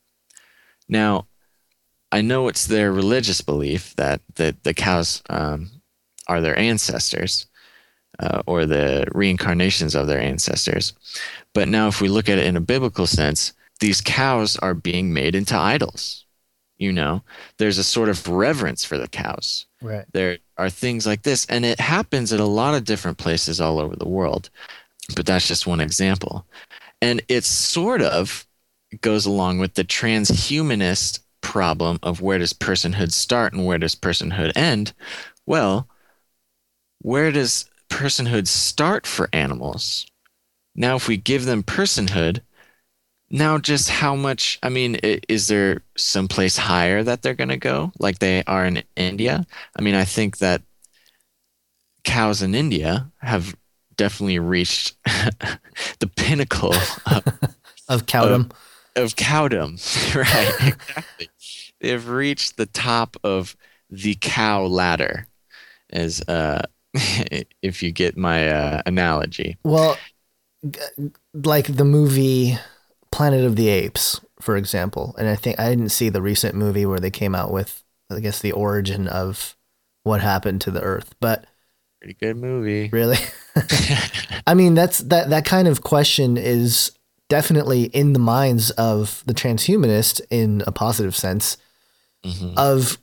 now 0.89 1.27
i 2.13 2.21
know 2.21 2.49
it's 2.49 2.67
their 2.67 2.93
religious 2.93 3.41
belief 3.41 3.95
that 3.97 4.21
the, 4.37 4.57
the 4.63 4.75
cows 4.75 5.23
um, 5.31 5.71
are 6.29 6.41
their 6.41 6.59
ancestors 6.59 7.47
uh, 8.19 8.43
or 8.47 8.67
the 8.67 9.07
reincarnations 9.13 9.95
of 9.95 10.07
their 10.07 10.21
ancestors. 10.21 10.93
But 11.55 11.69
now 11.69 11.89
if 11.89 12.01
we 12.01 12.09
look 12.09 12.29
at 12.29 12.39
it 12.39 12.47
in 12.47 12.57
a 12.57 12.61
biblical 12.61 13.07
sense 13.07 13.53
these 13.81 14.01
cows 14.01 14.57
are 14.59 14.75
being 14.75 15.13
made 15.13 15.35
into 15.35 15.57
idols 15.57 16.25
you 16.79 16.93
know? 16.93 17.23
There's 17.59 17.79
a 17.79 17.85
sort 17.85 18.09
of 18.09 18.27
reverence 18.27 18.85
for 18.85 18.99
the 18.99 19.07
cows. 19.07 19.67
Right. 19.81 20.05
there 20.13 20.39
are 20.59 20.71
things 20.71 21.07
like 21.07 21.23
this 21.23 21.45
and 21.47 21.65
it 21.65 21.81
happens 21.81 22.33
at 22.33 22.41
a 22.41 22.45
lot 22.45 22.75
of 22.75 22.85
different 22.85 23.19
places 23.19 23.61
all 23.61 23.81
over 23.81 23.97
the 23.97 24.09
world 24.09 24.49
but 25.17 25.27
that's 25.27 25.49
just 25.49 25.67
one 25.67 25.81
example. 25.81 26.47
And 27.01 27.23
it 27.29 27.45
sort 27.45 28.03
of 28.03 28.47
goes 29.01 29.27
along 29.27 29.59
with 29.59 29.75
the 29.75 29.85
transhumanist 29.85 31.21
problem 31.43 31.99
of 32.03 32.23
where 32.23 32.39
does 32.39 32.55
personhood 32.55 33.13
start 33.13 33.53
and 33.53 33.67
where 33.67 33.79
does 33.79 33.95
personhood 33.97 34.53
end? 34.57 34.95
Well 35.47 35.89
where 37.01 37.31
does 37.33 37.69
personhood 37.91 38.47
start 38.47 39.07
for 39.07 39.29
animals? 39.33 40.07
Now 40.75 40.97
if 40.97 41.09
we 41.09 41.17
give 41.17 41.45
them 41.45 41.63
personhood 41.63 42.43
now 43.31 43.59
just 43.59 43.91
how 43.91 44.15
much 44.17 44.59
i 44.63 44.69
mean 44.69 44.97
is 44.97 45.49
there 45.49 45.83
someplace 45.97 46.57
higher 46.57 47.03
that 47.03 47.23
they're 47.23 47.35
going 47.35 47.49
to 47.51 47.57
go 47.57 47.93
like 47.99 48.19
they 48.21 48.45
are 48.47 48.67
in 48.67 48.83
india? 48.97 49.47
I 49.79 49.83
mean 49.83 49.95
i 49.95 50.05
think 50.05 50.39
that 50.39 50.63
cows 52.05 52.43
in 52.43 52.55
india 52.55 53.11
have 53.21 53.55
definitely 53.97 54.39
reached 54.39 54.95
the 55.05 56.11
pinnacle 56.17 56.75
of, 57.07 57.25
Of 57.89 58.07
cowdom. 58.07 58.51
of 58.97 59.17
cowdom 59.17 59.77
right 60.15 60.53
exactly 60.61 61.29
they've 61.83 62.09
reached 62.09 62.57
the 62.57 62.67
top 62.67 63.17
of 63.23 63.55
the 63.91 64.15
cow 64.15 64.65
ladder 64.65 65.27
as 65.91 66.23
uh 66.29 66.63
if 67.63 67.83
you 67.83 67.93
get 67.93 68.17
my 68.17 68.49
uh, 68.49 68.83
analogy 68.87 69.57
well, 69.65 69.99
like 71.35 71.67
the 71.67 71.85
movie 71.85 72.59
Planet 73.13 73.45
of 73.45 73.57
the 73.57 73.69
Apes, 73.69 74.21
for 74.41 74.57
example. 74.57 75.15
And 75.19 75.29
I 75.29 75.37
think 75.37 75.61
I 75.61 75.69
didn't 75.69 75.91
see 75.91 76.09
the 76.09 76.23
recent 76.23 76.55
movie 76.55 76.87
where 76.87 76.99
they 76.99 77.11
came 77.11 77.35
out 77.35 77.53
with, 77.53 77.85
I 78.11 78.21
guess, 78.21 78.41
the 78.41 78.53
origin 78.53 79.07
of 79.07 79.57
what 80.03 80.21
happened 80.21 80.63
to 80.63 80.71
the 80.71 80.81
Earth. 80.81 81.15
But 81.21 81.45
pretty 82.01 82.15
good 82.15 82.37
movie 82.37 82.89
really, 82.89 83.19
I 84.47 84.55
mean, 84.55 84.75
that's 84.75 84.99
that 84.99 85.31
that 85.31 85.45
kind 85.45 85.69
of 85.69 85.83
question 85.83 86.37
is 86.37 86.91
definitely 87.29 87.85
in 87.85 88.13
the 88.13 88.19
minds 88.19 88.71
of 88.73 89.23
the 89.27 89.35
transhumanist 89.35 90.21
in 90.31 90.63
a 90.67 90.73
positive 90.73 91.15
sense 91.15 91.57
Mhm. 92.25 92.55
of 92.57 92.99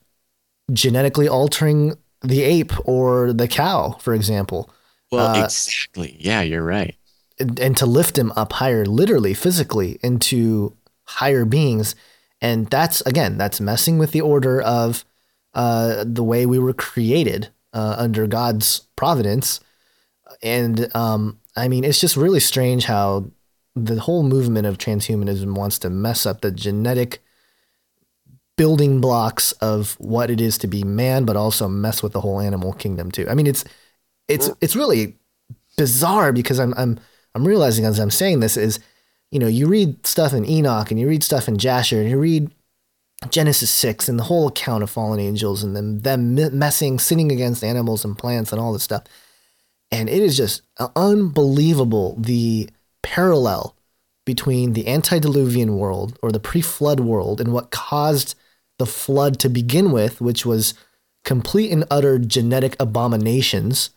genetically 0.72 1.28
altering 1.28 1.97
the 2.22 2.43
ape 2.43 2.74
or 2.88 3.34
the 3.34 3.47
cow, 3.47 3.97
for 3.99 4.13
example. 4.13 4.70
well 5.11 5.36
Uh, 5.36 5.43
exactly 5.43 6.15
yeah 6.20 6.41
you're 6.41 6.63
right 6.63 6.95
and, 7.39 7.59
and 7.59 7.78
to 7.78 7.86
lift 7.86 8.17
him 8.17 8.32
up 8.36 8.53
higher, 8.53 8.86
literally, 8.86 9.34
physically, 9.34 9.97
into 10.03 10.76
higher 11.05 11.45
beings. 11.45 11.95
And 12.41 12.67
that's 12.70 13.01
again, 13.01 13.38
that's 13.38 13.61
messing 13.61 13.97
with 13.97 14.11
the 14.11 14.22
order 14.22 14.61
of 14.61 15.05
uh, 15.53 16.03
the 16.05 16.24
way 16.24 16.45
we 16.45 16.59
were 16.59 16.74
created 16.74 17.49
uh, 17.74 17.95
under 17.97 18.28
God's 18.28 18.82
providence. 18.95 19.59
And 20.43 20.93
um, 20.95 21.39
I 21.55 21.67
mean, 21.67 21.84
it's 21.84 21.99
just 21.99 22.15
really 22.15 22.39
strange 22.39 22.86
how 22.86 23.32
the 23.76 23.99
whole 23.99 24.24
movement 24.24 24.67
of 24.67 24.78
transhumanism 24.78 25.55
wants 25.55 25.80
to 25.80 25.89
mess 25.89 26.26
up 26.26 26.41
the 26.41 26.51
genetic 26.51 27.22
building 28.60 28.99
blocks 28.99 29.53
of 29.53 29.95
what 30.01 30.30
it 30.30 30.41
is 30.41 30.57
to 30.57 30.68
be 30.68 30.84
man, 30.84 31.24
but 31.24 31.38
also 31.38 31.70
mess 31.70 32.03
with 32.03 32.12
the 32.12 32.20
whole 32.20 32.41
animal 32.41 32.74
kingdom 32.74 33.10
too. 33.10 33.26
I 33.30 33.34
mean, 33.34 33.47
it's 33.47 33.64
it's 34.28 34.49
it's 34.60 34.76
really 34.76 35.16
bizarre 35.78 36.34
because 36.34 36.60
I'm 36.60 36.74
I'm 36.76 36.99
I'm 37.34 37.47
realizing 37.47 37.86
as 37.86 37.99
I'm 37.99 38.12
saying 38.12 38.41
this 38.41 38.57
is, 38.57 38.82
you 39.32 39.39
know, 39.39 39.47
you 39.47 39.68
read 39.70 40.05
stuff 40.05 40.34
in 40.34 40.43
Enoch 40.45 40.91
and 40.91 40.99
you 40.99 41.07
read 41.07 41.24
stuff 41.24 41.47
in 41.47 41.57
Jasher 41.57 42.01
and 42.01 42.10
you 42.10 42.20
read 42.20 42.51
Genesis 43.30 43.70
six 43.70 44.10
and 44.10 44.20
the 44.20 44.26
whole 44.26 44.49
account 44.49 44.84
of 44.84 44.89
fallen 44.89 45.22
angels 45.22 45.64
and 45.64 45.74
them 45.74 46.01
them 46.01 46.36
messing, 46.60 46.99
sinning 46.99 47.32
against 47.32 47.64
animals 47.64 48.03
and 48.03 48.18
plants 48.18 48.51
and 48.51 48.60
all 48.60 48.74
this 48.74 48.84
stuff, 48.84 49.03
and 49.89 50.10
it 50.10 50.22
is 50.22 50.36
just 50.36 50.64
unbelievable 50.97 52.18
the 52.20 52.70
parallel 53.03 53.74
between 54.26 54.74
the 54.74 54.86
antediluvian 54.86 55.78
world 55.78 56.20
or 56.22 56.30
the 56.30 56.41
pre-flood 56.41 56.99
world 56.99 57.39
and 57.39 57.53
what 57.53 57.72
caused 57.72 58.36
the 58.80 58.88
flood 58.88 59.39
to 59.39 59.49
begin 59.49 59.91
with, 59.91 60.19
which 60.19 60.45
was 60.45 60.73
complete 61.23 61.71
and 61.71 61.86
utter 61.91 62.17
genetic 62.17 62.75
abominations 62.80 63.91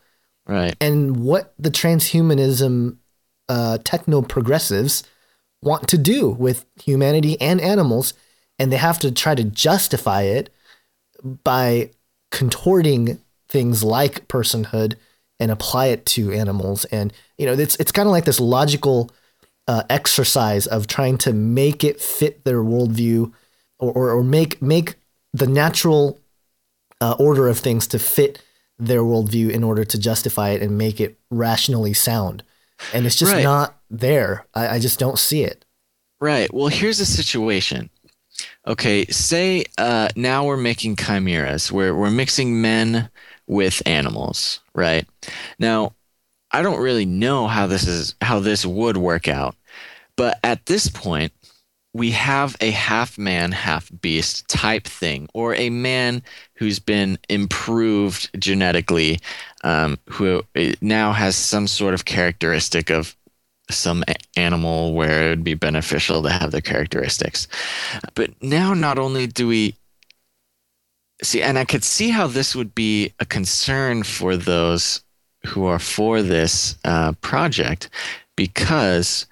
right 0.46 0.76
and 0.80 1.16
what 1.16 1.54
the 1.58 1.70
transhumanism 1.70 2.98
uh, 3.48 3.78
techno 3.84 4.22
progressives 4.22 5.04
want 5.62 5.88
to 5.88 5.98
do 5.98 6.30
with 6.30 6.66
humanity 6.82 7.40
and 7.40 7.60
animals, 7.60 8.14
and 8.58 8.72
they 8.72 8.76
have 8.76 8.98
to 8.98 9.12
try 9.12 9.34
to 9.34 9.44
justify 9.44 10.22
it 10.22 10.50
by 11.44 11.90
contorting 12.30 13.20
things 13.48 13.84
like 13.84 14.26
personhood 14.28 14.94
and 15.38 15.50
apply 15.50 15.86
it 15.86 16.04
to 16.06 16.32
animals. 16.32 16.84
And 16.86 17.12
you 17.38 17.46
know, 17.46 17.52
it's 17.52 17.76
it's 17.76 17.92
kind 17.92 18.08
of 18.08 18.12
like 18.12 18.24
this 18.24 18.40
logical 18.40 19.10
uh, 19.68 19.84
exercise 19.88 20.66
of 20.66 20.86
trying 20.86 21.18
to 21.18 21.32
make 21.32 21.84
it 21.84 22.00
fit 22.00 22.44
their 22.44 22.62
worldview, 22.62 23.32
or 23.82 23.92
or, 23.92 24.10
or 24.12 24.24
make 24.24 24.62
make 24.62 24.94
the 25.34 25.46
natural 25.46 26.18
uh, 27.00 27.16
order 27.18 27.48
of 27.48 27.58
things 27.58 27.86
to 27.88 27.98
fit 27.98 28.42
their 28.78 29.02
worldview 29.02 29.50
in 29.50 29.64
order 29.64 29.84
to 29.84 29.98
justify 29.98 30.50
it 30.50 30.62
and 30.62 30.78
make 30.78 31.00
it 31.00 31.18
rationally 31.30 31.92
sound. 31.92 32.42
And 32.94 33.06
it's 33.06 33.16
just 33.16 33.32
Right. 33.32 33.42
not 33.44 33.76
there. 33.90 34.46
I, 34.54 34.76
I 34.76 34.78
just 34.78 34.98
don't 34.98 35.18
see 35.18 35.42
it. 35.44 35.64
Right. 36.20 36.52
Well, 36.52 36.68
here's 36.68 36.98
the 36.98 37.04
situation. 37.04 37.90
Okay, 38.66 39.04
say 39.06 39.64
uh, 39.78 40.08
now 40.16 40.44
we're 40.46 40.56
making 40.56 40.96
chimeras. 40.96 41.70
We're 41.70 41.94
we're 41.94 42.10
mixing 42.10 42.60
men 42.62 43.10
with 43.46 43.82
animals, 43.86 44.60
right? 44.74 45.06
Now, 45.58 45.92
I 46.50 46.62
don't 46.62 46.80
really 46.80 47.04
know 47.06 47.46
how 47.46 47.66
this 47.66 47.86
is 47.86 48.14
how 48.20 48.40
this 48.40 48.64
would 48.64 48.96
work 48.96 49.28
out, 49.28 49.54
but 50.16 50.38
at 50.42 50.66
this 50.66 50.88
point, 50.88 51.32
we 51.94 52.10
have 52.12 52.56
a 52.60 52.70
half 52.70 53.18
man, 53.18 53.52
half 53.52 53.90
beast 54.00 54.48
type 54.48 54.84
thing, 54.84 55.28
or 55.34 55.54
a 55.54 55.70
man 55.70 56.22
who's 56.54 56.78
been 56.78 57.18
improved 57.28 58.30
genetically, 58.38 59.20
um, 59.62 59.98
who 60.08 60.42
uh, 60.56 60.72
now 60.80 61.12
has 61.12 61.36
some 61.36 61.66
sort 61.66 61.94
of 61.94 62.04
characteristic 62.04 62.90
of 62.90 63.14
some 63.70 64.04
animal 64.36 64.94
where 64.94 65.26
it 65.26 65.28
would 65.30 65.44
be 65.44 65.54
beneficial 65.54 66.22
to 66.22 66.30
have 66.30 66.50
the 66.50 66.62
characteristics. 66.62 67.46
But 68.14 68.30
now, 68.42 68.74
not 68.74 68.98
only 68.98 69.26
do 69.26 69.48
we 69.48 69.74
see, 71.22 71.42
and 71.42 71.58
I 71.58 71.64
could 71.64 71.84
see 71.84 72.10
how 72.10 72.26
this 72.26 72.54
would 72.54 72.74
be 72.74 73.12
a 73.20 73.24
concern 73.24 74.02
for 74.02 74.36
those 74.36 75.02
who 75.46 75.66
are 75.66 75.78
for 75.78 76.22
this 76.22 76.76
uh, 76.84 77.12
project, 77.20 77.90
because 78.36 79.26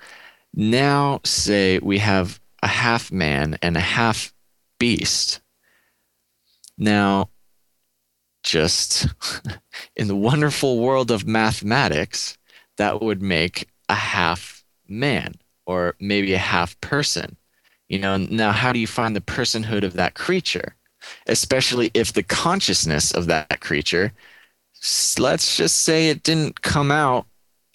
now, 0.55 1.21
say 1.25 1.79
we 1.79 1.99
have 1.99 2.40
a 2.63 2.69
half 2.69 3.11
man 3.11 3.59
and 3.63 3.77
a 3.77 3.81
half 3.81 4.33
beast. 4.79 5.41
Now, 6.79 7.31
just 8.43 9.07
in 9.97 10.09
the 10.09 10.17
wonderful 10.17 10.79
world 10.79 11.11
of 11.11 11.27
mathematics, 11.27 12.37
that 12.79 13.03
would 13.03 13.21
make 13.21 13.69
a 13.91 13.95
half 13.95 14.65
man 14.89 15.35
or 15.67 15.95
maybe 16.01 16.33
a 16.33 16.39
half 16.39 16.81
person. 16.81 17.37
You 17.89 17.99
know, 17.99 18.17
now 18.17 18.53
how 18.53 18.73
do 18.73 18.79
you 18.79 18.87
find 18.87 19.15
the 19.15 19.21
personhood 19.21 19.85
of 19.85 19.95
that 19.95 20.15
creature? 20.15 20.75
Especially 21.27 21.91
if 21.93 22.13
the 22.13 22.23
consciousness 22.23 23.13
of 23.13 23.27
that 23.27 23.61
creature, 23.61 24.13
let's 25.19 25.57
just 25.57 25.83
say 25.83 26.09
it 26.09 26.23
didn't 26.23 26.63
come 26.63 26.91
out 26.91 27.27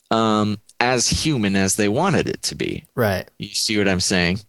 um, 0.10 0.60
as 0.80 1.08
human 1.08 1.56
as 1.56 1.76
they 1.76 1.90
wanted 1.90 2.28
it 2.28 2.42
to 2.44 2.56
be. 2.56 2.86
Right. 2.96 3.30
You 3.38 3.50
see 3.50 3.78
what 3.78 3.88
I'm 3.88 4.00
saying? 4.00 4.40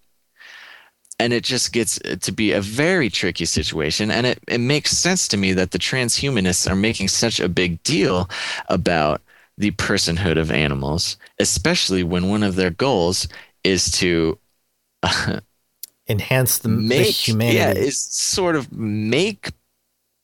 And 1.18 1.32
it 1.32 1.44
just 1.44 1.72
gets 1.72 1.98
to 1.98 2.32
be 2.32 2.52
a 2.52 2.60
very 2.60 3.08
tricky 3.08 3.46
situation. 3.46 4.10
And 4.10 4.26
it, 4.26 4.38
it 4.48 4.58
makes 4.58 4.90
sense 4.90 5.28
to 5.28 5.36
me 5.36 5.52
that 5.54 5.70
the 5.70 5.78
transhumanists 5.78 6.70
are 6.70 6.76
making 6.76 7.08
such 7.08 7.40
a 7.40 7.48
big 7.48 7.82
deal 7.84 8.28
about 8.68 9.22
the 9.56 9.70
personhood 9.72 10.38
of 10.38 10.50
animals, 10.50 11.16
especially 11.38 12.02
when 12.02 12.28
one 12.28 12.42
of 12.42 12.56
their 12.56 12.70
goals 12.70 13.28
is 13.64 13.90
to 13.92 14.38
Enhance 16.08 16.58
the, 16.58 16.68
the 16.68 16.68
make 16.68 17.06
humanity. 17.08 17.56
yeah, 17.56 17.72
is 17.72 17.98
sort 17.98 18.54
of 18.54 18.72
make 18.72 19.50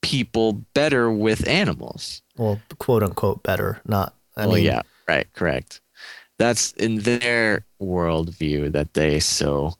people 0.00 0.52
better 0.74 1.10
with 1.10 1.46
animals. 1.48 2.22
well, 2.36 2.60
quote 2.78 3.02
unquote 3.02 3.42
better, 3.42 3.80
not. 3.86 4.14
I 4.36 4.46
oh 4.46 4.52
mean, 4.52 4.64
yeah, 4.64 4.82
right, 5.08 5.26
correct. 5.32 5.80
That's 6.38 6.72
in 6.72 6.98
their 7.00 7.64
worldview 7.80 8.72
that 8.72 8.94
they 8.94 9.20
so 9.20 9.74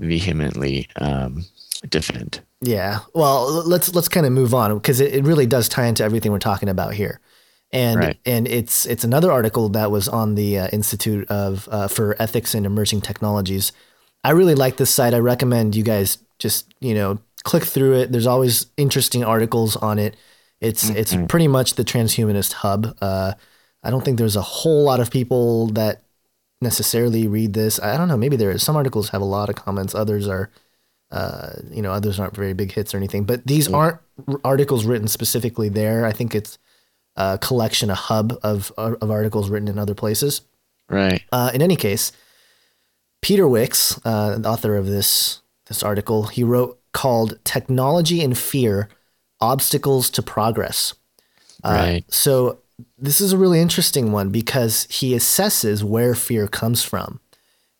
vehemently 0.00 0.88
um, 0.96 1.44
defend. 1.88 2.40
Yeah. 2.60 2.98
Well, 3.14 3.62
let's 3.66 3.94
let's 3.94 4.08
kind 4.08 4.26
of 4.26 4.32
move 4.32 4.52
on 4.54 4.76
because 4.76 5.00
it, 5.00 5.14
it 5.14 5.24
really 5.24 5.46
does 5.46 5.68
tie 5.68 5.86
into 5.86 6.02
everything 6.04 6.32
we're 6.32 6.38
talking 6.38 6.68
about 6.68 6.94
here, 6.94 7.20
and 7.72 7.98
Right. 8.00 8.18
and 8.26 8.46
it's 8.48 8.84
it's 8.86 9.04
another 9.04 9.30
article 9.32 9.68
that 9.70 9.90
was 9.90 10.08
on 10.08 10.34
the 10.34 10.58
uh, 10.58 10.68
Institute 10.68 11.28
of 11.30 11.68
uh, 11.70 11.88
for 11.88 12.16
Ethics 12.20 12.54
and 12.54 12.66
Emerging 12.66 13.00
Technologies. 13.00 13.72
I 14.22 14.32
really 14.32 14.54
like 14.54 14.76
this 14.76 14.90
site. 14.90 15.14
I 15.14 15.18
recommend 15.18 15.74
you 15.74 15.82
guys 15.82 16.18
just 16.38 16.74
you 16.80 16.94
know 16.94 17.18
click 17.44 17.64
through 17.64 17.94
it. 18.00 18.12
There's 18.12 18.26
always 18.26 18.66
interesting 18.76 19.24
articles 19.24 19.76
on 19.76 19.98
it. 19.98 20.16
It's 20.60 20.90
it's 20.90 21.16
pretty 21.28 21.48
much 21.48 21.74
the 21.74 21.84
transhumanist 21.84 22.52
hub. 22.52 22.94
Uh, 23.00 23.32
I 23.82 23.88
don't 23.90 24.04
think 24.04 24.18
there's 24.18 24.36
a 24.36 24.42
whole 24.42 24.84
lot 24.84 25.00
of 25.00 25.10
people 25.10 25.68
that 25.68 26.02
necessarily 26.60 27.26
read 27.26 27.54
this. 27.54 27.80
I 27.80 27.96
don't 27.96 28.08
know. 28.08 28.16
Maybe 28.16 28.36
there 28.36 28.50
is. 28.50 28.62
Some 28.62 28.76
articles 28.76 29.10
have 29.10 29.22
a 29.22 29.26
lot 29.26 29.48
of 29.48 29.54
comments. 29.54 29.94
Others 29.94 30.28
are 30.28 30.50
uh, 31.10 31.54
you 31.70 31.82
know, 31.82 31.92
others 31.92 32.20
aren't 32.20 32.36
very 32.36 32.52
big 32.52 32.72
hits 32.72 32.94
or 32.94 32.96
anything, 32.96 33.24
but 33.24 33.44
these 33.46 33.68
aren't 33.72 33.98
r- 34.28 34.40
articles 34.44 34.84
written 34.84 35.08
specifically 35.08 35.68
there. 35.68 36.06
I 36.06 36.12
think 36.12 36.34
it's 36.34 36.58
a 37.16 37.36
collection, 37.40 37.90
a 37.90 37.94
hub 37.96 38.38
of, 38.42 38.72
of 38.76 39.10
articles 39.10 39.50
written 39.50 39.66
in 39.66 39.78
other 39.78 39.94
places. 39.94 40.42
Right. 40.88 41.22
Uh, 41.32 41.50
in 41.52 41.62
any 41.62 41.76
case, 41.76 42.12
Peter 43.22 43.48
Wicks, 43.48 44.00
uh, 44.04 44.38
the 44.38 44.48
author 44.48 44.76
of 44.76 44.86
this 44.86 45.42
this 45.66 45.82
article, 45.82 46.24
he 46.24 46.42
wrote 46.42 46.80
called 46.92 47.38
"Technology 47.44 48.22
and 48.22 48.36
Fear: 48.36 48.88
Obstacles 49.40 50.10
to 50.10 50.22
Progress." 50.22 50.94
Uh, 51.62 51.68
Right. 51.70 52.04
So 52.12 52.58
this 53.00 53.20
is 53.20 53.32
a 53.32 53.38
really 53.38 53.60
interesting 53.60 54.12
one 54.12 54.30
because 54.30 54.86
he 54.90 55.14
assesses 55.14 55.82
where 55.82 56.14
fear 56.14 56.46
comes 56.46 56.82
from, 56.84 57.20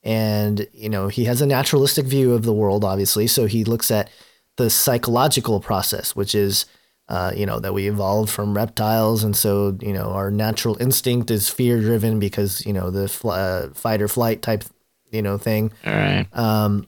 and 0.03 0.67
you 0.73 0.89
know 0.89 1.09
he 1.09 1.25
has 1.25 1.41
a 1.41 1.47
naturalistic 1.47 2.07
view 2.07 2.33
of 2.33 2.45
the 2.45 2.53
world, 2.55 2.85
obviously. 2.85 3.27
So 3.27 3.47
he 3.47 3.65
looks 3.65 3.91
at 3.91 4.11
the 4.57 4.71
psychological 4.71 5.61
process, 5.61 6.17
which 6.17 6.35
is 6.35 6.67
uh, 7.09 7.33
you 7.37 7.47
know 7.47 7.61
that 7.61 7.75
we 7.75 7.89
evolved 7.89 8.31
from 8.31 8.57
reptiles, 8.57 9.23
and 9.25 9.37
so 9.37 9.77
you 9.81 9.93
know 9.93 10.11
our 10.11 10.31
natural 10.31 10.77
instinct 10.81 11.31
is 11.31 11.49
fear 11.49 11.81
driven 11.81 12.19
because 12.19 12.65
you 12.67 12.73
know 12.73 12.91
the 12.91 13.09
fl- 13.09 13.31
uh, 13.31 13.69
fight 13.75 14.01
or 14.03 14.09
flight 14.09 14.43
type 14.43 14.65
you 15.13 15.23
know 15.23 15.39
thing. 15.39 15.73
All 15.87 15.93
right. 15.93 16.27
Um, 16.33 16.87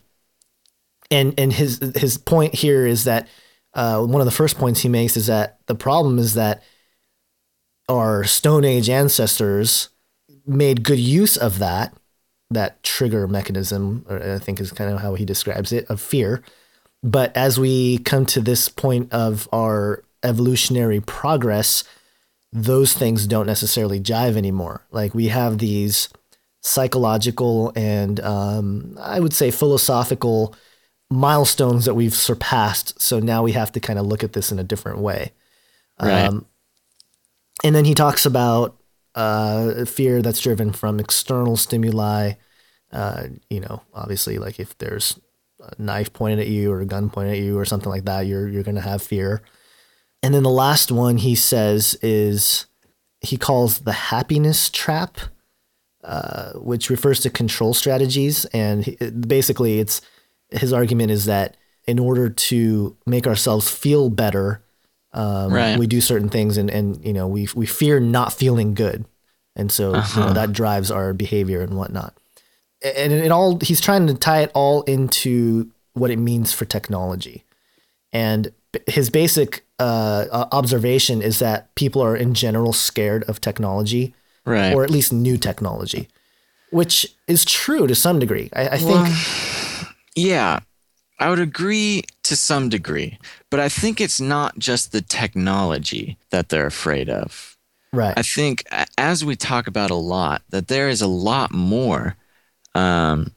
And 1.10 1.34
and 1.38 1.52
his 1.52 1.78
his 1.96 2.16
point 2.18 2.54
here 2.54 2.86
is 2.86 3.04
that 3.04 3.28
uh, 3.74 4.04
one 4.04 4.20
of 4.20 4.26
the 4.26 4.30
first 4.30 4.56
points 4.58 4.80
he 4.80 4.88
makes 4.88 5.16
is 5.16 5.26
that 5.26 5.58
the 5.66 5.74
problem 5.74 6.18
is 6.18 6.34
that 6.34 6.62
our 7.92 8.24
Stone 8.24 8.64
Age 8.64 8.88
ancestors 8.88 9.90
made 10.46 10.82
good 10.82 10.98
use 10.98 11.36
of 11.36 11.58
that 11.58 11.94
that 12.54 12.82
trigger 12.82 13.26
mechanism, 13.26 14.04
or 14.08 14.34
I 14.34 14.38
think 14.38 14.60
is 14.60 14.72
kind 14.72 14.92
of 14.92 15.00
how 15.00 15.14
he 15.14 15.24
describes 15.24 15.72
it, 15.72 15.86
of 15.88 16.00
fear. 16.00 16.42
But 17.02 17.36
as 17.36 17.58
we 17.58 17.98
come 17.98 18.26
to 18.26 18.40
this 18.40 18.68
point 18.68 19.12
of 19.12 19.48
our 19.52 20.04
evolutionary 20.22 21.00
progress, 21.00 21.84
those 22.52 22.92
things 22.92 23.26
don't 23.26 23.46
necessarily 23.46 24.00
jive 24.00 24.36
anymore. 24.36 24.86
Like 24.90 25.14
we 25.14 25.28
have 25.28 25.58
these 25.58 26.08
psychological 26.60 27.72
and 27.74 28.20
um, 28.20 28.96
I 29.00 29.18
would 29.18 29.32
say 29.32 29.50
philosophical 29.50 30.54
milestones 31.10 31.86
that 31.86 31.94
we've 31.94 32.14
surpassed. 32.14 33.00
So 33.00 33.18
now 33.18 33.42
we 33.42 33.52
have 33.52 33.72
to 33.72 33.80
kind 33.80 33.98
of 33.98 34.06
look 34.06 34.22
at 34.22 34.32
this 34.32 34.52
in 34.52 34.58
a 34.58 34.64
different 34.64 34.98
way. 34.98 35.32
Right. 36.00 36.26
Um, 36.26 36.46
and 37.64 37.74
then 37.74 37.84
he 37.84 37.94
talks 37.94 38.26
about 38.26 38.76
uh, 39.14 39.84
fear 39.84 40.22
that's 40.22 40.40
driven 40.40 40.72
from 40.72 40.98
external 40.98 41.56
stimuli. 41.56 42.32
Uh, 42.90 43.24
you 43.48 43.60
know, 43.60 43.82
obviously, 43.94 44.38
like 44.38 44.60
if 44.60 44.76
there's 44.78 45.18
a 45.60 45.80
knife 45.80 46.12
pointed 46.12 46.40
at 46.40 46.48
you 46.48 46.72
or 46.72 46.80
a 46.80 46.86
gun 46.86 47.10
pointed 47.10 47.34
at 47.34 47.40
you 47.40 47.58
or 47.58 47.64
something 47.64 47.90
like 47.90 48.04
that, 48.04 48.26
you're 48.26 48.48
you're 48.48 48.62
going 48.62 48.74
to 48.74 48.80
have 48.80 49.02
fear. 49.02 49.42
And 50.22 50.34
then 50.34 50.42
the 50.42 50.50
last 50.50 50.92
one 50.92 51.16
he 51.16 51.34
says 51.34 51.96
is 52.02 52.66
he 53.20 53.36
calls 53.36 53.80
the 53.80 53.92
happiness 53.92 54.70
trap, 54.70 55.18
uh, 56.04 56.52
which 56.54 56.90
refers 56.90 57.20
to 57.20 57.30
control 57.30 57.74
strategies. 57.74 58.44
And 58.46 58.84
he, 58.84 58.96
basically, 59.10 59.80
it's 59.80 60.00
his 60.50 60.72
argument 60.72 61.10
is 61.10 61.24
that 61.24 61.56
in 61.86 61.98
order 61.98 62.28
to 62.28 62.96
make 63.06 63.26
ourselves 63.26 63.68
feel 63.70 64.10
better, 64.10 64.61
um, 65.14 65.52
Right. 65.52 65.78
we 65.78 65.86
do 65.86 66.00
certain 66.00 66.28
things, 66.28 66.56
and 66.56 66.70
and 66.70 67.04
you 67.04 67.12
know 67.12 67.26
we 67.28 67.48
we 67.54 67.66
fear 67.66 68.00
not 68.00 68.32
feeling 68.32 68.74
good, 68.74 69.04
and 69.56 69.70
so 69.70 69.94
you 69.94 70.20
know, 70.20 70.32
that 70.32 70.52
drives 70.52 70.90
our 70.90 71.12
behavior 71.12 71.60
and 71.62 71.76
whatnot. 71.76 72.14
And 72.84 73.12
it 73.12 73.30
all 73.30 73.58
he's 73.60 73.80
trying 73.80 74.06
to 74.08 74.14
tie 74.14 74.40
it 74.42 74.50
all 74.54 74.82
into 74.82 75.70
what 75.94 76.10
it 76.10 76.18
means 76.18 76.52
for 76.52 76.64
technology. 76.64 77.44
And 78.12 78.52
his 78.86 79.10
basic 79.10 79.64
uh, 79.78 80.26
uh, 80.30 80.48
observation 80.52 81.22
is 81.22 81.38
that 81.38 81.74
people 81.76 82.02
are 82.02 82.16
in 82.16 82.34
general 82.34 82.72
scared 82.72 83.24
of 83.24 83.40
technology, 83.40 84.14
Right. 84.44 84.74
or 84.74 84.82
at 84.84 84.90
least 84.90 85.12
new 85.12 85.36
technology, 85.36 86.08
which 86.70 87.14
is 87.28 87.44
true 87.44 87.86
to 87.86 87.94
some 87.94 88.18
degree. 88.18 88.48
I, 88.54 88.68
I 88.70 88.78
think. 88.78 89.06
Yeah, 90.16 90.60
I 91.18 91.30
would 91.30 91.38
agree 91.38 92.04
to 92.24 92.36
some 92.36 92.68
degree, 92.68 93.18
but 93.50 93.60
I 93.60 93.68
think 93.68 94.00
it's 94.00 94.20
not 94.20 94.58
just 94.58 94.92
the 94.92 95.02
technology 95.02 96.16
that 96.30 96.48
they're 96.48 96.66
afraid 96.66 97.08
of. 97.08 97.56
right. 97.92 98.14
I 98.16 98.22
think, 98.22 98.64
as 98.98 99.24
we 99.24 99.36
talk 99.36 99.66
about 99.66 99.90
a 99.90 99.96
lot, 99.96 100.42
that 100.50 100.68
there 100.68 100.88
is 100.88 101.02
a 101.02 101.06
lot 101.06 101.52
more 101.52 102.16
um, 102.74 103.32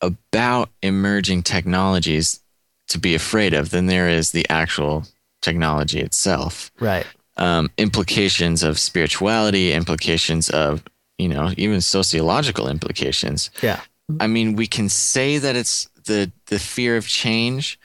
about 0.00 0.70
emerging 0.82 1.42
technologies 1.42 2.40
to 2.88 2.98
be 2.98 3.14
afraid 3.14 3.54
of 3.54 3.70
than 3.70 3.86
there 3.86 4.08
is 4.08 4.32
the 4.32 4.48
actual 4.48 5.04
technology 5.42 6.00
itself. 6.00 6.70
right. 6.80 7.06
Um, 7.36 7.70
implications 7.78 8.62
of 8.62 8.78
spirituality, 8.78 9.72
implications 9.72 10.50
of, 10.50 10.82
you 11.16 11.28
know, 11.28 11.52
even 11.56 11.80
sociological 11.80 12.68
implications. 12.68 13.50
Yeah. 13.62 13.80
I 14.18 14.26
mean, 14.26 14.56
we 14.56 14.66
can 14.66 14.88
say 14.88 15.38
that 15.38 15.56
it's 15.56 15.88
the 16.04 16.32
the 16.46 16.58
fear 16.58 16.96
of 16.96 17.06
change, 17.06 17.78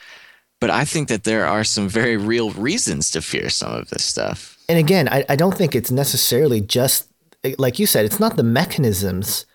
but 0.59 0.69
I 0.69 0.85
think 0.85 1.07
that 1.09 1.23
there 1.23 1.45
are 1.45 1.63
some 1.63 1.87
very 1.87 2.17
real 2.17 2.51
reasons 2.51 3.11
to 3.11 3.21
fear 3.21 3.49
some 3.49 3.71
of 3.71 3.89
this 3.89 4.03
stuff. 4.03 4.57
and 4.67 4.79
again, 4.79 5.07
I, 5.09 5.25
I 5.29 5.35
don't 5.35 5.55
think 5.55 5.75
it's 5.75 5.91
necessarily 5.91 6.61
just 6.61 7.07
like 7.57 7.79
you 7.79 7.85
said. 7.85 8.05
It's 8.05 8.19
not 8.19 8.35
the 8.35 8.43
mechanisms. 8.43 9.45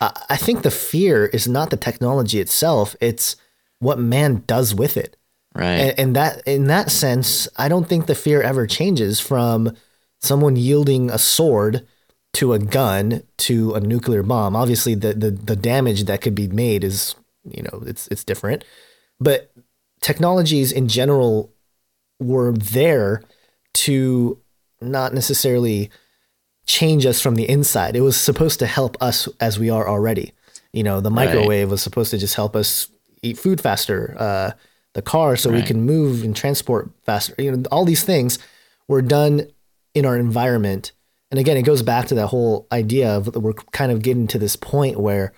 Uh, 0.00 0.10
I 0.30 0.36
think 0.36 0.62
the 0.62 0.70
fear 0.70 1.26
is 1.26 1.46
not 1.46 1.70
the 1.70 1.76
technology 1.76 2.40
itself. 2.40 2.96
It's 3.00 3.36
what 3.78 3.98
man 3.98 4.42
does 4.46 4.74
with 4.74 4.96
it. 4.96 5.16
Right. 5.54 5.74
And, 5.74 5.98
and 5.98 6.16
that 6.16 6.42
in 6.46 6.66
that 6.66 6.90
sense, 6.90 7.48
I 7.56 7.68
don't 7.68 7.88
think 7.88 8.06
the 8.06 8.14
fear 8.14 8.42
ever 8.42 8.66
changes 8.66 9.20
from 9.20 9.76
someone 10.20 10.56
yielding 10.56 11.10
a 11.10 11.18
sword 11.18 11.86
to 12.34 12.52
a 12.52 12.58
gun 12.58 13.22
to 13.38 13.74
a 13.74 13.80
nuclear 13.80 14.22
bomb. 14.22 14.56
Obviously, 14.56 14.94
the 14.94 15.14
the, 15.14 15.30
the 15.30 15.56
damage 15.56 16.04
that 16.04 16.20
could 16.20 16.34
be 16.34 16.48
made 16.48 16.82
is 16.82 17.14
you 17.44 17.62
know 17.62 17.82
it's 17.86 18.08
it's 18.08 18.24
different, 18.24 18.64
but 19.20 19.52
technologies 20.00 20.72
in 20.72 20.88
general 20.88 21.52
were 22.18 22.52
there 22.52 23.22
to 23.72 24.38
not 24.80 25.14
necessarily 25.14 25.90
change 26.66 27.06
us 27.06 27.20
from 27.20 27.34
the 27.34 27.48
inside. 27.48 27.96
It 27.96 28.00
was 28.00 28.16
supposed 28.16 28.58
to 28.60 28.66
help 28.66 28.96
us 29.00 29.28
as 29.40 29.58
we 29.58 29.70
are 29.70 29.88
already. 29.88 30.32
You 30.72 30.82
know, 30.82 31.00
the 31.00 31.10
microwave 31.10 31.70
was 31.70 31.82
supposed 31.82 32.10
to 32.10 32.18
just 32.18 32.34
help 32.34 32.56
us 32.56 32.88
eat 33.22 33.38
food 33.38 33.60
faster. 33.60 34.16
Uh, 34.18 34.50
the 34.94 35.02
car 35.02 35.36
so 35.36 35.50
we 35.50 35.62
can 35.62 35.82
move 35.82 36.22
and 36.22 36.34
transport 36.36 36.90
faster. 37.02 37.34
You 37.38 37.56
know, 37.56 37.62
all 37.70 37.84
these 37.84 38.04
things 38.04 38.38
were 38.88 39.02
done 39.02 39.48
in 39.92 40.06
our 40.06 40.16
environment. 40.16 40.92
And 41.30 41.40
again, 41.40 41.56
it 41.56 41.62
goes 41.62 41.82
back 41.82 42.06
to 42.08 42.14
that 42.14 42.28
whole 42.28 42.68
idea 42.70 43.10
of 43.10 43.32
that 43.32 43.40
we're 43.40 43.54
kind 43.54 43.90
of 43.90 44.02
getting 44.02 44.28
to 44.28 44.38
this 44.38 44.54
point 44.54 45.00
where 45.00 45.32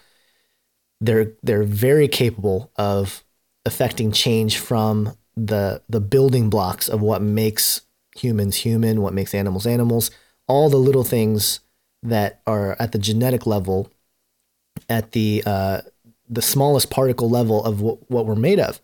they're 1.00 1.32
they're 1.42 1.62
very 1.62 2.08
capable 2.08 2.70
of 2.76 3.24
affecting 3.64 4.12
change 4.12 4.58
from 4.58 5.16
the 5.36 5.82
the 5.88 6.00
building 6.00 6.48
blocks 6.48 6.88
of 6.88 7.00
what 7.00 7.20
makes 7.22 7.82
humans 8.16 8.56
human, 8.56 9.02
what 9.02 9.12
makes 9.12 9.34
animals 9.34 9.66
animals, 9.66 10.10
all 10.46 10.68
the 10.70 10.76
little 10.78 11.04
things 11.04 11.60
that 12.02 12.40
are 12.46 12.76
at 12.78 12.92
the 12.92 12.98
genetic 12.98 13.46
level, 13.46 13.90
at 14.88 15.12
the 15.12 15.42
uh, 15.46 15.80
the 16.28 16.42
smallest 16.42 16.90
particle 16.90 17.30
level 17.30 17.62
of 17.64 17.80
what, 17.80 18.10
what 18.10 18.26
we're 18.26 18.34
made 18.34 18.58
of. 18.58 18.80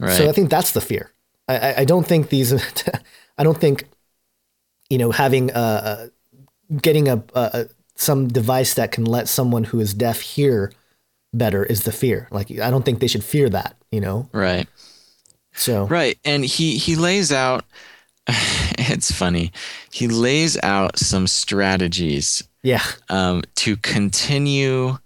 Right. 0.00 0.12
So 0.12 0.28
I 0.28 0.32
think 0.32 0.50
that's 0.50 0.72
the 0.72 0.80
fear. 0.80 1.12
I, 1.48 1.58
I, 1.58 1.74
I 1.78 1.84
don't 1.84 2.06
think 2.06 2.28
these. 2.28 2.52
I 3.38 3.44
don't 3.44 3.58
think, 3.58 3.88
you 4.90 4.98
know, 4.98 5.10
having 5.10 5.50
a, 5.50 6.10
a 6.70 6.76
getting 6.76 7.08
a, 7.08 7.22
a 7.34 7.66
some 7.96 8.28
device 8.28 8.74
that 8.74 8.92
can 8.92 9.04
let 9.04 9.28
someone 9.28 9.64
who 9.64 9.80
is 9.80 9.94
deaf 9.94 10.20
hear 10.20 10.72
better 11.32 11.64
is 11.64 11.82
the 11.84 11.92
fear. 11.92 12.28
Like 12.30 12.50
I 12.50 12.70
don't 12.70 12.84
think 12.84 13.00
they 13.00 13.06
should 13.06 13.24
fear 13.24 13.48
that. 13.50 13.76
You 13.90 14.00
know. 14.00 14.28
right. 14.32 14.66
So 15.54 15.86
Right. 15.86 16.18
And 16.24 16.44
he 16.44 16.78
he 16.78 16.96
lays 16.96 17.30
out 17.32 17.64
it's 18.28 19.10
funny. 19.10 19.52
He 19.92 20.08
lays 20.08 20.56
out 20.62 20.98
some 20.98 21.26
strategies 21.26 22.42
yeah, 22.62 22.82
um, 23.08 23.42
to 23.56 23.76
continue 23.76 24.96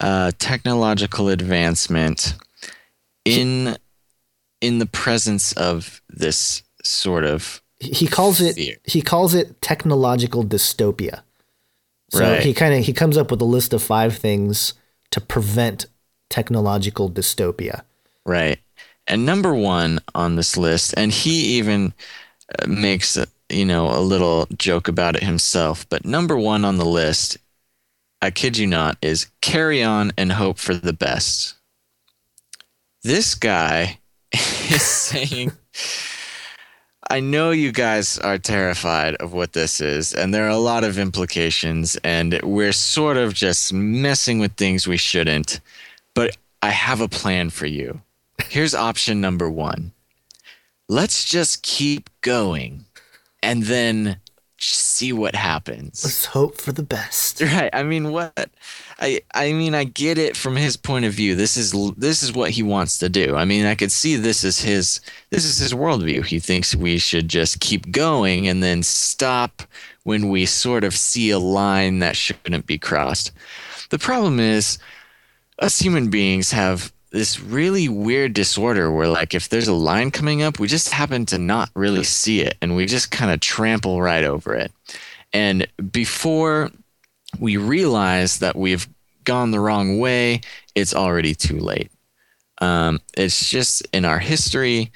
uh, 0.00 0.32
technological 0.38 1.28
advancement 1.28 2.34
in 3.24 3.76
in 4.60 4.78
the 4.80 4.86
presence 4.86 5.52
of 5.52 6.02
this 6.08 6.62
sort 6.82 7.24
of 7.24 7.62
he 7.78 8.06
calls 8.06 8.40
it 8.40 8.54
Fear. 8.56 8.76
he 8.84 9.00
calls 9.02 9.34
it 9.34 9.60
technological 9.62 10.42
dystopia. 10.44 11.22
So 12.10 12.20
Right. 12.32 12.42
he 12.42 12.52
kind 12.52 12.74
of 12.74 12.84
he 12.84 12.92
comes 12.92 13.16
up 13.16 13.30
with 13.30 13.40
a 13.40 13.44
list 13.46 13.72
of 13.72 13.82
five 13.82 14.16
things 14.16 14.74
to 15.10 15.20
prevent 15.20 15.86
technological 16.28 17.10
dystopia. 17.10 17.82
right. 18.24 18.58
And 19.06 19.26
number 19.26 19.54
one 19.54 19.98
on 20.14 20.36
this 20.36 20.56
list, 20.56 20.94
and 20.96 21.10
he 21.10 21.58
even 21.58 21.92
uh, 22.56 22.66
makes 22.68 23.18
you 23.48 23.64
know 23.64 23.90
a 23.90 23.98
little 23.98 24.46
joke 24.56 24.86
about 24.86 25.16
it 25.16 25.24
himself. 25.24 25.88
But 25.88 26.04
number 26.04 26.36
one 26.36 26.64
on 26.64 26.76
the 26.76 26.84
list, 26.84 27.38
I 28.22 28.30
kid 28.30 28.56
you 28.56 28.68
not, 28.68 28.98
is 29.02 29.26
carry 29.40 29.82
on 29.82 30.12
and 30.16 30.30
hope 30.30 30.58
for 30.58 30.74
the 30.74 30.92
best. 30.92 31.56
This 33.02 33.34
guy 33.34 33.98
is 34.32 34.82
saying. 34.82 35.52
I 37.10 37.18
know 37.18 37.50
you 37.50 37.72
guys 37.72 38.18
are 38.18 38.38
terrified 38.38 39.16
of 39.16 39.32
what 39.32 39.52
this 39.52 39.80
is, 39.80 40.14
and 40.14 40.32
there 40.32 40.46
are 40.46 40.50
a 40.50 40.56
lot 40.56 40.84
of 40.84 40.96
implications, 40.96 41.96
and 42.04 42.40
we're 42.44 42.72
sort 42.72 43.16
of 43.16 43.34
just 43.34 43.72
messing 43.72 44.38
with 44.38 44.52
things 44.52 44.86
we 44.86 44.96
shouldn't. 44.96 45.58
But 46.14 46.36
I 46.62 46.70
have 46.70 47.00
a 47.00 47.08
plan 47.08 47.50
for 47.50 47.66
you. 47.66 48.00
Here's 48.44 48.76
option 48.76 49.20
number 49.20 49.50
one 49.50 49.90
let's 50.88 51.24
just 51.24 51.62
keep 51.62 52.10
going 52.20 52.84
and 53.42 53.64
then 53.64 54.19
see 54.62 55.12
what 55.12 55.34
happens. 55.34 56.04
Let's 56.04 56.26
hope 56.26 56.60
for 56.60 56.72
the 56.72 56.82
best. 56.82 57.40
Right. 57.50 57.70
I 57.72 57.82
mean, 57.82 58.12
what? 58.12 58.50
I 58.98 59.22
I 59.34 59.52
mean, 59.52 59.74
I 59.74 59.84
get 59.84 60.18
it 60.18 60.36
from 60.36 60.56
his 60.56 60.76
point 60.76 61.04
of 61.04 61.12
view. 61.12 61.34
This 61.34 61.56
is 61.56 61.72
this 61.96 62.22
is 62.22 62.32
what 62.32 62.50
he 62.50 62.62
wants 62.62 62.98
to 62.98 63.08
do. 63.08 63.34
I 63.34 63.44
mean, 63.44 63.66
I 63.66 63.74
could 63.74 63.90
see 63.90 64.16
this 64.16 64.44
is 64.44 64.60
his 64.60 65.00
this 65.30 65.44
is 65.44 65.58
his 65.58 65.72
worldview. 65.72 66.24
He 66.24 66.38
thinks 66.38 66.76
we 66.76 66.98
should 66.98 67.28
just 67.28 67.60
keep 67.60 67.90
going 67.90 68.46
and 68.46 68.62
then 68.62 68.82
stop 68.82 69.62
when 70.04 70.28
we 70.28 70.46
sort 70.46 70.84
of 70.84 70.94
see 70.94 71.30
a 71.30 71.38
line 71.38 72.00
that 72.00 72.16
shouldn't 72.16 72.66
be 72.66 72.78
crossed. 72.78 73.32
The 73.90 73.98
problem 73.98 74.38
is, 74.38 74.78
us 75.58 75.78
human 75.78 76.10
beings 76.10 76.52
have 76.52 76.92
this 77.10 77.40
really 77.40 77.88
weird 77.88 78.32
disorder 78.34 78.90
where 78.92 79.08
like 79.08 79.34
if 79.34 79.48
there's 79.48 79.68
a 79.68 79.72
line 79.72 80.10
coming 80.10 80.42
up 80.42 80.58
we 80.58 80.68
just 80.68 80.90
happen 80.90 81.26
to 81.26 81.38
not 81.38 81.70
really 81.74 82.04
see 82.04 82.40
it 82.40 82.56
and 82.62 82.76
we 82.76 82.86
just 82.86 83.10
kind 83.10 83.30
of 83.30 83.40
trample 83.40 84.00
right 84.00 84.24
over 84.24 84.54
it. 84.54 84.72
And 85.32 85.66
before 85.92 86.70
we 87.38 87.56
realize 87.56 88.38
that 88.38 88.56
we've 88.56 88.88
gone 89.24 89.50
the 89.50 89.60
wrong 89.60 89.98
way 89.98 90.40
it's 90.74 90.94
already 90.94 91.34
too 91.34 91.58
late. 91.58 91.90
Um, 92.62 93.00
it's 93.16 93.48
just 93.48 93.86
in 93.92 94.04
our 94.04 94.18
history 94.18 94.92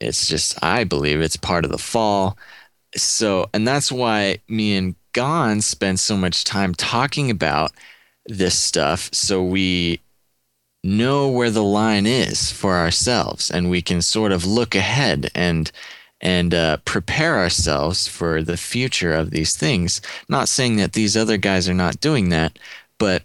it's 0.00 0.28
just 0.28 0.62
i 0.62 0.84
believe 0.84 1.20
it's 1.20 1.36
part 1.36 1.64
of 1.64 1.70
the 1.70 1.78
fall. 1.78 2.38
So 2.96 3.50
and 3.52 3.66
that's 3.66 3.92
why 3.92 4.38
me 4.48 4.76
and 4.76 4.94
gon 5.12 5.60
spend 5.60 6.00
so 6.00 6.16
much 6.16 6.44
time 6.44 6.74
talking 6.74 7.30
about 7.30 7.72
this 8.26 8.58
stuff. 8.58 9.10
So 9.12 9.42
we 9.42 10.00
know 10.84 11.28
where 11.28 11.50
the 11.50 11.62
line 11.62 12.06
is 12.06 12.52
for 12.52 12.76
ourselves 12.76 13.50
and 13.50 13.70
we 13.70 13.82
can 13.82 14.00
sort 14.00 14.32
of 14.32 14.44
look 14.46 14.74
ahead 14.74 15.30
and 15.34 15.70
and 16.20 16.52
uh, 16.52 16.76
prepare 16.84 17.36
ourselves 17.36 18.08
for 18.08 18.42
the 18.42 18.56
future 18.56 19.12
of 19.12 19.30
these 19.30 19.56
things 19.56 20.00
not 20.28 20.48
saying 20.48 20.76
that 20.76 20.92
these 20.92 21.16
other 21.16 21.36
guys 21.36 21.68
are 21.68 21.74
not 21.74 22.00
doing 22.00 22.28
that 22.28 22.58
but 22.98 23.22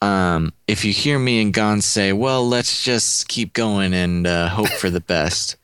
um, 0.00 0.52
if 0.66 0.84
you 0.84 0.92
hear 0.92 1.18
me 1.18 1.40
and 1.40 1.52
Gon 1.52 1.80
say 1.80 2.12
well 2.12 2.46
let's 2.46 2.84
just 2.84 3.28
keep 3.28 3.52
going 3.52 3.94
and 3.94 4.26
uh, 4.26 4.48
hope 4.48 4.68
for 4.68 4.90
the 4.90 5.00
best 5.14 5.56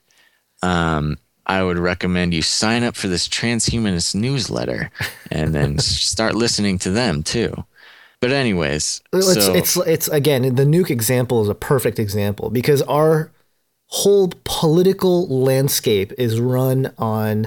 um, 0.63 1.19
I 1.49 1.63
would 1.63 1.79
recommend 1.79 2.35
you 2.35 2.43
sign 2.43 2.83
up 2.85 2.95
for 2.95 3.09
this 3.09 3.27
transhumanist 3.27 4.15
newsletter 4.15 4.91
and 5.31 5.55
then 5.55 5.79
start 5.79 6.35
listening 6.35 6.79
to 6.81 6.91
them 6.91 7.23
too. 7.23 7.65
But 8.21 8.33
anyways, 8.33 9.01
It's, 9.13 9.35
so, 9.35 9.55
it's 9.55 9.77
it's 9.77 10.09
again 10.09 10.55
the 10.55 10.65
nuke 10.65 10.91
example 10.91 11.43
is 11.43 11.49
a 11.49 11.55
perfect 11.55 11.99
example 11.99 12.51
because 12.51 12.83
our 12.83 13.31
whole 13.87 14.31
political 14.45 15.29
landscape 15.29 16.13
is 16.19 16.41
run 16.41 16.93
on 16.99 17.47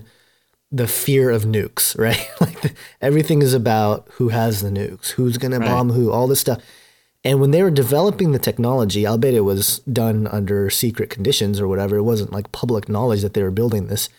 the 0.71 0.87
fear 0.87 1.29
of 1.29 1.43
nukes, 1.43 1.97
right? 1.99 2.25
like 2.39 2.61
the, 2.61 2.73
everything 3.01 3.41
is 3.41 3.53
about 3.53 4.07
who 4.13 4.29
has 4.29 4.61
the 4.61 4.69
nukes, 4.69 5.11
who's 5.11 5.37
going 5.37 5.51
to 5.51 5.59
bomb 5.59 5.91
who, 5.91 6.11
all 6.11 6.27
this 6.27 6.39
stuff. 6.39 6.61
And 7.23 7.39
when 7.39 7.51
they 7.51 7.61
were 7.61 7.69
developing 7.69 8.31
the 8.31 8.39
technology, 8.39 9.05
I'll 9.05 9.17
bet 9.17 9.35
it 9.35 9.41
was 9.41 9.79
done 9.79 10.25
under 10.27 10.71
secret 10.71 11.11
conditions 11.11 11.59
or 11.59 11.67
whatever. 11.67 11.97
It 11.97 12.03
wasn't 12.03 12.31
like 12.31 12.51
public 12.51 12.89
knowledge 12.89 13.21
that 13.21 13.35
they 13.35 13.43
were 13.43 13.51
building 13.51 13.87
this. 13.87 14.09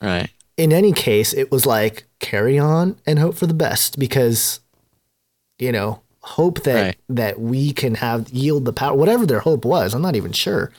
right. 0.00 0.30
In 0.56 0.72
any 0.72 0.92
case, 0.92 1.32
it 1.32 1.50
was 1.50 1.66
like 1.66 2.04
carry 2.20 2.56
on 2.56 2.96
and 3.04 3.18
hope 3.18 3.34
for 3.34 3.46
the 3.48 3.54
best 3.54 3.98
because, 3.98 4.60
you 5.58 5.72
know, 5.72 6.00
hope 6.20 6.62
that 6.64 6.82
Right. 6.82 6.96
that 7.10 7.40
we 7.40 7.72
can 7.72 7.94
have 7.96 8.28
yield 8.30 8.64
the 8.64 8.72
power, 8.72 8.96
whatever 8.96 9.26
their 9.26 9.40
hope 9.40 9.64
was. 9.64 9.94
I'm 9.94 10.02
not 10.02 10.16
even 10.16 10.32
sure. 10.32 10.70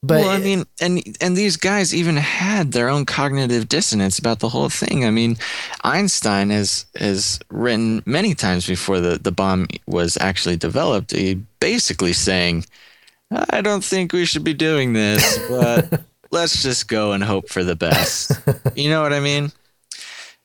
But 0.00 0.20
well, 0.20 0.30
I 0.30 0.38
mean, 0.38 0.64
and 0.80 1.02
and 1.20 1.36
these 1.36 1.56
guys 1.56 1.92
even 1.92 2.16
had 2.16 2.70
their 2.70 2.88
own 2.88 3.04
cognitive 3.04 3.68
dissonance 3.68 4.16
about 4.16 4.38
the 4.38 4.48
whole 4.48 4.68
thing. 4.68 5.04
I 5.04 5.10
mean, 5.10 5.36
Einstein 5.82 6.50
has 6.50 6.86
has 6.94 7.40
written 7.50 8.02
many 8.06 8.34
times 8.34 8.64
before 8.66 9.00
the 9.00 9.18
the 9.18 9.32
bomb 9.32 9.66
was 9.88 10.16
actually 10.20 10.56
developed, 10.56 11.10
he 11.10 11.34
basically 11.58 12.12
saying, 12.12 12.64
"I 13.50 13.60
don't 13.60 13.82
think 13.82 14.12
we 14.12 14.24
should 14.24 14.44
be 14.44 14.54
doing 14.54 14.92
this, 14.92 15.36
but 15.48 16.00
let's 16.30 16.62
just 16.62 16.86
go 16.86 17.10
and 17.10 17.24
hope 17.24 17.48
for 17.48 17.64
the 17.64 17.74
best." 17.74 18.30
you 18.76 18.90
know 18.90 19.02
what 19.02 19.12
I 19.12 19.18
mean? 19.18 19.50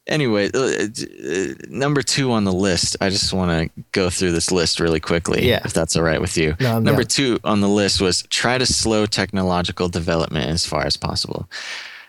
Anyway, 0.06 0.50
uh, 0.54 0.60
uh, 0.60 1.54
number 1.70 2.02
two 2.02 2.34
on 2.34 2.44
the 2.44 2.52
list. 2.52 2.98
I 3.00 3.10
just 3.10 3.32
want 3.32 3.52
to 3.74 3.84
go 3.94 4.10
through 4.10 4.34
this 4.34 4.52
list 4.52 4.82
really 4.82 5.00
quickly, 5.00 5.48
Yeah. 5.48 5.62
if 5.64 5.72
that's 5.74 5.96
all 5.96 6.04
right 6.04 6.20
with 6.20 6.36
you. 6.38 6.56
No, 6.60 6.80
number 6.80 7.04
down. 7.04 7.08
two 7.08 7.40
on 7.46 7.62
the 7.62 7.70
list 7.70 8.02
was 8.02 8.24
try 8.30 8.58
to 8.58 8.66
slow 8.66 9.06
technological 9.06 9.88
development 9.88 10.50
as 10.50 10.66
far 10.66 10.86
as 10.86 10.98
possible. 10.98 11.50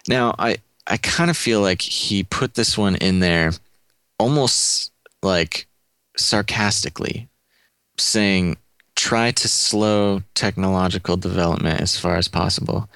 Now, 0.08 0.34
I 0.38 0.56
I 0.86 0.96
kind 0.98 1.30
of 1.30 1.36
feel 1.36 1.60
like 1.60 1.80
he 1.82 2.24
put 2.24 2.54
this 2.54 2.76
one 2.76 2.96
in 2.96 3.20
there 3.20 3.52
almost 4.18 4.90
like 5.22 5.66
sarcastically, 6.16 7.28
saying 7.96 8.56
try 8.96 9.30
to 9.30 9.48
slow 9.48 10.22
technological 10.34 11.16
development 11.16 11.80
as 11.80 11.98
far 11.98 12.16
as 12.16 12.28
possible. 12.28 12.88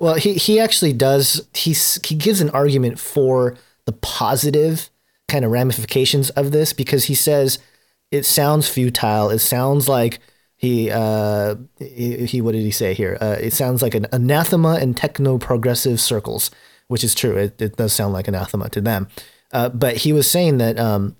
Well, 0.00 0.14
he 0.14 0.34
he 0.34 0.58
actually 0.58 0.92
does. 0.92 1.46
He's 1.54 2.00
he 2.04 2.16
gives 2.16 2.40
an 2.40 2.50
argument 2.50 2.98
for 2.98 3.56
the 3.86 3.92
positive 3.92 4.90
kind 5.28 5.44
of 5.44 5.50
ramifications 5.50 6.30
of 6.30 6.52
this 6.52 6.72
because 6.72 7.04
he 7.04 7.14
says 7.14 7.58
it 8.10 8.24
sounds 8.24 8.68
futile. 8.68 9.30
It 9.30 9.40
sounds 9.40 9.88
like 9.88 10.20
he 10.56 10.90
uh 10.90 11.56
he, 11.78 12.26
he 12.26 12.40
what 12.40 12.52
did 12.52 12.62
he 12.62 12.70
say 12.70 12.94
here? 12.94 13.18
Uh, 13.20 13.36
it 13.40 13.52
sounds 13.52 13.82
like 13.82 13.94
an 13.94 14.06
anathema 14.12 14.78
in 14.78 14.94
techno 14.94 15.38
progressive 15.38 16.00
circles, 16.00 16.50
which 16.88 17.04
is 17.04 17.14
true. 17.14 17.36
It, 17.36 17.60
it 17.60 17.76
does 17.76 17.92
sound 17.92 18.12
like 18.12 18.28
anathema 18.28 18.68
to 18.70 18.80
them. 18.80 19.08
Uh, 19.52 19.68
but 19.68 19.98
he 19.98 20.12
was 20.12 20.30
saying 20.30 20.58
that 20.58 20.78
um 20.78 21.16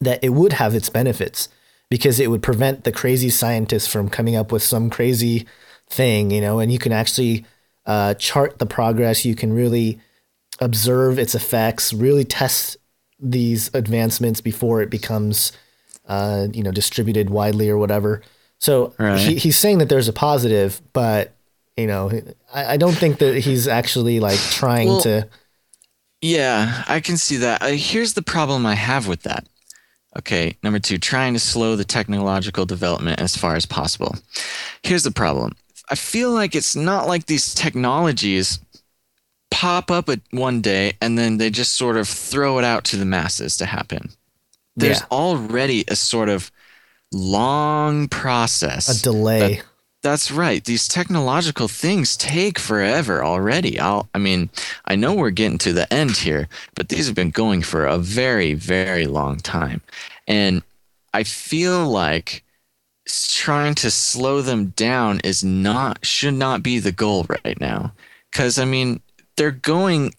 that 0.00 0.22
it 0.22 0.30
would 0.30 0.54
have 0.54 0.74
its 0.74 0.88
benefits 0.88 1.48
because 1.88 2.18
it 2.18 2.30
would 2.30 2.42
prevent 2.42 2.84
the 2.84 2.90
crazy 2.90 3.30
scientists 3.30 3.86
from 3.86 4.08
coming 4.08 4.34
up 4.34 4.50
with 4.50 4.62
some 4.62 4.90
crazy 4.90 5.46
thing, 5.88 6.30
you 6.30 6.40
know, 6.40 6.58
and 6.58 6.72
you 6.72 6.78
can 6.78 6.90
actually 6.90 7.44
uh, 7.86 8.14
chart 8.14 8.58
the 8.58 8.66
progress. 8.66 9.24
You 9.24 9.34
can 9.34 9.52
really 9.52 10.00
observe 10.62 11.18
its 11.18 11.34
effects, 11.34 11.92
really 11.92 12.24
test 12.24 12.76
these 13.18 13.70
advancements 13.74 14.40
before 14.40 14.80
it 14.80 14.90
becomes, 14.90 15.52
uh, 16.06 16.46
you 16.52 16.62
know, 16.62 16.72
distributed 16.72 17.30
widely 17.30 17.68
or 17.68 17.76
whatever. 17.76 18.22
So 18.58 18.94
Right. 18.98 19.18
he, 19.18 19.36
he's 19.36 19.58
saying 19.58 19.78
that 19.78 19.88
there's 19.88 20.08
a 20.08 20.12
positive, 20.12 20.80
but 20.92 21.34
you 21.76 21.86
know, 21.86 22.10
I, 22.52 22.74
I 22.74 22.76
don't 22.76 22.94
think 22.96 23.18
that 23.18 23.38
he's 23.38 23.66
actually 23.66 24.20
like 24.20 24.38
trying 24.38 24.88
Well, 24.88 25.00
to. 25.02 25.28
Yeah, 26.20 26.84
I 26.86 27.00
can 27.00 27.16
see 27.16 27.38
that. 27.38 27.62
Uh, 27.62 27.68
here's 27.70 28.14
the 28.14 28.22
problem 28.22 28.64
I 28.64 28.74
have 28.74 29.08
with 29.08 29.22
that. 29.22 29.46
Okay, 30.18 30.56
number 30.62 30.78
two, 30.78 30.98
trying 30.98 31.32
to 31.32 31.40
slow 31.40 31.74
the 31.74 31.84
technological 31.84 32.66
development 32.66 33.20
as 33.20 33.34
far 33.36 33.56
as 33.56 33.64
possible. 33.66 34.14
Here's 34.82 35.02
the 35.04 35.10
problem 35.10 35.52
I 35.90 35.94
feel 35.94 36.30
like 36.30 36.54
it's 36.54 36.76
not 36.76 37.08
like 37.08 37.26
these 37.26 37.54
technologies 37.54 38.60
pop 39.52 39.90
up 39.90 40.08
at 40.08 40.20
one 40.30 40.60
day 40.60 40.94
and 41.00 41.18
then 41.18 41.36
they 41.38 41.50
just 41.50 41.74
sort 41.74 41.96
of 41.96 42.08
throw 42.08 42.58
it 42.58 42.64
out 42.64 42.84
to 42.84 42.96
the 42.96 43.04
masses 43.04 43.56
to 43.58 43.66
happen. 43.66 44.10
There's 44.76 45.00
Yeah. 45.00 45.06
already 45.10 45.84
a 45.88 45.94
sort 45.96 46.28
of 46.28 46.50
long 47.12 48.08
process. 48.08 48.88
A 48.88 49.02
delay. 49.02 49.38
that- 49.56 49.64
that's 50.02 50.32
right. 50.32 50.64
These 50.64 50.88
technological 50.88 51.68
things 51.68 52.16
take 52.16 52.58
forever 52.58 53.22
already. 53.22 53.78
I'll, 53.78 54.08
I 54.12 54.18
mean, 54.18 54.50
I 54.84 54.96
know 54.96 55.14
we're 55.14 55.30
getting 55.30 55.58
to 55.58 55.72
the 55.72 55.92
end 55.94 56.16
here, 56.16 56.48
but 56.74 56.88
these 56.88 57.06
have 57.06 57.14
been 57.14 57.30
going 57.30 57.62
for 57.62 57.86
a 57.86 57.98
very, 57.98 58.52
very 58.54 59.06
long 59.06 59.36
time. 59.36 59.80
And 60.26 60.62
I 61.14 61.22
feel 61.22 61.86
like 61.88 62.42
trying 63.06 63.76
to 63.76 63.92
slow 63.92 64.42
them 64.42 64.72
down 64.74 65.20
is 65.20 65.44
not, 65.44 66.04
should 66.04 66.34
not 66.34 66.64
be 66.64 66.80
the 66.80 66.90
goal 66.92 67.24
right 67.28 67.60
now. 67.60 67.92
Because, 68.32 68.58
I 68.58 68.64
mean, 68.64 69.00
they're 69.36 69.50
going, 69.50 70.12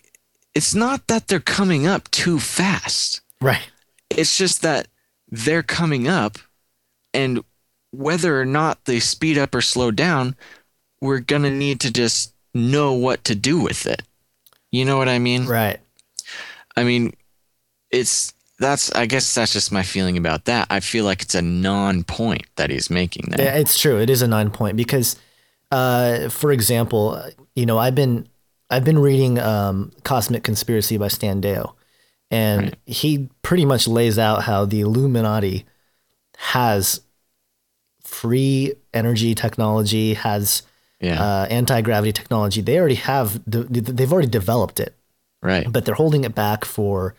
it's 0.56 0.74
not 0.76 1.08
that 1.08 1.28
they're 1.28 1.40
coming 1.40 1.88
up 1.88 2.10
too 2.12 2.40
fast 2.40 3.22
right. 3.42 3.68
it's 4.10 4.38
just 4.38 4.62
that 4.62 4.88
they're 5.30 5.64
coming 5.64 6.08
up 6.08 6.38
and 7.14 7.44
whether 7.92 8.40
or 8.40 8.46
not 8.46 8.86
they 8.86 9.00
speed 9.00 9.38
up 9.38 9.54
or 9.56 9.62
slow 9.62 9.92
down 9.92 10.36
we're 11.02 11.20
going 11.20 11.42
to 11.44 11.50
need 11.52 11.80
to 11.82 11.92
just 11.92 12.34
know 12.54 12.94
what 12.94 13.24
to 13.24 13.36
do 13.36 13.60
with 13.60 13.86
it 13.88 14.02
you 14.72 14.86
know 14.86 14.98
what 14.98 15.10
i 15.10 15.18
mean 15.20 15.46
Right. 15.48 15.80
i 16.76 16.84
mean 16.84 17.14
it's 17.92 18.34
that's 18.60 18.92
i 18.94 19.06
guess 19.06 19.34
that's 19.34 19.54
just 19.54 19.72
my 19.72 19.84
feeling 19.84 20.18
about 20.18 20.46
that 20.46 20.68
i 20.70 20.80
feel 20.80 21.04
like 21.06 21.22
it's 21.24 21.36
a 21.36 21.42
non-point 21.42 22.46
that 22.56 22.70
he's 22.70 22.90
making 22.90 23.26
there 23.30 23.46
Yeah, 23.48 23.56
it's 23.56 23.80
true. 23.80 24.00
It 24.00 24.10
is 24.10 24.22
a 24.22 24.28
non-point 24.28 24.78
because, 24.78 25.16
uh, 25.72 26.30
for 26.30 26.52
example, 26.52 27.22
you 27.56 27.66
know, 27.66 27.78
I've 27.80 27.96
been 27.96 28.28
I've 28.74 28.84
been 28.84 28.98
reading 28.98 29.38
um, 29.38 29.92
Cosmic 30.04 30.44
Conspiracy 30.44 30.98
by 30.98 31.08
Stan 31.08 31.44
Deyo, 31.44 31.76
and 32.32 32.76
he 32.88 33.30
pretty 33.44 33.66
much 33.66 33.88
lays 33.88 34.18
out 34.18 34.42
how 34.44 34.66
the 34.66 34.82
Illuminati 34.82 35.66
has 36.38 37.02
free 38.02 38.74
energy 38.92 39.36
technology, 39.36 40.16
has 40.16 40.64
yeah 41.00 41.22
uh, 41.22 41.46
anti 41.52 41.82
gravity 41.82 42.12
technology. 42.12 42.62
They 42.62 42.80
already 42.80 42.96
have 42.96 43.46
de- 43.48 43.66
they've 43.66 44.12
already 44.12 44.30
developed 44.30 44.80
it, 44.80 44.96
right 45.44 45.72
but 45.72 45.86
they're 45.86 45.94
holding 45.94 46.24
it 46.24 46.34
back 46.34 46.66
for 46.66 47.14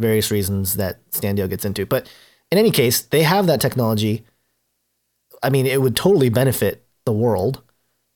various 0.00 0.32
reasons 0.32 0.74
that 0.74 0.98
Stan 1.10 1.36
Deyo 1.36 1.48
gets 1.48 1.64
into. 1.64 1.86
But 1.86 2.10
in 2.50 2.58
any 2.58 2.72
case, 2.72 3.00
they 3.00 3.22
have 3.22 3.46
that 3.46 3.60
technology. 3.60 4.24
I 5.40 5.50
mean, 5.50 5.66
it 5.66 5.80
would 5.80 5.94
totally 5.94 6.30
benefit 6.30 6.84
the 7.04 7.12
world, 7.12 7.62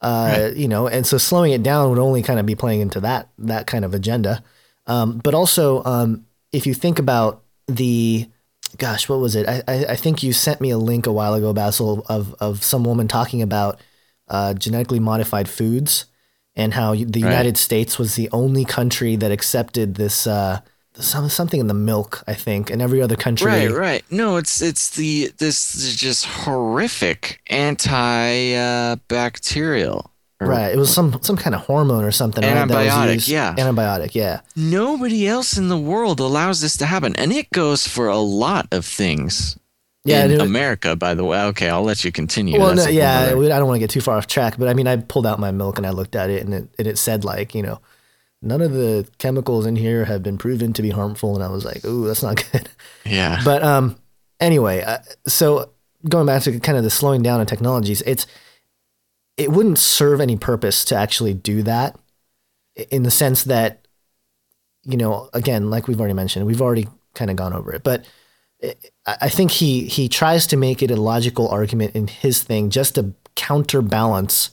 uh, 0.01 0.51
you 0.55 0.69
know, 0.69 0.87
and 0.87 1.07
so 1.07 1.19
slowing 1.19 1.53
it 1.53 1.63
down 1.63 1.91
would 1.91 1.99
only 1.99 2.23
kind 2.23 2.41
of 2.41 2.47
be 2.47 2.55
playing 2.55 2.81
into 2.81 3.01
that 3.01 3.29
that 3.39 3.67
kind 3.67 3.85
of 3.85 3.95
agenda. 3.95 4.43
Um, 4.87 5.19
but 5.19 5.35
also, 5.35 5.85
um, 5.85 6.27
if 6.53 6.67
you 6.67 6.75
think 6.75 6.99
about 6.99 7.43
the, 7.69 8.29
gosh, 8.79 9.09
what 9.09 9.21
was 9.21 9.37
it? 9.37 9.47
I, 9.47 9.63
I, 9.69 9.85
I 9.91 9.97
think 9.97 10.23
you 10.23 10.33
sent 10.33 10.61
me 10.61 10.71
a 10.71 10.79
link 10.79 11.07
a 11.07 11.13
while 11.13 11.35
ago, 11.35 11.53
Basil, 11.53 12.05
of 12.09 12.35
of 12.41 12.63
some 12.65 12.85
woman 12.85 13.09
talking 13.09 13.43
about 13.43 13.81
uh, 14.29 14.55
genetically 14.55 15.01
modified 15.01 15.49
foods 15.49 16.07
and 16.57 16.75
how 16.75 16.95
the 16.95 17.05
Right. 17.23 17.31
United 17.31 17.57
States 17.57 17.99
was 17.99 18.15
the 18.17 18.29
only 18.33 18.65
country 18.65 19.17
that 19.17 19.31
accepted 19.31 19.95
this 19.95 20.27
uh, 20.27 20.61
some, 20.95 21.29
something 21.29 21.61
in 21.61 21.67
the 21.69 21.75
milk, 21.75 22.23
I 22.27 22.35
think, 22.35 22.71
in 22.71 22.81
every 22.81 23.01
other 23.01 23.17
country. 23.17 23.47
right 23.47 23.71
right 23.71 24.05
no 24.11 24.37
it's 24.37 24.61
it's 24.61 24.91
the 24.91 25.31
this 25.39 25.75
is 25.75 25.97
just 25.97 26.27
horrific 26.27 27.41
antibacterial. 27.51 30.05
uh, 30.05 30.09
Right. 30.43 30.73
It 30.73 30.79
was 30.79 30.93
some 30.93 31.19
some 31.23 31.37
kind 31.37 31.55
of 31.55 31.61
hormone 31.63 32.03
or 32.05 32.11
something. 32.11 32.43
right, 32.43 32.67
Antibiotic, 32.69 33.15
used- 33.15 33.29
yeah. 33.29 33.55
Antibiotic. 33.59 34.15
Yeah. 34.15 34.41
nobody 34.57 35.29
else 35.29 35.57
in 35.59 35.69
the 35.69 35.77
world 35.79 36.19
allows 36.21 36.61
this 36.63 36.77
to 36.79 36.87
happen 36.87 37.15
and 37.17 37.31
it 37.33 37.51
goes 37.51 37.87
for 37.87 38.09
a 38.09 38.17
lot 38.19 38.67
of 38.73 38.85
things 38.87 39.59
Yeah, 40.05 40.25
in 40.25 40.31
it- 40.33 40.41
america 40.41 40.97
by 40.97 41.15
the 41.15 41.25
way 41.25 41.43
okay 41.53 41.69
i'll 41.69 41.83
let 41.85 42.05
you 42.05 42.11
continue 42.13 42.59
Well, 42.59 42.75
no, 42.75 42.87
yeah. 42.89 43.27
I 43.29 43.33
don't 43.33 43.67
want 43.69 43.77
to 43.77 43.81
get 43.81 43.91
too 43.91 44.01
far 44.01 44.17
off 44.17 44.27
track, 44.27 44.55
but 44.59 44.69
I 44.69 44.75
mean, 44.75 44.87
I 44.89 44.97
pulled 44.97 45.27
out 45.27 45.39
my 45.39 45.51
milk 45.51 45.77
and 45.79 45.87
I 45.87 45.91
looked 45.91 46.17
at 46.17 46.31
it, 46.31 46.43
and 46.45 46.55
it 46.55 46.69
and 46.79 46.87
it 46.89 46.97
said 46.99 47.25
like, 47.25 47.55
you 47.55 47.63
know, 47.63 47.81
none 48.43 48.61
of 48.61 48.73
the 48.73 49.09
chemicals 49.19 49.67
in 49.67 49.77
here 49.77 50.05
have 50.05 50.23
been 50.23 50.39
proven 50.39 50.73
to 50.73 50.83
be 50.83 50.91
harmful, 50.91 51.35
and 51.35 51.45
I 51.45 51.49
was 51.49 51.65
like, 51.65 51.85
ooh, 51.85 52.07
that's 52.07 52.23
not 52.23 52.43
good. 52.53 52.69
yeah 53.05 53.41
But 53.45 53.63
um, 53.63 53.97
anyway, 54.41 54.83
uh, 54.83 54.99
so 55.27 55.71
going 56.09 56.27
back 56.27 56.43
to 56.43 56.59
kind 56.61 56.79
of 56.79 56.85
the 56.85 56.91
slowing 56.91 57.23
down 57.23 57.41
of 57.41 57.47
technologies, 57.47 58.03
it's 58.03 58.27
it 59.37 59.51
wouldn't 59.51 59.79
serve 59.79 60.21
any 60.21 60.37
purpose 60.37 60.85
to 60.87 60.97
actually 60.97 61.35
do 61.35 61.63
that, 61.63 61.99
in 62.91 63.03
the 63.03 63.11
sense 63.11 63.45
that, 63.45 63.87
you 64.85 64.97
know, 64.97 65.29
again, 65.33 65.71
like 65.71 65.89
we've 65.89 65.99
already 65.99 66.15
mentioned, 66.15 66.47
we've 66.47 66.63
already 66.63 66.89
kind 67.15 67.31
of 67.31 67.37
gone 67.37 67.53
over 67.53 67.73
it, 67.73 67.83
but 67.83 68.07
I 68.63 68.75
I 69.23 69.29
think 69.29 69.51
he 69.51 69.85
he 69.87 70.09
tries 70.09 70.47
to 70.49 70.57
make 70.57 70.83
it 70.83 70.91
a 70.91 70.97
logical 70.97 71.49
argument 71.49 71.95
in 71.95 72.07
his 72.07 72.43
thing 72.43 72.71
just 72.71 72.95
to 72.95 73.15
counterbalance 73.35 74.51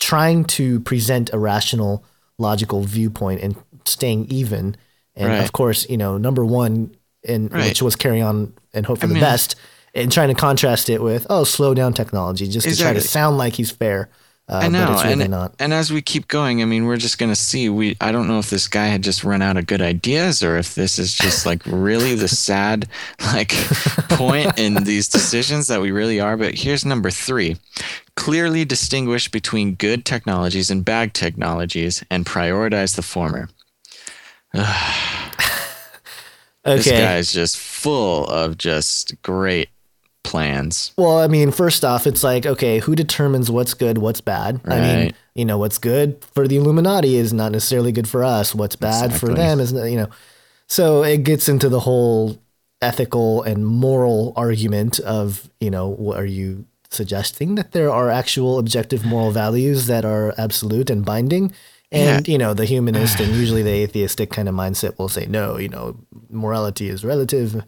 trying 0.00 0.44
to 0.44 0.80
present 0.80 1.32
a 1.32 1.38
rational 1.38 2.04
logical 2.38 2.82
viewpoint 2.82 3.40
and 3.42 3.56
staying 3.84 4.26
even 4.30 4.76
and 5.16 5.28
Right. 5.28 5.44
of 5.44 5.52
course 5.52 5.88
you 5.88 5.96
know 5.96 6.18
number 6.18 6.44
one 6.44 6.94
and 7.26 7.52
Right. 7.52 7.68
which 7.68 7.80
was 7.82 7.94
carry 7.96 8.20
on 8.20 8.52
and 8.72 8.84
hope 8.86 8.98
for 8.98 9.06
I 9.06 9.08
the 9.08 9.14
mean- 9.14 9.22
best 9.22 9.56
and 9.94 10.10
trying 10.10 10.28
to 10.28 10.34
contrast 10.34 10.90
it 10.90 11.00
with 11.02 11.26
oh 11.30 11.44
slow 11.44 11.74
down 11.74 11.92
technology 11.94 12.48
just 12.48 12.68
to 12.68 12.76
try 12.76 12.92
to 12.92 13.00
sound 13.00 13.38
like 13.38 13.54
he's 13.54 13.70
fair 13.70 14.08
uh, 14.46 14.60
I 14.62 14.68
know, 14.68 15.00
really 15.02 15.22
and 15.22 15.30
not 15.30 15.54
and 15.58 15.72
as 15.72 15.90
we 15.90 16.02
keep 16.02 16.28
going, 16.28 16.60
I 16.60 16.66
mean, 16.66 16.84
we're 16.84 16.98
just 16.98 17.18
gonna 17.18 17.34
see. 17.34 17.70
We 17.70 17.96
I 17.98 18.12
don't 18.12 18.28
know 18.28 18.38
if 18.38 18.50
this 18.50 18.68
guy 18.68 18.86
had 18.86 19.02
just 19.02 19.24
run 19.24 19.40
out 19.40 19.56
of 19.56 19.66
good 19.66 19.80
ideas, 19.80 20.42
or 20.42 20.58
if 20.58 20.74
this 20.74 20.98
is 20.98 21.14
just 21.14 21.46
like 21.46 21.62
really 21.64 22.14
the 22.14 22.28
sad 22.28 22.86
like 23.32 23.52
point 24.10 24.58
in 24.58 24.74
these 24.84 25.08
decisions 25.08 25.68
that 25.68 25.80
we 25.80 25.92
really 25.92 26.20
are. 26.20 26.36
But 26.36 26.56
here's 26.56 26.84
number 26.84 27.10
three: 27.10 27.56
clearly 28.16 28.66
distinguish 28.66 29.30
between 29.30 29.76
good 29.76 30.04
technologies 30.04 30.70
and 30.70 30.84
bad 30.84 31.14
technologies, 31.14 32.04
and 32.10 32.26
prioritize 32.26 32.96
the 32.96 33.02
former. 33.02 33.48
This 36.64 36.86
okay 36.86 36.98
guy 36.98 37.16
is 37.18 37.30
just 37.30 37.58
full 37.58 38.26
of 38.26 38.56
just 38.56 39.20
great 39.20 39.68
plans. 40.24 40.92
Well, 40.98 41.18
I 41.18 41.28
mean, 41.28 41.52
first 41.52 41.84
off, 41.84 42.06
it's 42.06 42.24
like, 42.24 42.44
okay, 42.44 42.80
who 42.80 42.96
determines 42.96 43.50
what's 43.50 43.74
good, 43.74 43.98
what's 43.98 44.20
bad? 44.20 44.60
I 44.64 44.80
mean, 44.80 45.14
you 45.34 45.44
know, 45.44 45.58
what's 45.58 45.78
good 45.78 46.24
for 46.34 46.48
the 46.48 46.56
Illuminati 46.56 47.14
is 47.16 47.32
not 47.32 47.52
necessarily 47.52 47.92
good 47.92 48.08
for 48.08 48.24
us. 48.24 48.54
What's 48.54 48.74
bad 48.74 49.14
for 49.14 49.32
them 49.32 49.60
is, 49.60 49.72
you 49.72 49.96
know. 49.96 50.08
So 50.66 51.04
it 51.04 51.22
gets 51.22 51.48
into 51.48 51.68
the 51.68 51.80
whole 51.80 52.40
ethical 52.82 53.42
and 53.42 53.64
moral 53.66 54.32
argument 54.34 54.98
of, 55.00 55.48
you 55.60 55.70
know, 55.70 55.88
what 55.88 56.18
are 56.18 56.26
you 56.26 56.64
suggesting 56.90 57.54
that 57.56 57.72
there 57.72 57.90
are 57.90 58.10
actual 58.10 58.58
objective 58.58 59.04
moral 59.04 59.30
values 59.30 59.86
that 59.86 60.04
are 60.04 60.34
absolute 60.38 60.90
and 60.90 61.04
binding? 61.04 61.52
And, 61.92 62.26
you 62.26 62.38
know, 62.38 62.54
the 62.54 62.64
humanist 62.64 63.20
and 63.20 63.34
usually 63.36 63.62
the 63.62 63.70
atheistic 63.70 64.30
kind 64.30 64.48
of 64.48 64.54
mindset 64.54 64.98
will 64.98 65.08
say, 65.08 65.26
no, 65.26 65.58
you 65.58 65.68
know, 65.68 65.96
morality 66.28 66.88
is 66.88 67.04
relative. 67.04 67.62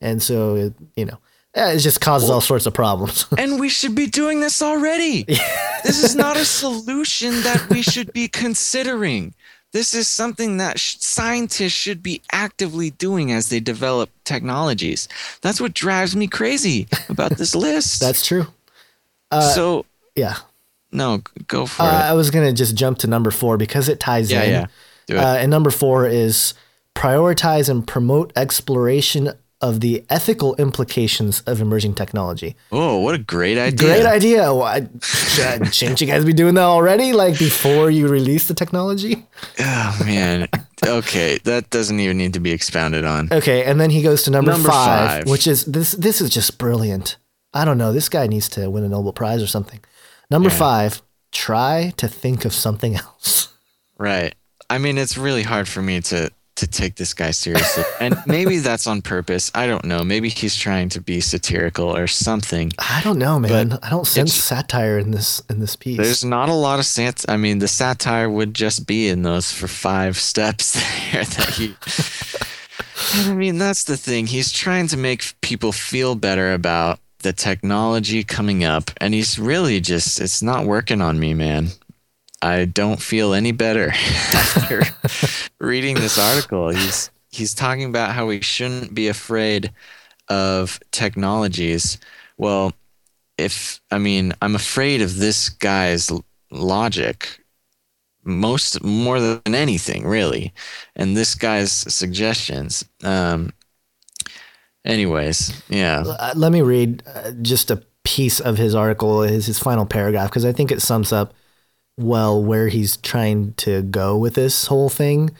And 0.00 0.22
so, 0.22 0.54
it, 0.56 0.74
you 0.96 1.04
know, 1.04 1.18
eh, 1.54 1.72
it 1.72 1.78
just 1.78 2.00
causes 2.00 2.30
all 2.30 2.40
sorts 2.40 2.66
of 2.66 2.74
problems. 2.74 3.26
And 3.38 3.58
we 3.60 3.68
should 3.68 3.94
be 3.94 4.06
doing 4.06 4.40
this 4.40 4.62
already. 4.62 5.24
this 5.84 6.02
is 6.02 6.14
not 6.16 6.36
a 6.36 6.44
solution 6.62 7.42
that 7.42 7.68
we 7.70 7.82
should 7.82 8.12
be 8.12 8.28
considering. 8.28 9.34
This 9.72 9.94
is 9.94 10.06
something 10.06 10.58
that 10.58 10.78
sh- 10.78 10.96
scientists 11.00 11.72
should 11.72 12.02
be 12.02 12.20
actively 12.30 12.90
doing 12.90 13.32
as 13.32 13.48
they 13.48 13.58
develop 13.60 14.10
technologies. 14.24 15.08
That's 15.40 15.60
what 15.62 15.72
drives 15.72 16.14
me 16.14 16.26
crazy 16.26 16.88
about 17.08 17.38
this 17.38 17.54
list. 17.66 18.00
That's 18.00 18.26
true. 18.26 18.46
so 19.30 19.86
Yeah. 20.14 20.36
no, 20.90 21.22
go 21.48 21.64
for 21.66 21.82
Uh, 21.84 21.86
it. 21.86 22.10
I 22.10 22.12
was 22.12 22.30
going 22.30 22.46
to 22.46 22.52
just 22.52 22.74
jump 22.76 22.98
to 22.98 23.06
number 23.06 23.30
four 23.30 23.56
because 23.56 23.88
it 23.88 23.98
ties 23.98 24.30
Yeah, 24.30 24.42
in. 24.42 24.68
yeah. 25.08 25.22
Uh, 25.32 25.36
and 25.36 25.50
number 25.50 25.70
four 25.70 26.06
is 26.06 26.52
prioritize 26.94 27.70
and 27.70 27.86
promote 27.86 28.30
exploration 28.36 29.32
of 29.62 29.80
the 29.80 30.04
ethical 30.10 30.54
implications 30.56 31.40
of 31.42 31.60
emerging 31.60 31.94
technology. 31.94 32.56
Oh, 32.72 32.98
what 32.98 33.14
a 33.14 33.18
great 33.18 33.56
idea! 33.58 33.88
Great 33.88 34.06
idea. 34.06 34.52
Why, 34.52 34.88
should- 35.02 35.72
shouldn't 35.74 36.00
you 36.00 36.06
guys 36.08 36.24
be 36.24 36.32
doing 36.32 36.54
that 36.54 36.64
already? 36.64 37.12
Like 37.12 37.38
before 37.38 37.88
you 37.90 38.08
release 38.08 38.48
the 38.48 38.54
technology? 38.54 39.24
Oh 39.60 40.02
man. 40.04 40.48
Okay, 40.84 41.38
that 41.44 41.70
doesn't 41.70 42.00
even 42.00 42.18
need 42.18 42.32
to 42.34 42.40
be 42.40 42.50
expounded 42.50 43.04
on. 43.04 43.28
Okay, 43.30 43.64
and 43.64 43.80
then 43.80 43.90
he 43.90 44.02
goes 44.02 44.24
to 44.24 44.30
number, 44.32 44.50
Number 44.50 44.68
five, 44.68 45.10
five. 45.22 45.28
which 45.28 45.46
is 45.46 45.64
this. 45.64 45.92
This 45.92 46.20
is 46.20 46.28
just 46.30 46.58
brilliant. 46.58 47.16
I 47.54 47.64
don't 47.64 47.78
know. 47.78 47.92
This 47.92 48.08
guy 48.08 48.26
needs 48.26 48.48
to 48.50 48.68
win 48.68 48.82
a 48.84 48.88
Nobel 48.88 49.12
Prize 49.12 49.42
or 49.42 49.46
something. 49.46 49.78
Number 50.30 50.50
five, 50.50 51.02
try 51.30 51.92
to 51.98 52.08
think 52.08 52.44
of 52.44 52.52
something 52.52 52.96
else. 52.96 53.52
Right. 53.98 54.34
I 54.70 54.78
mean, 54.78 54.96
it's 54.98 55.16
really 55.18 55.42
hard 55.44 55.68
for 55.68 55.82
me 55.82 56.00
to 56.00 56.30
to 56.56 56.66
take 56.66 56.96
this 56.96 57.14
guy 57.14 57.30
seriously. 57.30 57.84
and 58.00 58.16
maybe 58.26 58.58
that's 58.68 58.86
on 58.86 59.02
purpose. 59.02 59.50
I 59.54 59.66
don't 59.66 59.84
know. 59.84 60.02
Maybe 60.04 60.28
he's 60.28 60.56
trying 60.56 60.88
to 60.90 61.00
be 61.00 61.20
satirical 61.20 61.96
or 61.96 62.06
something. 62.06 62.72
I 62.78 63.00
don't 63.02 63.18
know, 63.18 63.38
man. 63.38 63.68
But 63.70 63.84
I 63.84 63.90
don't 63.90 64.06
sense 64.06 64.34
satire 64.34 64.98
in 64.98 65.10
this 65.10 65.42
in 65.48 65.60
this 65.60 65.76
piece. 65.76 65.96
There's 65.98 66.24
not 66.24 66.48
a 66.48 66.54
lot 66.54 66.78
of 66.78 66.86
sat. 66.86 67.24
I 67.28 67.36
mean, 67.36 67.58
the 67.58 67.68
satire 67.68 68.28
would 68.28 68.54
just 68.54 68.86
be 68.86 69.08
in 69.08 69.22
those 69.22 69.50
for 69.52 69.68
five 69.68 70.18
steps 70.18 70.72
there 71.12 71.24
that 71.24 71.50
he. 71.54 71.76
I 73.14 73.34
mean, 73.34 73.58
that's 73.58 73.84
the 73.84 73.96
thing. 73.96 74.26
He's 74.26 74.52
trying 74.52 74.86
to 74.88 74.96
make 74.96 75.34
people 75.40 75.72
feel 75.72 76.14
better 76.14 76.52
about 76.52 77.00
the 77.22 77.32
technology 77.32 78.24
coming 78.24 78.64
up, 78.64 78.90
and 78.98 79.14
he's 79.14 79.38
really 79.38 79.80
just, 79.80 80.20
it's 80.20 80.42
not 80.42 80.66
working 80.66 81.00
on 81.00 81.18
me, 81.18 81.34
man. 81.34 81.68
I 82.42 82.66
don't 82.66 83.02
feel 83.02 83.34
any 83.34 83.52
better 83.52 83.90
after 84.34 84.82
reading 85.60 86.00
this 86.00 86.18
article. 86.18 86.70
He's 86.70 87.10
he's 87.30 87.54
talking 87.54 87.84
about 87.86 88.12
how 88.12 88.26
we 88.26 88.42
shouldn't 88.42 88.94
be 88.94 89.08
afraid 89.08 89.72
of 90.28 90.80
technologies. 90.92 91.98
Well, 92.38 92.74
if 93.38 93.80
I 93.90 93.98
mean, 93.98 94.34
I'm 94.42 94.54
afraid 94.56 95.02
of 95.02 95.16
this 95.18 95.50
guy's 95.50 96.10
logic 96.50 97.40
most 98.24 98.82
more 98.84 99.20
than 99.20 99.54
anything, 99.54 100.06
really, 100.06 100.52
and 100.96 101.16
this 101.16 101.34
guy's 101.34 101.72
suggestions. 101.72 102.84
Um, 103.04 103.52
anyways, 104.84 105.62
yeah, 105.68 106.04
Uh, 106.06 106.32
let 106.36 106.52
me 106.52 106.62
read 106.62 107.02
uh, 107.06 107.32
just 107.42 107.70
a 107.70 107.82
piece 108.04 108.40
of 108.40 108.58
his 108.58 108.74
article, 108.74 109.22
his 109.22 109.46
his 109.46 109.58
final 109.58 109.86
paragraph, 109.86 110.30
because 110.30 110.44
I 110.44 110.52
think 110.52 110.70
it 110.72 110.82
sums 110.82 111.12
up 111.12 111.34
well 111.98 112.42
where 112.42 112.68
he's 112.68 112.96
trying 112.98 113.54
to 113.54 113.82
go 113.82 114.16
with 114.16 114.34
this 114.34 114.66
whole 114.66 114.88
thing. 114.88 115.30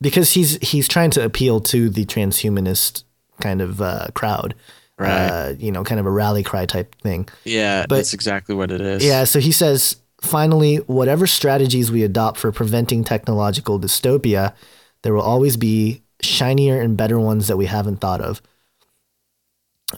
Because 0.00 0.32
he's 0.32 0.58
he's 0.58 0.88
trying 0.88 1.10
to 1.12 1.24
appeal 1.24 1.60
to 1.60 1.88
the 1.88 2.04
transhumanist 2.04 3.04
kind 3.40 3.60
of 3.60 3.80
uh, 3.80 4.08
crowd, 4.14 4.54
Right. 4.98 5.28
Uh, 5.28 5.54
you 5.58 5.70
know, 5.72 5.84
kind 5.84 5.98
of 6.00 6.06
a 6.06 6.10
rally 6.10 6.42
cry 6.42 6.66
type 6.66 6.94
thing. 7.02 7.28
yeah, 7.44 7.86
But- 7.88 7.96
that's 7.96 8.14
exactly 8.14 8.54
what 8.54 8.70
it 8.70 8.80
is. 8.80 9.04
Yeah, 9.04 9.24
so 9.24 9.38
he 9.40 9.52
says 9.52 9.96
finally, 10.20 10.76
whatever 10.86 11.26
strategies 11.26 11.90
we 11.90 12.02
adopt 12.04 12.38
for 12.38 12.52
preventing 12.52 13.02
technological 13.04 13.80
dystopia, 13.80 14.54
there 15.02 15.12
will 15.14 15.22
always 15.22 15.56
be 15.56 16.02
shinier 16.20 16.80
and 16.80 16.96
better 16.96 17.18
ones 17.18 17.48
that 17.48 17.56
we 17.56 17.66
haven't 17.66 17.96
thought 18.00 18.20
of. 18.20 18.40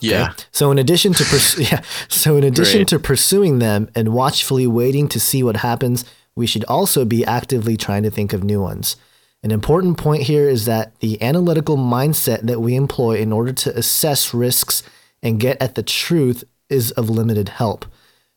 Yeah, 0.00 0.32
So 0.52 0.70
in 0.70 0.78
addition 0.78 1.12
to 1.14 1.24
purs- 1.24 1.58
yeah, 1.70 1.82
so 2.08 2.36
in 2.36 2.44
addition 2.44 2.78
Great. 2.80 2.88
to 2.88 2.98
pursuing 2.98 3.58
them 3.58 3.88
and 3.94 4.12
watchfully 4.12 4.66
waiting 4.66 5.08
to 5.08 5.20
see 5.20 5.42
what 5.42 5.56
happens, 5.56 6.04
we 6.36 6.46
should 6.46 6.64
also 6.64 7.04
be 7.04 7.24
actively 7.24 7.76
trying 7.76 8.02
to 8.02 8.10
think 8.10 8.32
of 8.32 8.42
new 8.42 8.60
ones. 8.60 8.96
An 9.42 9.50
important 9.50 9.98
point 9.98 10.22
here 10.22 10.48
is 10.48 10.64
that 10.64 10.98
the 11.00 11.20
analytical 11.22 11.76
mindset 11.76 12.40
that 12.42 12.60
we 12.60 12.74
employ 12.74 13.18
in 13.18 13.30
order 13.32 13.52
to 13.52 13.76
assess 13.76 14.32
risks 14.32 14.82
and 15.22 15.38
get 15.38 15.60
at 15.60 15.74
the 15.74 15.82
truth 15.82 16.44
is 16.70 16.90
of 16.92 17.10
limited 17.10 17.50
help. 17.50 17.84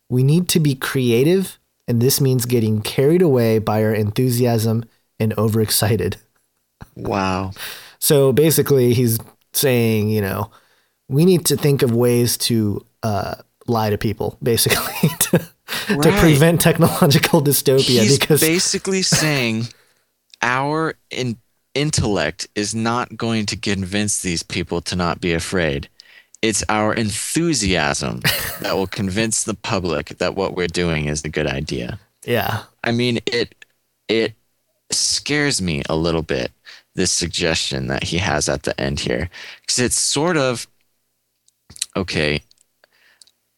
We 0.10 0.22
need 0.24 0.48
to 0.50 0.60
be 0.60 0.76
creative, 0.76 1.58
and 1.88 2.02
this 2.02 2.20
means 2.22 2.46
getting 2.46 2.82
carried 2.82 3.22
away 3.22 3.60
by 3.60 3.84
our 3.84 3.94
enthusiasm 3.94 4.84
and 5.20 5.34
overexcited. 5.38 6.18
Wow. 6.96 7.52
So 8.00 8.32
basically, 8.34 8.94
he's 8.94 9.18
saying, 9.54 10.10
you 10.10 10.22
know, 10.22 10.52
we 11.10 11.26
need 11.26 11.46
to 11.48 11.58
think 11.58 11.82
of 11.82 11.92
ways 11.92 12.38
to 12.38 12.86
uh, 13.04 13.36
lie 13.68 13.90
to 13.90 13.98
people, 13.98 14.38
basically, 14.42 15.10
to, 15.20 15.40
to 15.88 16.12
prevent 16.20 16.62
technological 16.62 17.42
dystopia. 17.42 18.02
He's 18.02 18.20
because 18.20 18.42
basically 18.42 19.02
saying 19.04 19.68
our 20.42 20.96
in- 21.10 21.38
intellect 21.74 22.48
is 22.56 22.76
not 22.76 23.16
going 23.16 23.46
to 23.48 23.58
convince 23.58 24.22
these 24.22 24.44
people 24.44 24.82
to 24.82 24.96
not 24.96 25.22
be 25.22 25.34
afraid. 25.34 25.90
It's 26.42 26.64
our 26.70 26.94
enthusiasm 26.94 28.22
that 28.62 28.76
will 28.76 28.88
convince 28.88 29.44
the 29.44 29.56
public 29.56 30.10
that 30.20 30.36
what 30.36 30.56
we're 30.56 30.68
doing 30.68 31.06
is 31.06 31.24
a 31.24 31.30
good 31.30 31.48
idea. 31.48 32.00
yeah, 32.26 32.64
I 32.84 32.92
mean, 32.92 33.20
it 33.26 33.56
it 34.08 34.34
scares 34.92 35.62
me 35.62 35.82
a 35.90 35.96
little 35.96 36.22
bit 36.22 36.52
this 36.96 37.12
suggestion 37.12 37.88
that 37.88 38.04
he 38.04 38.18
has 38.18 38.48
at 38.50 38.64
the 38.64 38.80
end 38.80 39.00
here 39.00 39.30
because 39.62 39.80
it's 39.80 40.00
sort 40.00 40.38
of 40.38 40.68
okay. 41.98 42.42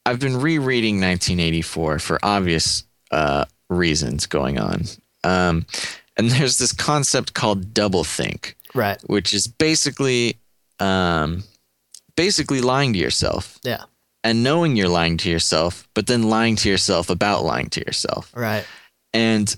I've 0.05 0.19
been 0.19 0.39
rereading 0.41 0.95
1984 0.95 1.99
for 1.99 2.19
obvious 2.23 2.83
uh, 3.11 3.45
reasons 3.69 4.25
going 4.25 4.57
on, 4.59 4.83
um, 5.23 5.65
and 6.17 6.29
there's 6.31 6.57
this 6.57 6.71
concept 6.71 7.33
called 7.33 7.73
doublethink, 7.73 8.53
right, 8.73 8.99
which 9.07 9.33
is 9.33 9.47
basically 9.47 10.37
um, 10.79 11.43
basically 12.15 12.61
lying 12.61 12.93
to 12.93 12.99
yourself 12.99 13.59
yeah, 13.63 13.83
and 14.23 14.43
knowing 14.43 14.75
you're 14.75 14.89
lying 14.89 15.17
to 15.17 15.29
yourself, 15.29 15.87
but 15.93 16.07
then 16.07 16.23
lying 16.23 16.55
to 16.57 16.69
yourself 16.69 17.09
about 17.09 17.43
lying 17.43 17.69
to 17.69 17.81
yourself. 17.81 18.31
right, 18.35 18.65
And 19.13 19.55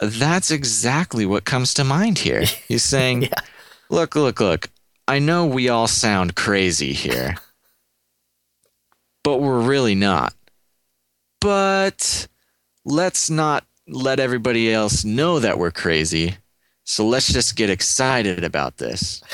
that's 0.00 0.50
exactly 0.50 1.24
what 1.26 1.44
comes 1.44 1.74
to 1.74 1.84
mind 1.84 2.18
here. 2.18 2.44
He's 2.68 2.84
saying, 2.84 3.22
Yeah. 3.22 3.40
Look, 3.88 4.16
look, 4.16 4.40
look. 4.40 4.68
I 5.08 5.20
know 5.20 5.46
we 5.46 5.68
all 5.68 5.86
sound 5.86 6.34
crazy 6.34 6.92
here, 6.92 7.36
but 9.26 9.40
we're 9.40 9.60
really 9.60 9.96
not. 9.96 10.34
But 11.40 12.28
let's 12.84 13.28
not 13.28 13.64
let 13.88 14.20
everybody 14.20 14.72
else 14.72 15.04
know 15.04 15.40
that 15.40 15.58
we're 15.58 15.72
crazy. 15.72 16.36
So 16.84 17.04
let's 17.04 17.32
just 17.32 17.56
get 17.56 17.68
excited 17.68 18.44
about 18.44 18.78
this. 18.78 19.20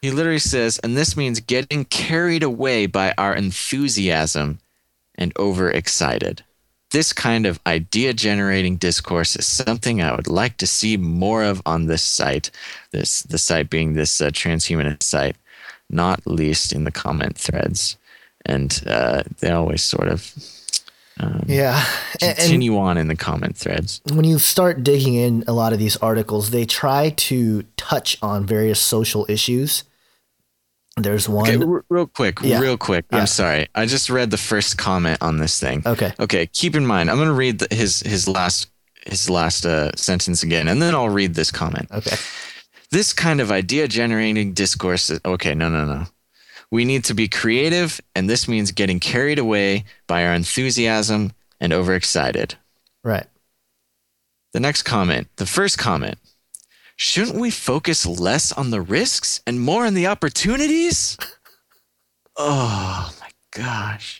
He 0.00 0.12
literally 0.12 0.38
says, 0.38 0.78
and 0.84 0.96
this 0.96 1.16
means 1.16 1.40
getting 1.40 1.84
carried 1.84 2.44
away 2.44 2.86
by 2.86 3.14
our 3.18 3.34
enthusiasm 3.34 4.60
and 5.16 5.36
overexcited. 5.36 6.44
This 6.92 7.12
kind 7.12 7.46
of 7.46 7.58
idea 7.66 8.12
generating 8.12 8.76
discourse 8.76 9.34
is 9.34 9.44
something 9.44 10.00
I 10.00 10.14
would 10.14 10.28
like 10.28 10.56
to 10.58 10.68
see 10.68 10.96
more 10.96 11.42
of 11.42 11.60
on 11.66 11.86
this 11.86 12.04
site. 12.04 12.52
This 12.92 13.22
the 13.24 13.38
site 13.38 13.70
being 13.70 13.94
this 13.94 14.20
uh, 14.20 14.30
transhumanist 14.30 15.02
site, 15.02 15.34
not 15.90 16.24
least 16.28 16.72
in 16.72 16.84
the 16.84 16.92
comment 16.92 17.36
threads. 17.36 17.97
And 18.48 18.82
uh, 18.86 19.22
they 19.40 19.50
always 19.50 19.82
sort 19.82 20.08
of 20.08 20.32
um, 21.20 21.44
yeah. 21.46 21.84
And- 22.20 22.30
and- 22.30 22.38
continue 22.38 22.76
on 22.78 22.96
in 22.96 23.08
the 23.08 23.16
comment 23.16 23.56
threads. 23.56 24.00
when 24.12 24.24
you 24.24 24.38
start 24.38 24.82
digging 24.82 25.14
in 25.14 25.44
a 25.46 25.52
lot 25.52 25.72
of 25.72 25.78
these 25.78 25.96
articles, 25.98 26.50
they 26.50 26.64
try 26.64 27.10
to 27.10 27.62
touch 27.76 28.16
on 28.22 28.46
various 28.46 28.80
social 28.80 29.26
issues. 29.28 29.84
There's 30.96 31.28
one. 31.28 31.48
Okay, 31.48 31.64
r- 31.64 31.84
real 31.88 32.06
quick, 32.06 32.38
Yeah. 32.42 32.58
real 32.60 32.76
quick. 32.76 33.04
Yeah. 33.12 33.18
I'm 33.18 33.26
sorry. 33.28 33.68
I 33.74 33.86
just 33.86 34.10
read 34.10 34.30
the 34.32 34.36
first 34.36 34.78
comment 34.78 35.18
on 35.20 35.38
this 35.38 35.60
thing. 35.60 35.82
Okay. 35.86 36.12
Okay. 36.18 36.46
Keep 36.46 36.74
in 36.74 36.84
mind, 36.86 37.08
I'm 37.10 37.16
going 37.16 37.28
to 37.28 37.34
read 37.34 37.60
the, 37.60 37.68
his 37.74 38.00
his 38.00 38.26
last 38.26 38.68
his 39.06 39.30
last 39.30 39.64
uh, 39.64 39.92
sentence 39.94 40.42
again, 40.42 40.66
and 40.68 40.82
then 40.82 40.94
I'll 40.94 41.08
read 41.08 41.34
this 41.34 41.52
comment. 41.52 41.86
Okay. 41.92 42.16
This 42.90 43.12
kind 43.12 43.40
of 43.40 43.52
idea 43.52 43.86
generating 43.86 44.54
discourse. 44.54 45.08
Is, 45.10 45.20
okay, 45.24 45.54
no, 45.54 45.68
no, 45.68 45.84
no. 45.84 46.06
We 46.70 46.84
need 46.84 47.04
to 47.04 47.14
be 47.14 47.28
creative, 47.28 48.00
and 48.14 48.28
this 48.28 48.46
means 48.46 48.72
getting 48.72 49.00
carried 49.00 49.38
away 49.38 49.84
by 50.06 50.26
our 50.26 50.34
enthusiasm 50.34 51.32
and 51.60 51.72
overexcited. 51.72 52.56
Right. 53.02 53.26
The 54.52 54.60
next 54.60 54.82
comment, 54.82 55.28
the 55.36 55.46
first 55.46 55.78
comment. 55.78 56.18
Shouldn't 56.96 57.38
we 57.38 57.50
focus 57.50 58.04
less 58.04 58.52
on 58.52 58.70
the 58.70 58.80
risks 58.80 59.40
and 59.46 59.60
more 59.60 59.86
on 59.86 59.94
the 59.94 60.06
opportunities? 60.06 61.16
Oh 62.40 63.12
my 63.20 63.30
gosh. 63.50 64.16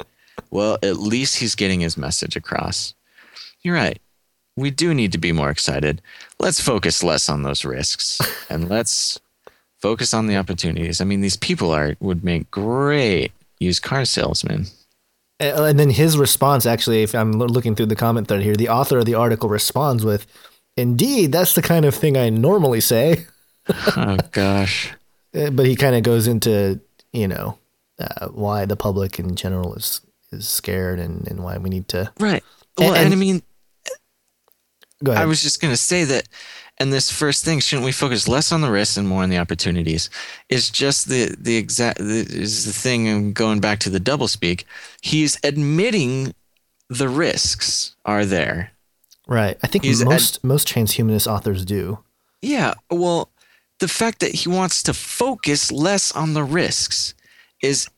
Well, 0.51 0.76
at 0.82 0.96
least 0.96 1.36
he's 1.36 1.55
getting 1.55 1.78
his 1.78 1.96
message 1.96 2.34
across. 2.34 2.94
You're 3.62 3.76
right. 3.76 4.01
We 4.57 4.72
do 4.72 4.92
need 4.92 5.12
to 5.12 5.18
be 5.18 5.30
more 5.30 5.51
excited. 5.51 6.03
Let's 6.40 6.61
focus 6.61 7.05
less 7.05 7.28
on 7.28 7.44
those 7.44 7.64
risks 7.64 8.20
and 8.51 8.68
let's 8.68 9.20
focus 9.80 10.12
on 10.14 10.26
the 10.26 10.36
opportunities. 10.36 11.00
I 11.00 11.04
mean, 11.04 11.20
these 11.20 11.36
people 11.36 11.70
are 11.72 11.94
would 12.00 12.24
make 12.24 12.50
great 12.50 13.32
used 13.60 13.82
car 13.82 14.04
salesmen. 14.04 14.66
And 15.40 15.78
then 15.78 15.90
his 15.90 16.18
response, 16.18 16.66
actually, 16.66 17.02
if 17.04 17.14
I'm 17.14 17.32
looking 17.32 17.76
through 17.76 17.86
the 17.86 17.94
comment 17.96 18.26
thread 18.26 18.42
here, 18.42 18.56
the 18.56 18.68
author 18.68 18.98
of 18.98 19.04
the 19.04 19.14
article 19.14 19.48
responds 19.48 20.04
with, 20.04 20.26
"Indeed, 20.76 21.30
that's 21.30 21.54
the 21.54 21.62
kind 21.62 21.84
of 21.84 21.94
thing 21.94 22.16
I 22.16 22.28
normally 22.30 22.80
say." 22.80 23.26
Oh 23.96 24.16
gosh. 24.32 24.92
Uh, 25.36 25.50
But 25.50 25.66
he 25.66 25.76
kind 25.76 25.94
of 25.94 26.02
goes 26.02 26.26
into, 26.26 26.80
you 27.12 27.28
know, 27.28 27.58
uh, 28.00 28.28
why 28.28 28.64
the 28.64 28.76
public 28.76 29.18
in 29.18 29.36
general 29.36 29.74
is 29.74 30.00
is 30.32 30.48
scared 30.48 30.98
and, 30.98 31.28
and 31.28 31.44
why 31.44 31.56
we 31.58 31.68
need 31.70 31.86
to 31.88 32.10
Right. 32.18 32.42
Well, 32.78 32.94
And- 32.94 33.04
and 33.04 33.12
I 33.12 33.16
mean, 33.16 33.42
go 35.04 35.12
ahead. 35.12 35.22
I 35.22 35.26
was 35.26 35.42
just 35.42 35.60
going 35.60 35.72
to 35.72 35.76
say 35.76 36.04
that, 36.04 36.28
and 36.80 36.92
this 36.92 37.10
first 37.10 37.44
thing, 37.44 37.60
shouldn't 37.60 37.84
we 37.84 37.92
focus 37.92 38.28
less 38.28 38.52
on 38.52 38.60
the 38.60 38.70
risks 38.70 38.96
and 38.96 39.08
more 39.08 39.22
on 39.22 39.30
the 39.30 39.38
opportunities? 39.38 40.10
Is 40.48 40.70
just 40.70 41.08
the 41.08 41.34
the 41.38 41.56
exact 41.56 41.98
the, 41.98 42.20
is 42.28 42.64
the 42.64 42.72
thing. 42.72 43.08
And 43.08 43.34
going 43.34 43.60
back 43.60 43.80
to 43.80 43.90
the 43.90 44.00
double 44.00 44.28
speak, 44.28 44.64
he's 45.00 45.38
admitting 45.42 46.34
the 46.88 47.08
risks 47.08 47.96
are 48.04 48.24
there. 48.24 48.72
right. 49.26 49.58
I 49.62 49.66
think 49.66 49.84
he's 49.84 50.04
most 50.04 50.42
most 50.44 50.68
transhumanist 50.68 51.26
authors 51.26 51.64
do. 51.64 51.98
Yeah. 52.40 52.74
Well, 52.90 53.30
the 53.80 53.88
fact 53.88 54.20
that 54.20 54.34
he 54.34 54.48
wants 54.48 54.82
to 54.84 54.94
focus 54.94 55.72
less 55.72 56.12
on 56.12 56.34
the 56.34 56.44
risks 56.44 57.14
is 57.60 57.88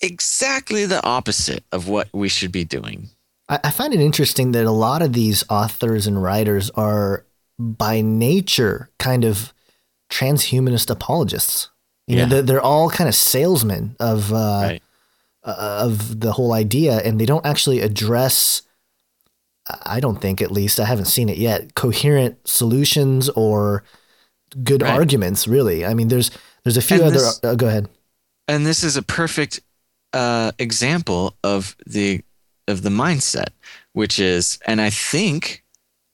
exactly 0.00 0.86
the 0.86 1.04
opposite 1.04 1.64
of 1.72 1.88
what 1.88 2.08
we 2.12 2.28
should 2.28 2.52
be 2.52 2.64
doing. 2.64 3.10
I, 3.48 3.60
I 3.64 3.70
find 3.70 3.94
it 3.94 4.00
interesting 4.00 4.52
that 4.52 4.64
a 4.64 4.70
lot 4.72 5.02
of 5.02 5.12
these 5.12 5.44
authors 5.48 6.06
and 6.06 6.22
writers 6.22 6.70
are 6.70 7.24
by 7.58 8.00
nature 8.00 8.90
kind 8.98 9.24
of 9.24 9.52
transhumanist 10.10 10.90
apologists. 10.90 11.68
You 12.06 12.16
Yeah. 12.16 12.22
know, 12.24 12.28
they're, 12.30 12.42
they're 12.42 12.60
all 12.62 12.88
kind 12.90 13.08
of 13.08 13.14
salesmen 13.14 13.96
of 14.00 14.32
uh, 14.32 14.36
Right. 14.36 14.82
uh, 15.44 15.80
of 15.84 16.20
the 16.20 16.32
whole 16.32 16.52
idea, 16.52 16.98
and 16.98 17.20
they 17.20 17.26
don't 17.26 17.44
actually 17.46 17.80
address. 17.80 18.62
I 19.84 20.00
don't 20.00 20.18
think, 20.20 20.40
at 20.40 20.50
least, 20.50 20.80
I 20.80 20.86
haven't 20.86 21.06
seen 21.06 21.28
it 21.28 21.36
yet. 21.36 21.74
Coherent 21.74 22.38
solutions 22.48 23.28
or 23.30 23.82
good 24.64 24.80
Right. 24.82 24.92
arguments. 24.94 25.46
Really, 25.46 25.84
I 25.84 25.92
mean, 25.94 26.08
there's 26.08 26.30
there's 26.64 26.76
a 26.78 26.82
few 26.82 26.96
And 26.96 27.06
other. 27.06 27.18
this- 27.18 27.40
uh, 27.44 27.54
go 27.54 27.66
ahead. 27.68 27.88
and 28.46 28.66
this 28.66 28.82
is 28.82 28.96
a 28.96 29.02
perfect 29.02 29.60
uh, 30.14 30.52
example 30.58 31.36
of 31.44 31.76
the 31.86 32.22
of 32.66 32.80
the 32.82 32.88
mindset, 32.90 33.48
which 33.92 34.18
is, 34.18 34.58
and 34.66 34.80
I 34.80 34.88
think, 34.90 35.64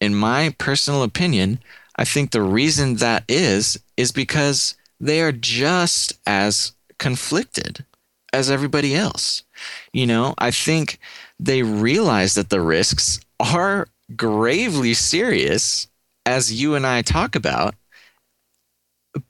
in 0.01 0.15
my 0.15 0.55
personal 0.59 1.03
opinion, 1.03 1.61
I 1.97 2.05
think 2.05 2.31
the 2.31 2.43
reason 2.43 2.97
that 2.97 3.25
is 3.29 3.79
is 3.97 4.13
because 4.13 4.77
they 5.01 5.21
are 5.21 5.33
just 5.33 6.13
as 6.27 6.73
conflicted 6.99 7.85
as 8.33 8.51
everybody 8.51 8.95
else. 8.95 9.45
You 9.93 10.07
know, 10.07 10.35
I 10.39 10.51
think 10.51 10.99
they 11.39 11.63
realize 11.63 12.35
that 12.35 12.51
the 12.51 12.61
risks 12.61 13.21
are 13.39 13.89
gravely 14.17 14.95
serious, 14.95 15.87
as 16.27 16.53
you 16.53 16.75
and 16.75 16.87
I 16.87 17.03
talk 17.03 17.37
about, 17.37 17.75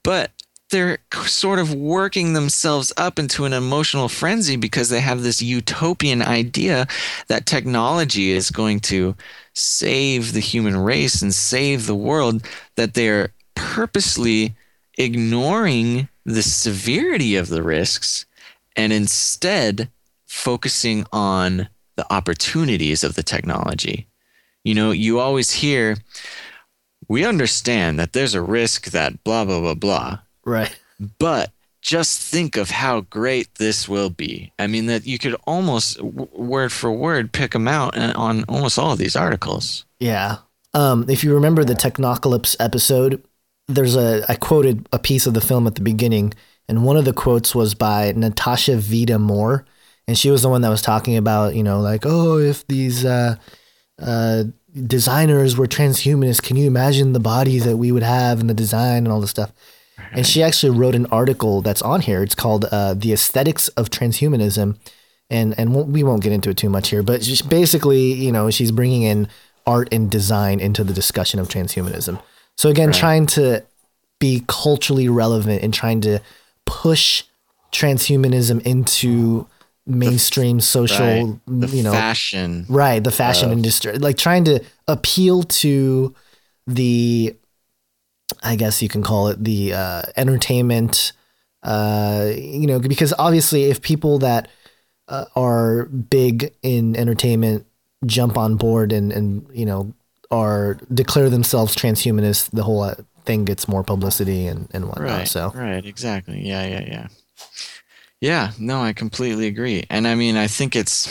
but 0.03 0.31
they're 0.71 0.99
sort 1.27 1.59
of 1.59 1.75
working 1.75 2.33
themselves 2.33 2.93
up 2.97 3.19
into 3.19 3.45
an 3.45 3.53
emotional 3.53 4.09
frenzy 4.09 4.57
because 4.57 4.89
they 4.89 5.01
have 5.01 5.23
this 5.23 5.43
utopian 5.43 6.23
idea 6.23 6.87
that 7.29 7.47
technology 7.47 8.33
is 8.33 8.51
going 8.51 8.81
to 8.81 9.15
save 9.55 10.33
the 10.33 10.41
human 10.41 10.77
race 10.77 11.23
and 11.23 11.33
save 11.35 11.87
the 11.87 11.95
world 11.95 12.43
that 12.77 12.95
they're 12.95 13.33
purposely 13.55 14.55
ignoring 14.99 16.09
the 16.25 16.43
severity 16.43 17.37
of 17.37 17.49
the 17.49 17.63
risks 17.63 18.27
and 18.77 18.93
instead 18.93 19.89
focusing 20.27 21.07
on 21.13 21.69
the 21.97 22.13
opportunities 22.13 23.05
of 23.05 23.15
the 23.15 23.23
technology. 23.23 24.07
You 24.65 24.75
know, 24.75 24.91
you 24.91 25.21
always 25.21 25.53
hear, 25.53 25.99
we 27.09 27.25
understand 27.25 27.99
that 27.99 28.13
there's 28.13 28.35
a 28.35 28.43
risk 28.43 28.91
that 28.91 29.23
blah, 29.23 29.45
blah, 29.45 29.61
blah, 29.61 29.75
blah, 29.75 30.19
Right. 30.45 30.77
but 31.19 31.53
just 31.85 32.19
think 32.19 32.57
of 32.57 32.71
how 32.71 33.03
great 33.03 33.55
this 33.57 33.87
will 33.87 34.09
be. 34.09 34.51
I 34.59 34.67
mean, 34.67 34.87
that 34.87 35.07
you 35.07 35.19
could 35.19 35.37
almost 35.47 36.01
word 36.01 36.73
for 36.73 36.91
word 36.91 37.31
pick 37.31 37.53
them 37.53 37.69
out 37.69 37.97
uh, 37.97 38.15
on 38.17 38.45
almost 38.49 38.79
all 38.79 38.93
of 38.93 38.99
these 38.99 39.15
articles. 39.15 39.85
Yeah. 40.01 40.39
Um, 40.73 41.05
if 41.11 41.23
you 41.23 41.35
remember 41.35 41.63
the 41.63 41.75
Technocalypse 41.75 42.57
episode, 42.59 43.23
there's 43.69 43.97
a 43.97 44.25
I 44.31 44.35
quoted 44.35 44.89
a 44.93 44.99
piece 44.99 45.27
of 45.27 45.35
the 45.35 45.43
film 45.43 45.67
at 45.67 45.75
the 45.75 45.83
beginning, 45.83 46.33
and 46.69 46.85
one 46.85 46.97
of 46.97 47.05
the 47.05 47.13
quotes 47.13 47.55
was 47.55 47.75
by 47.75 48.13
Natasha 48.17 48.79
Vita-More, 48.79 49.67
and 50.09 50.17
she 50.17 50.31
was 50.31 50.41
the 50.41 50.49
one 50.49 50.63
that 50.63 50.71
was 50.71 50.83
talking 50.83 51.19
about, 51.19 51.55
you 51.55 51.63
know, 51.63 51.81
like, 51.81 52.05
oh, 52.07 52.39
if 52.39 52.67
these 52.67 53.05
uh, 53.05 53.37
uh, 53.99 54.45
designers 54.87 55.57
were 55.57 55.67
transhumanists, 55.67 56.43
can 56.43 56.57
you 56.57 56.67
imagine 56.67 57.13
the 57.13 57.21
bodies 57.21 57.67
that 57.67 57.77
we 57.77 57.93
would 57.93 58.03
have 58.03 58.41
and 58.41 58.49
the 58.49 58.55
design 58.55 59.05
and 59.05 59.09
all 59.09 59.21
this 59.21 59.31
stuff? 59.31 59.53
And 60.13 60.27
she 60.27 60.43
actually 60.43 60.77
wrote 60.77 60.95
an 60.95 61.07
article 61.07 61.61
that's 61.63 61.83
on 61.83 62.01
here. 62.01 62.23
It's 62.23 62.35
called 62.35 62.65
uh, 62.71 62.95
"The 62.95 63.13
Aesthetics 63.13 63.69
of 63.69 63.91
Transhumanism," 63.91 64.77
and 65.31 65.55
and 65.59 65.75
we 65.93 66.03
won't 66.03 66.23
get 66.23 66.33
into 66.33 66.51
it 66.51 66.57
too 66.57 66.69
much 66.71 66.91
here. 66.91 67.03
But 67.03 67.21
just 67.23 67.49
basically, 67.49 68.13
you 68.13 68.33
know, 68.33 68.51
she's 68.51 68.71
bringing 68.73 69.03
in 69.03 69.29
art 69.67 69.89
and 69.93 70.11
design 70.11 70.61
into 70.61 70.85
the 70.85 70.93
discussion 70.93 71.41
of 71.41 71.49
transhumanism. 71.49 72.21
So 72.57 72.69
again, 72.69 72.93
trying 72.93 73.27
to 73.27 73.65
be 74.21 74.45
culturally 74.47 75.09
relevant 75.09 75.63
and 75.63 75.73
trying 75.75 76.01
to 76.03 76.21
push 76.67 77.25
transhumanism 77.73 78.61
into 78.63 79.47
mainstream 79.87 80.61
social, 80.61 81.41
The 81.47 81.67
you 81.69 81.83
know, 81.83 81.93
fashion. 81.93 82.65
right 82.69 83.03
the 83.05 83.11
fashion 83.11 83.51
industry 83.53 83.99
like 83.99 84.17
trying 84.17 84.45
to 84.45 84.61
appeal 84.89 85.43
to 85.43 86.15
the 86.67 87.35
i 88.43 88.57
guess 88.57 88.83
you 88.83 88.89
can 88.89 89.03
call 89.03 89.29
it 89.29 89.43
the 89.45 89.73
uh, 89.73 90.03
entertainment 90.17 91.13
uh, 91.63 92.31
you 92.37 92.67
know 92.67 92.79
because 92.79 93.15
obviously 93.19 93.65
if 93.65 93.81
people 93.81 94.19
that 94.19 94.49
uh, 95.09 95.25
are 95.37 95.85
big 95.87 96.53
in 96.63 96.95
entertainment 96.97 97.67
jump 98.07 98.37
on 98.37 98.57
board 98.57 98.93
and 98.93 99.13
and 99.13 99.47
you 99.53 99.65
know 99.67 99.93
are 100.31 100.75
declare 100.93 101.31
themselves 101.31 101.75
transhumanists 101.77 102.51
the 102.51 102.63
whole 102.63 102.83
uh, 102.83 102.95
thing 103.25 103.45
gets 103.45 103.69
more 103.69 103.83
publicity 103.85 104.47
and 104.47 104.69
and 104.75 104.87
whatnot 104.89 105.09
Right. 105.09 105.29
so 105.29 105.53
Right. 105.55 105.85
Exactly. 105.85 106.47
Yeah. 106.47 106.67
Yeah. 106.67 106.85
Yeah. 106.87 107.07
Yeah. 108.21 108.51
No, 108.59 108.83
I 108.83 108.93
completely 108.93 109.47
agree. 109.47 109.85
And 109.91 110.07
I 110.07 110.15
mean, 110.15 110.37
I 110.37 110.47
think 110.47 110.75
it's 110.77 111.09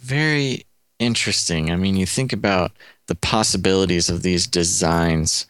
very 0.00 0.66
interesting. 0.98 1.70
I 1.70 1.76
mean, 1.76 1.96
you 1.96 2.06
think 2.06 2.32
about 2.32 2.72
the 3.06 3.14
possibilities 3.14 4.08
of 4.08 4.22
these 4.22 4.46
designs, 4.46 5.46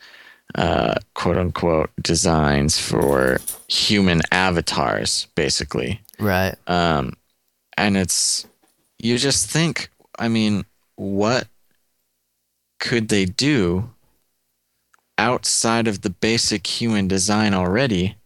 uh, 0.55 0.95
quote 1.15 1.37
unquote, 1.37 1.91
designs 2.01 2.79
for 2.79 3.41
human 3.69 4.23
avatars, 4.31 5.27
basically. 5.35 6.01
right 6.19 6.55
Um, 6.67 7.15
and 7.77 7.97
it's, 7.97 8.47
you 8.99 9.19
just 9.19 9.51
think, 9.51 9.91
I 10.19 10.29
mean, 10.29 10.65
what 10.95 11.49
could 12.81 13.09
they 13.09 13.25
do 13.27 13.91
outside 15.19 15.89
of 15.89 16.03
the 16.03 16.11
basic 16.11 16.67
human 16.67 17.09
design 17.09 17.55
already 17.55 18.17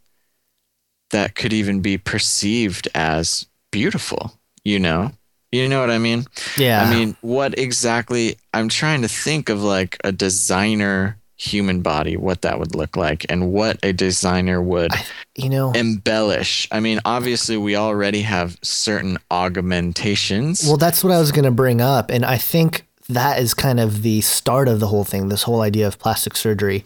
that 1.11 1.35
could 1.35 1.53
even 1.53 1.81
be 1.81 1.99
perceived 1.99 2.89
as 2.95 3.47
beautiful? 3.73 4.39
You 4.63 4.79
know? 4.79 5.13
You 5.53 5.69
know 5.69 5.81
what 5.81 5.91
I 5.91 5.99
mean? 5.99 6.27
yeah 6.57 6.83
I 6.83 6.91
mean, 6.95 7.17
what 7.23 7.59
exactly? 7.59 8.37
I'm 8.55 8.69
trying 8.69 9.03
to 9.03 9.09
think 9.09 9.49
of 9.49 9.63
like 9.63 9.97
a 10.05 10.13
designer 10.13 11.17
human 11.41 11.81
body, 11.81 12.19
what 12.19 12.43
that 12.43 12.59
would 12.59 12.75
look 12.75 12.97
like, 12.97 13.25
and 13.31 13.51
what 13.51 13.79
a 13.83 13.93
designer 13.95 14.61
would 14.61 14.93
you 15.37 15.49
know 15.49 15.73
embellish. 15.73 16.69
I 16.71 16.81
mean, 16.81 17.01
obviously, 17.05 17.57
we 17.57 17.77
already 17.77 18.23
have 18.23 18.59
certain 18.63 19.17
augmentations. 19.31 20.65
Well, 20.67 20.77
that's 20.77 21.03
what 21.05 21.13
I 21.13 21.19
was 21.21 21.33
going 21.33 21.45
to 21.45 21.51
bring 21.51 21.81
up. 21.81 22.11
And 22.11 22.25
I 22.25 22.37
think 22.37 22.87
that 23.09 23.41
is 23.41 23.55
kind 23.55 23.81
of 23.81 24.03
the 24.03 24.21
start 24.21 24.69
of 24.69 24.81
the 24.81 24.87
whole 24.89 25.05
thing, 25.05 25.29
this 25.29 25.43
whole 25.45 25.63
idea 25.63 25.87
of 25.87 25.99
plastic 25.99 26.37
surgery. 26.37 26.85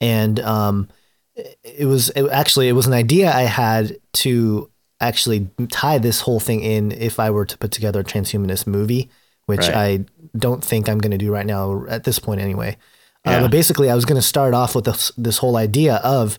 And 0.00 0.40
um, 0.40 0.88
it- 1.36 1.58
it 1.64 1.86
was 1.86 2.10
it, 2.10 2.28
actually, 2.30 2.68
it 2.68 2.72
was 2.72 2.86
an 2.86 2.92
idea 2.92 3.32
I 3.32 3.42
had 3.42 3.96
to 4.14 4.68
actually 5.00 5.48
tie 5.70 5.98
this 5.98 6.20
whole 6.20 6.38
thing 6.40 6.60
in 6.62 6.92
if 6.92 7.18
I 7.18 7.30
were 7.30 7.44
to 7.46 7.56
put 7.58 7.72
together 7.72 8.00
a 8.00 8.04
transhumanist 8.04 8.66
movie, 8.66 9.10
which 9.46 9.60
Right. 9.60 9.74
I 9.76 10.04
don't 10.36 10.62
think 10.64 10.88
I'm 10.88 10.98
going 10.98 11.10
to 11.12 11.18
do 11.18 11.32
right 11.32 11.46
now 11.46 11.84
at 11.88 12.04
this 12.04 12.18
point 12.18 12.40
anyway. 12.40 12.76
Uh, 13.24 13.40
but 13.42 13.50
basically, 13.50 13.88
I 13.90 13.94
was 13.94 14.04
going 14.04 14.20
to 14.20 14.26
start 14.26 14.52
off 14.54 14.74
with 14.74 14.84
this, 14.84 15.12
this 15.16 15.38
whole 15.38 15.56
idea 15.56 15.96
of 15.96 16.38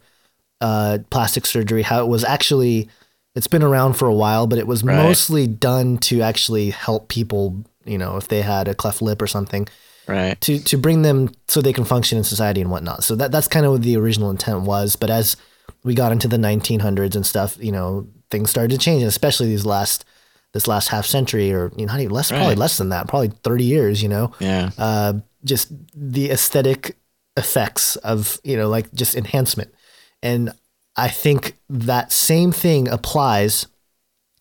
uh, 0.62 1.00
plastic 1.10 1.46
surgery, 1.46 1.82
how 1.82 2.02
it 2.04 2.08
was 2.08 2.24
actually, 2.24 2.90
it's 3.36 3.48
been 3.48 3.64
around 3.64 3.94
for 3.94 4.08
a 4.08 4.14
while, 4.14 4.48
but 4.48 4.60
it 4.60 4.68
was 4.68 4.84
Right. 4.84 4.96
mostly 4.98 5.48
done 5.48 5.98
to 6.00 6.22
actually 6.22 6.70
help 6.72 7.08
people, 7.08 7.64
you 7.86 7.98
know, 7.98 8.18
if 8.18 8.28
they 8.28 8.42
had 8.42 8.68
a 8.68 8.76
cleft 8.76 9.02
lip 9.02 9.22
or 9.22 9.28
something, 9.28 9.68
right. 10.08 10.40
to, 10.42 10.60
to 10.60 10.78
bring 10.78 11.02
them 11.04 11.30
so 11.48 11.62
they 11.62 11.74
can 11.74 11.86
function 11.86 12.18
in 12.18 12.24
society 12.24 12.62
and 12.62 12.70
whatnot. 12.70 13.04
So 13.04 13.16
that, 13.16 13.32
that's 13.32 13.48
kind 13.48 13.66
of 13.66 13.72
what 13.74 13.82
the 13.84 13.98
original 13.98 14.30
intent 14.30 14.62
was. 14.62 14.96
But 14.96 15.10
as 15.10 15.36
we 15.84 15.96
got 15.96 16.12
into 16.12 16.28
the 16.28 16.38
1900s 16.38 17.16
and 17.16 17.26
stuff, 17.26 17.58
you 17.62 17.72
know, 17.72 18.08
things 18.30 18.50
started 18.50 18.72
to 18.72 18.78
change, 18.78 19.02
and 19.02 19.10
especially 19.10 19.48
these 19.48 19.66
last, 19.66 20.06
this 20.54 20.68
last 20.68 20.90
half 20.90 21.06
century 21.06 21.52
or 21.54 21.72
you 21.78 21.86
know, 21.86 21.94
not 21.94 22.02
even 22.02 22.14
less, 22.14 22.30
probably 22.30 22.56
less 22.56 22.78
than 22.78 22.90
that, 22.90 23.08
probably 23.08 23.30
30 23.44 23.64
years, 23.64 24.04
you 24.04 24.10
know, 24.10 24.32
Yeah. 24.40 24.70
uh, 24.78 25.14
just 25.44 25.72
the 25.96 26.32
aesthetic 26.32 26.98
effects 27.36 27.96
of 27.98 28.40
you 28.44 28.56
know 28.58 28.70
like 28.70 28.94
just 28.94 29.16
enhancement. 29.16 29.74
And 30.22 30.54
i 30.96 31.08
think 31.08 31.58
that 31.70 32.12
same 32.12 32.52
thing 32.52 32.88
applies 32.88 33.66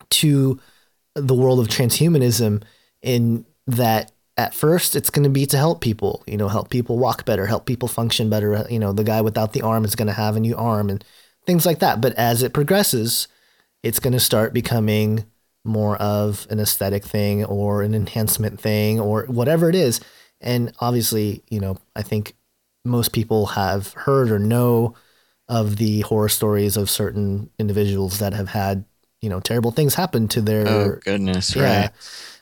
to 0.09 0.59
the 1.15 1.33
world 1.33 1.59
of 1.59 1.67
transhumanism 1.67 2.61
in 3.01 3.45
that 3.65 4.11
at 4.37 4.53
first 4.53 4.95
it's 4.95 5.09
going 5.09 5.23
to 5.23 5.29
be 5.29 5.45
to 5.47 5.57
help 5.57 5.81
people 5.81 6.23
you 6.27 6.37
know 6.37 6.47
help 6.47 6.69
people 6.69 6.97
walk 6.99 7.25
better 7.25 7.47
help 7.47 7.65
people 7.65 7.87
function 7.87 8.29
better 8.29 8.65
you 8.69 8.77
know 8.79 8.93
the 8.93 9.03
guy 9.03 9.21
without 9.21 9.53
the 9.53 9.61
arm 9.63 9.83
is 9.83 9.95
going 9.95 10.07
to 10.07 10.13
have 10.13 10.35
a 10.35 10.39
new 10.39 10.55
arm 10.55 10.89
and 10.89 11.03
things 11.45 11.65
like 11.65 11.79
that. 11.79 11.99
But 12.01 12.13
as 12.13 12.43
it 12.43 12.53
progresses 12.53 13.27
it's 13.81 13.99
going 13.99 14.13
to 14.13 14.19
start 14.19 14.53
becoming 14.53 15.25
more 15.65 15.97
of 15.97 16.47
an 16.49 16.59
aesthetic 16.59 17.03
thing 17.03 17.43
or 17.45 17.83
an 17.83 17.93
enhancement 17.93 18.59
thing 18.59 18.99
or 18.99 19.23
whatever 19.25 19.69
it 19.69 19.75
is 19.75 19.99
and 20.43 20.73
obviously 20.79 21.43
you 21.49 21.59
know 21.59 21.77
i 21.95 22.01
think 22.01 22.35
most 22.85 23.13
people 23.13 23.47
have 23.47 23.93
heard 23.93 24.29
or 24.31 24.39
know 24.39 24.95
of 25.49 25.77
the 25.77 26.01
horror 26.01 26.29
stories 26.29 26.77
of 26.77 26.89
certain 26.89 27.49
individuals 27.59 28.19
that 28.19 28.33
have 28.33 28.49
had 28.49 28.85
you 29.21 29.29
know 29.29 29.39
terrible 29.39 29.71
things 29.71 29.95
happen 29.95 30.27
to 30.27 30.41
their 30.41 30.67
Oh 30.67 30.89
goodness, 31.03 31.55
yeah. 31.55 31.63
right. 31.63 31.91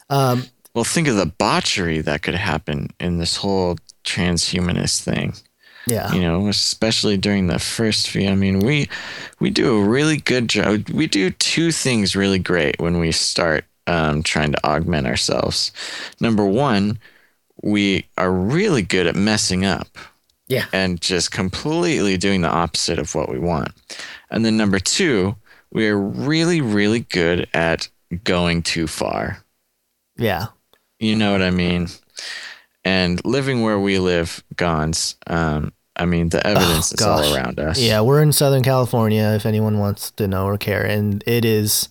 Um, 0.10 0.52
Well, 0.74 0.84
think 0.84 1.08
of 1.08 1.16
the 1.18 1.26
botchery 1.26 2.02
that 2.02 2.22
could 2.22 2.36
happen 2.36 2.89
in 2.99 3.18
this 3.18 3.38
whole 3.38 3.78
transhumanist 4.06 5.02
thing. 5.04 5.34
yeah. 5.86 6.14
You 6.14 6.22
know, 6.22 6.47
especially 6.47 7.18
during 7.18 7.47
the 7.47 7.60
first 7.60 8.10
few. 8.10 8.30
I 8.30 8.36
mean, 8.36 8.60
we 8.60 8.89
we 9.39 9.49
do 9.49 9.78
a 9.78 9.84
really 9.84 10.18
good 10.18 10.47
job. 10.49 10.89
We 10.89 11.08
do 11.08 11.32
two 11.32 11.72
things 11.72 12.16
really 12.16 12.39
great 12.39 12.80
when 12.80 12.99
we 12.99 13.12
start 13.12 13.66
um, 13.88 14.24
trying 14.24 14.52
to 14.54 14.66
augment 14.66 15.08
ourselves. 15.08 15.72
Number 16.22 16.45
one, 16.45 16.99
we 17.64 18.05
are 18.18 18.32
really 18.32 18.82
good 18.82 19.07
at 19.07 19.16
messing 19.16 19.66
up 19.66 19.88
Yeah. 20.47 20.66
and 20.74 20.99
just 21.01 21.32
completely 21.32 22.18
doing 22.18 22.41
the 22.41 22.49
opposite 22.49 22.99
of 22.99 23.14
what 23.16 23.30
we 23.30 23.39
want. 23.39 23.72
And 24.30 24.43
then 24.45 24.57
number 24.57 24.80
two, 24.80 25.36
we 25.72 25.88
are 25.88 25.97
really, 25.97 26.62
really 26.62 27.01
good 27.01 27.47
at 27.53 27.88
going 28.24 28.62
too 28.64 28.88
far. 28.88 29.43
Yeah. 30.18 30.47
You 30.99 31.16
know 31.16 31.32
what 31.32 31.41
I 31.41 31.51
mean? 31.51 31.88
And 32.84 33.24
living 33.26 33.62
where 33.62 33.80
we 33.80 33.99
live, 33.99 34.43
Gons, 34.55 35.16
um, 35.28 35.72
I 35.95 36.05
mean, 36.05 36.30
the 36.30 36.45
evidence 36.45 36.91
is 36.91 36.99
gosh. 36.99 37.26
all 37.28 37.36
around 37.36 37.59
us. 37.59 37.80
Yeah, 37.80 38.01
we're 38.01 38.22
in 38.24 38.32
Southern 38.32 38.64
California. 38.64 39.34
If 39.36 39.45
anyone 39.45 39.78
wants 39.78 40.12
to 40.12 40.28
know 40.28 40.45
or 40.45 40.57
care, 40.57 40.84
and 40.84 41.24
it 41.28 41.45
is, 41.45 41.89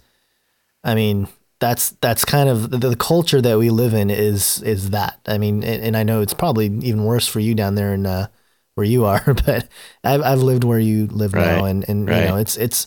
I 0.83 0.95
mean, 0.95 1.29
that's 1.61 1.91
that's 2.01 2.25
kind 2.25 2.49
of 2.49 2.71
the, 2.71 2.79
the 2.79 2.97
culture 2.97 3.41
that 3.41 3.59
we 3.59 3.71
live 3.71 3.95
in 3.95 4.11
is 4.11 4.63
is 4.63 4.91
that. 4.91 5.21
I 5.27 5.39
mean, 5.39 5.63
and, 5.63 5.83
and 5.83 5.97
I 5.97 6.03
know 6.03 6.23
it's 6.23 6.35
probably 6.35 6.67
even 6.67 7.05
worse 7.05 7.27
for 7.29 7.39
you 7.39 7.55
down 7.55 7.75
there 7.75 7.95
in 7.95 8.07
uh, 8.07 8.27
where 8.75 8.87
you 8.87 9.05
are, 9.05 9.23
but 9.47 9.69
I've 10.03 10.23
I've 10.23 10.43
lived 10.43 10.65
where 10.65 10.79
you 10.79 11.07
live 11.07 11.35
now, 11.35 11.63
Right, 11.63 11.71
and 11.71 11.89
and 11.89 12.01
you 12.09 12.15
know, 12.15 12.37
it's 12.37 12.57
it's 12.57 12.87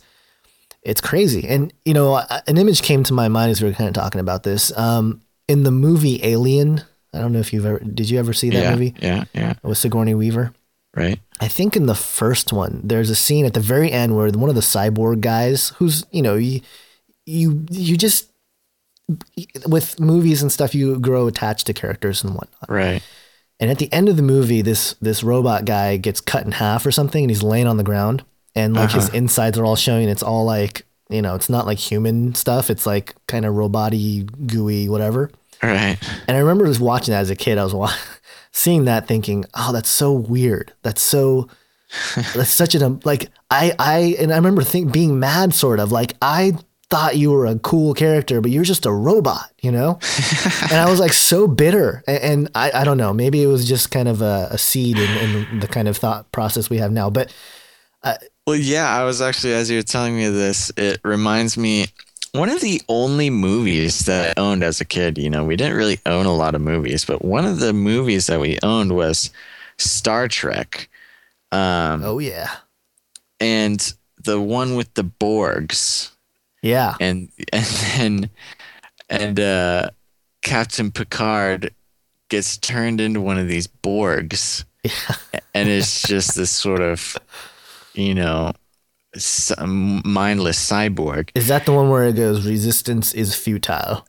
it's 0.81 1.01
crazy. 1.01 1.47
And 1.47 1.71
you 1.85 1.93
know, 1.93 2.21
an 2.47 2.57
image 2.57 2.81
came 2.81 3.03
to 3.03 3.13
my 3.13 3.27
mind 3.27 3.51
as 3.51 3.61
we 3.61 3.69
were 3.69 3.75
kind 3.75 3.87
of 3.87 3.93
talking 3.93 4.21
about 4.21 4.43
this. 4.43 4.75
Um, 4.77 5.21
in 5.47 5.63
the 5.63 5.71
movie 5.71 6.19
Alien, 6.23 6.81
I 7.13 7.19
don't 7.19 7.31
know 7.31 7.39
if 7.39 7.53
you've 7.53 7.65
ever 7.65 7.79
did 7.79 8.09
you 8.09 8.17
ever 8.19 8.33
see 8.33 8.49
that 8.49 8.61
yeah, 8.63 8.71
movie 8.71 8.95
yeah, 8.99 9.23
yeah, 9.33 9.53
with 9.63 9.77
Sigourney 9.77 10.15
Weaver? 10.15 10.53
right. 10.95 11.19
I 11.39 11.47
think 11.47 11.75
in 11.75 11.87
the 11.87 11.95
first 11.95 12.53
one, 12.53 12.81
there's 12.83 13.09
a 13.09 13.15
scene 13.15 13.45
at 13.45 13.53
the 13.53 13.59
very 13.59 13.91
end 13.91 14.15
where 14.15 14.29
one 14.29 14.49
of 14.49 14.55
the 14.55 14.61
cyborg 14.61 15.21
guys, 15.21 15.69
who's 15.77 16.05
you 16.11 16.21
know 16.21 16.35
you 16.35 16.61
you 17.25 17.65
you 17.69 17.97
just 17.97 18.32
with 19.67 19.99
movies 19.99 20.41
and 20.41 20.51
stuff, 20.51 20.73
you 20.73 20.99
grow 20.99 21.27
attached 21.27 21.67
to 21.67 21.73
characters 21.73 22.23
and 22.23 22.33
whatnot. 22.33 22.69
Right. 22.69 23.03
And 23.59 23.69
at 23.69 23.77
the 23.77 23.91
end 23.93 24.09
of 24.09 24.17
the 24.17 24.23
movie, 24.23 24.61
this 24.61 24.93
this 25.01 25.23
robot 25.23 25.65
guy 25.65 25.97
gets 25.97 26.19
cut 26.19 26.45
in 26.45 26.51
half 26.51 26.85
or 26.85 26.91
something, 26.91 27.23
and 27.23 27.31
he's 27.31 27.43
laying 27.43 27.67
on 27.67 27.77
the 27.77 27.83
ground, 27.83 28.23
and 28.55 28.73
like 28.73 28.91
his 28.91 29.07
uh-huh. 29.07 29.17
insides 29.17 29.57
are 29.57 29.65
all 29.65 29.75
showing. 29.75 30.09
It's 30.09 30.23
all 30.23 30.45
like 30.45 30.85
you 31.09 31.21
know, 31.21 31.35
it's 31.35 31.49
not 31.49 31.65
like 31.65 31.77
human 31.77 32.33
stuff. 32.33 32.69
It's 32.69 32.85
like 32.85 33.15
kind 33.27 33.45
of 33.45 33.53
robot-y, 33.55 34.25
gooey, 34.47 34.89
whatever. 34.89 35.31
Right. 35.61 35.97
And 36.27 36.35
I 36.35 36.39
remember 36.39 36.65
just 36.65 36.79
watching 36.79 37.11
that 37.11 37.21
as 37.21 37.29
a 37.29 37.35
kid. 37.35 37.57
I 37.57 37.63
was 37.63 37.73
wa- 37.73 37.93
seeing 38.51 38.85
that, 38.85 39.07
thinking, 39.07 39.45
"Oh, 39.53 39.71
that's 39.71 39.89
so 39.89 40.11
weird. 40.11 40.73
That's 40.81 41.01
so, 41.01 41.49
that's 42.15 42.51
such 42.51 42.75
an 42.75 42.83
um, 42.83 42.99
like." 43.03 43.29
I 43.51 43.73
I 43.77 44.15
and 44.19 44.33
I 44.33 44.37
remember 44.37 44.63
think 44.63 44.91
being 44.91 45.19
mad, 45.19 45.53
sort 45.53 45.79
of 45.79 45.91
like 45.91 46.13
I 46.21 46.57
thought 46.93 47.17
you 47.17 47.31
were 47.31 47.47
a 47.47 47.57
cool 47.57 47.95
character, 47.95 48.39
but 48.39 48.51
you're 48.51 48.63
just 48.63 48.85
a 48.85 48.91
robot, 48.91 49.51
you 49.63 49.71
know. 49.71 49.97
and 50.61 50.73
I 50.73 50.87
was 50.87 50.99
like 50.99 51.11
so 51.11 51.47
bitter, 51.47 52.03
and, 52.05 52.23
and 52.23 52.49
I 52.53 52.69
I 52.71 52.83
don't 52.83 52.99
know. 52.99 53.11
Maybe 53.11 53.41
it 53.41 53.47
was 53.47 53.67
just 53.67 53.89
kind 53.89 54.07
of 54.07 54.21
a, 54.21 54.49
a 54.51 54.59
seed 54.59 54.99
in, 54.99 55.47
in 55.47 55.59
the 55.59 55.67
kind 55.67 55.87
of 55.87 55.97
thought 55.97 56.31
process 56.31 56.69
we 56.69 56.77
have 56.77 56.91
now. 56.91 57.09
But 57.09 57.33
Well, 58.45 58.57
yeah, 58.57 58.95
I 58.95 59.05
was 59.05 59.23
actually, 59.23 59.53
as 59.53 59.71
you 59.71 59.79
were 59.79 59.83
telling 59.83 60.15
me 60.15 60.29
this, 60.29 60.71
it 60.77 61.01
reminds 61.03 61.57
me 61.57 61.87
one 62.33 62.49
of 62.49 62.61
the 62.61 62.79
only 62.87 63.31
movies 63.31 64.05
that 64.05 64.37
I 64.37 64.41
owned 64.41 64.61
as 64.61 64.79
a 64.79 64.85
kid. 64.85 65.17
You 65.17 65.31
know, 65.31 65.43
we 65.43 65.55
didn't 65.55 65.77
really 65.77 65.99
own 66.05 66.27
a 66.27 66.35
lot 66.35 66.53
of 66.53 66.61
movies, 66.61 67.05
but 67.05 67.25
one 67.25 67.45
of 67.45 67.59
the 67.59 67.73
movies 67.73 68.27
that 68.27 68.39
we 68.39 68.59
owned 68.61 68.95
was 68.95 69.31
Star 69.79 70.27
Trek. 70.27 70.89
Um, 71.51 72.03
oh 72.03 72.19
yeah, 72.19 72.51
and 73.39 73.95
the 74.23 74.39
one 74.39 74.75
with 74.75 74.93
the 74.93 75.05
Borgs. 75.05 76.11
Yeah, 76.63 76.95
and 76.99 77.29
and 77.51 77.65
then 77.65 78.29
and 79.09 79.39
uh 79.39 79.89
Captain 80.41 80.91
Picard 80.91 81.73
gets 82.29 82.57
turned 82.57 82.99
into 82.99 83.21
one 83.21 83.37
of 83.37 83.47
these 83.47 83.67
Borgs, 83.67 84.65
and 85.53 85.69
it's 85.69 86.01
just 86.07 86.35
this 86.35 86.49
sort 86.49 86.81
of, 86.81 87.15
you 87.93 88.15
know, 88.15 88.53
mindless 89.37 90.57
cyborg. 90.71 91.29
is 91.35 91.47
that 91.47 91.65
the 91.65 91.71
one 91.71 91.89
where 91.89 92.05
it 92.05 92.15
goes 92.15 92.47
resistance 92.47 93.13
is 93.13 93.35
futile? 93.35 94.05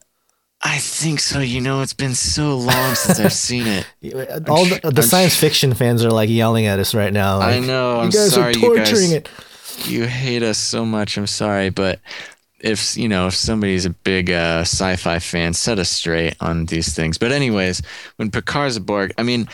I 0.66 0.78
think 0.78 1.20
so. 1.20 1.40
You 1.40 1.60
know, 1.60 1.82
it's 1.82 1.92
been 1.92 2.14
so 2.14 2.56
long 2.56 2.94
since 2.94 3.20
I've 3.20 3.34
seen 3.34 3.66
it. 3.66 3.86
All 4.48 4.64
the, 4.64 4.80
the 4.90 5.02
science 5.02 5.36
fiction 5.36 5.74
fans 5.74 6.02
are 6.02 6.10
like 6.10 6.30
yelling 6.30 6.64
at 6.64 6.78
us 6.78 6.94
right 6.94 7.12
now. 7.12 7.40
I 7.40 7.58
know. 7.58 8.00
I'm 8.00 8.06
you 8.06 8.12
guys 8.12 8.32
sorry, 8.32 8.54
are 8.54 8.58
you 8.58 8.60
torturing 8.76 9.10
guys. 9.10 9.12
it. 9.12 9.28
You 9.86 10.06
hate 10.06 10.42
us 10.42 10.56
so 10.56 10.86
much. 10.86 11.18
I'm 11.18 11.26
sorry, 11.26 11.68
but 11.68 12.00
if 12.60 12.96
you 12.96 13.08
know 13.08 13.26
if 13.26 13.34
somebody's 13.34 13.84
a 13.84 13.90
big 13.90 14.30
uh, 14.30 14.60
sci-fi 14.60 15.18
fan, 15.18 15.52
set 15.52 15.78
us 15.78 15.90
straight 15.90 16.36
on 16.40 16.66
these 16.66 16.94
things. 16.94 17.18
But 17.18 17.32
anyways, 17.32 17.82
when 18.16 18.30
Picard's 18.30 18.76
a 18.76 18.80
Borg, 18.80 19.12
I 19.18 19.22
mean, 19.22 19.48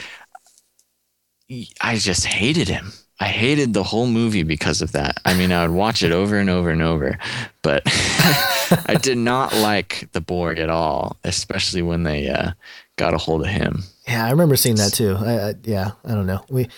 I 1.80 1.96
just 1.96 2.26
hated 2.26 2.68
him. 2.68 2.92
I 3.22 3.26
hated 3.26 3.74
the 3.74 3.82
whole 3.82 4.06
movie 4.06 4.44
because 4.44 4.80
of 4.80 4.92
that. 4.92 5.20
I 5.26 5.34
mean, 5.34 5.52
I 5.52 5.66
would 5.66 5.76
watch 5.76 6.02
it 6.02 6.10
over 6.10 6.38
and 6.38 6.48
over 6.48 6.70
and 6.70 6.80
over, 6.80 7.18
but 7.60 7.82
I 8.86 8.96
did 9.00 9.18
not 9.18 9.54
like 9.56 10.08
the 10.12 10.22
Borg 10.22 10.58
at 10.58 10.70
all, 10.70 11.18
especially 11.22 11.82
when 11.82 12.04
they 12.04 12.28
uh, 12.28 12.52
got 12.96 13.12
a 13.12 13.18
hold 13.18 13.42
of 13.42 13.48
him. 13.48 13.82
Yeah, 14.08 14.24
I 14.24 14.30
remember 14.30 14.56
seeing 14.56 14.76
that 14.76 14.94
too. 14.94 15.16
I, 15.18 15.48
I, 15.50 15.54
yeah, 15.64 15.90
I 16.04 16.14
don't 16.14 16.26
know. 16.26 16.44
We 16.48 16.68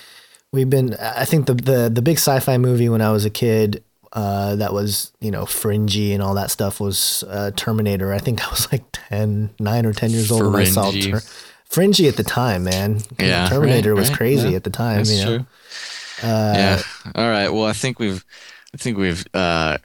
we've 0.52 0.68
been. 0.68 0.94
I 0.94 1.24
think 1.24 1.46
the 1.46 1.54
the 1.54 1.90
the 1.92 2.02
big 2.02 2.16
sci-fi 2.16 2.58
movie 2.58 2.88
when 2.88 3.02
I 3.02 3.12
was 3.12 3.24
a 3.24 3.30
kid. 3.30 3.84
Uh, 4.12 4.56
that 4.56 4.74
was 4.74 5.12
you 5.20 5.30
know 5.30 5.46
fringy 5.46 6.12
and 6.12 6.22
all 6.22 6.34
that 6.34 6.50
stuff 6.50 6.80
was 6.80 7.24
uh, 7.28 7.50
Terminator. 7.56 8.12
I 8.12 8.18
think 8.18 8.46
I 8.46 8.50
was 8.50 8.70
like 8.70 8.84
10, 8.92 9.50
9 9.58 9.86
or 9.86 9.92
ten 9.92 10.10
years 10.10 10.30
old 10.30 10.52
when 10.52 10.62
I 10.62 10.64
saw 10.64 10.90
Fringy. 10.90 11.12
Ter- 11.12 11.22
fringy 11.64 12.08
at 12.08 12.16
the 12.16 12.24
time, 12.24 12.64
man. 12.64 13.00
Yeah, 13.18 13.48
Terminator 13.48 13.94
right, 13.94 13.98
was 13.98 14.10
right, 14.10 14.18
crazy 14.18 14.50
yeah, 14.50 14.56
at 14.56 14.64
the 14.64 14.70
time. 14.70 14.98
That's 14.98 15.12
you 15.12 15.24
know, 15.24 15.36
true. 15.38 15.46
yeah. 16.22 16.82
All 17.14 17.28
right. 17.28 17.48
Well, 17.48 17.64
I 17.64 17.72
think 17.72 17.98
we've, 17.98 18.24
I 18.74 18.76
think 18.76 18.98
we've 18.98 19.24
uh, 19.32 19.78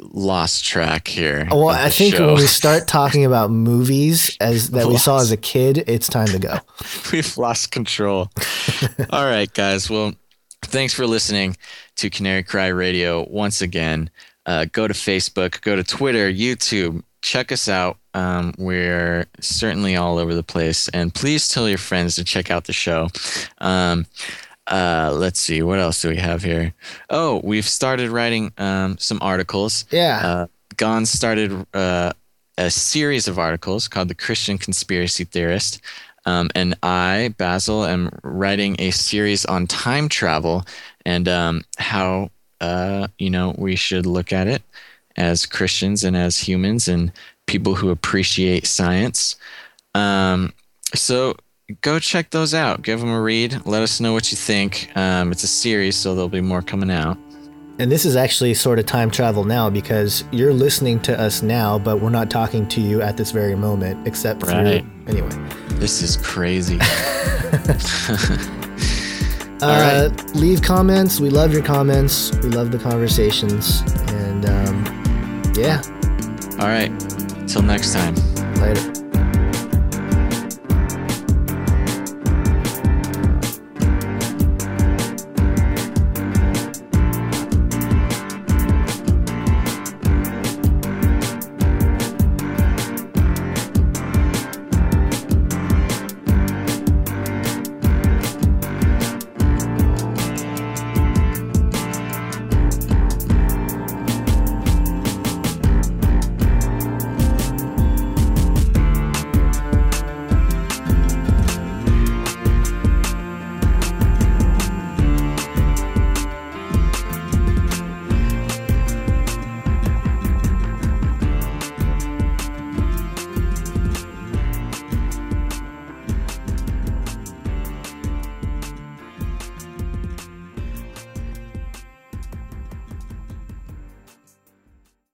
lost 0.00 0.64
track 0.64 1.08
here. 1.08 1.46
well, 1.50 1.68
I 1.68 1.88
think 1.88 2.14
show. 2.14 2.26
when 2.26 2.36
we 2.36 2.46
start 2.46 2.88
talking 2.88 3.24
about 3.24 3.50
movies 3.50 4.36
as 4.40 4.70
that 4.70 4.86
we 4.86 4.96
saw 4.96 5.18
as 5.18 5.30
a 5.30 5.36
kid, 5.36 5.84
it's 5.86 6.08
time 6.08 6.28
to 6.28 6.38
go. 6.38 6.58
we've 7.12 7.36
lost 7.36 7.70
control. 7.70 8.30
All 9.10 9.24
right, 9.24 9.52
guys. 9.52 9.88
Well, 9.88 10.14
thanks 10.64 10.94
for 10.94 11.06
listening 11.06 11.56
to 11.96 12.10
Canary 12.10 12.42
Cry 12.42 12.68
Radio 12.68 13.26
once 13.28 13.62
again. 13.62 14.10
Uh, 14.46 14.66
go 14.72 14.86
to 14.86 14.94
Facebook, 14.94 15.60
go 15.62 15.76
to 15.76 15.84
Twitter, 15.84 16.30
YouTube. 16.30 17.02
Check 17.22 17.52
us 17.52 17.68
out. 17.68 17.96
Um, 18.12 18.54
we're 18.58 19.26
certainly 19.40 19.96
all 19.96 20.18
over 20.18 20.34
the 20.34 20.42
place. 20.42 20.88
And 20.88 21.14
please 21.14 21.48
tell 21.48 21.68
your 21.68 21.78
friends 21.78 22.16
to 22.16 22.24
check 22.24 22.50
out 22.50 22.64
the 22.64 22.72
show. 22.72 23.08
Um, 23.58 24.06
uh, 24.66 25.12
let's 25.14 25.40
see. 25.40 25.62
What 25.62 25.78
else 25.78 26.02
do 26.02 26.08
we 26.08 26.16
have 26.16 26.42
here? 26.42 26.74
Oh, 27.10 27.40
we've 27.44 27.68
started 27.68 28.10
writing 28.10 28.52
um, 28.58 28.98
some 28.98 29.18
articles. 29.20 29.84
Yeah. 29.90 30.20
Uh, 30.22 30.46
Gon 30.76 31.06
started 31.06 31.66
uh, 31.74 32.12
a 32.58 32.70
series 32.70 33.28
of 33.28 33.38
articles 33.38 33.88
called 33.88 34.08
The 34.08 34.14
Christian 34.14 34.58
Conspiracy 34.58 35.24
Theorist. 35.24 35.80
Um, 36.26 36.50
and 36.54 36.76
I, 36.82 37.34
Basil, 37.36 37.84
am 37.84 38.10
writing 38.22 38.76
a 38.78 38.90
series 38.90 39.44
on 39.44 39.66
time 39.66 40.08
travel 40.08 40.64
and 41.04 41.28
um, 41.28 41.64
how, 41.78 42.30
uh, 42.60 43.08
you 43.18 43.30
know, 43.30 43.54
we 43.58 43.76
should 43.76 44.06
look 44.06 44.32
at 44.32 44.46
it 44.46 44.62
as 45.16 45.46
Christians 45.46 46.02
and 46.04 46.16
as 46.16 46.38
humans 46.38 46.88
and 46.88 47.12
people 47.46 47.74
who 47.74 47.90
appreciate 47.90 48.66
science. 48.66 49.36
Um, 49.94 50.52
so 50.94 51.36
go 51.80 51.98
check 51.98 52.30
those 52.30 52.54
out. 52.54 52.82
Give 52.82 53.00
them 53.00 53.10
a 53.10 53.20
read. 53.20 53.66
Let 53.66 53.82
us 53.82 54.00
know 54.00 54.12
what 54.12 54.30
you 54.30 54.36
think. 54.36 54.90
Um, 54.96 55.30
it's 55.30 55.44
a 55.44 55.48
series, 55.48 55.96
so 55.96 56.14
there'll 56.14 56.28
be 56.28 56.40
more 56.40 56.62
coming 56.62 56.90
out. 56.90 57.18
And 57.78 57.90
this 57.90 58.04
is 58.04 58.14
actually 58.14 58.54
sort 58.54 58.78
of 58.78 58.86
time 58.86 59.10
travel 59.10 59.42
now 59.44 59.68
because 59.68 60.22
you're 60.30 60.52
listening 60.52 61.00
to 61.00 61.20
us 61.20 61.42
now, 61.42 61.78
but 61.78 62.00
we're 62.00 62.10
not 62.10 62.30
talking 62.30 62.68
to 62.68 62.80
you 62.80 63.02
at 63.02 63.16
this 63.16 63.32
very 63.32 63.56
moment, 63.56 64.06
except 64.06 64.40
for 64.40 64.46
Right. 64.46 64.84
anyway. 65.08 65.28
This 65.80 66.00
is 66.02 66.16
crazy. 66.18 66.78
Uh, 69.62 70.10
Leave 70.34 70.60
comments. 70.60 71.20
We 71.20 71.30
love 71.30 71.52
your 71.54 71.62
comments. 71.62 72.30
We 72.42 72.50
love 72.50 72.70
the 72.70 72.78
conversations. 72.78 73.80
And 74.08 74.44
um, 74.44 74.84
yeah, 75.56 75.80
All 76.60 76.66
right. 76.68 76.90
Till 77.48 77.62
next 77.62 77.94
time. 77.94 78.14
later. 78.60 79.03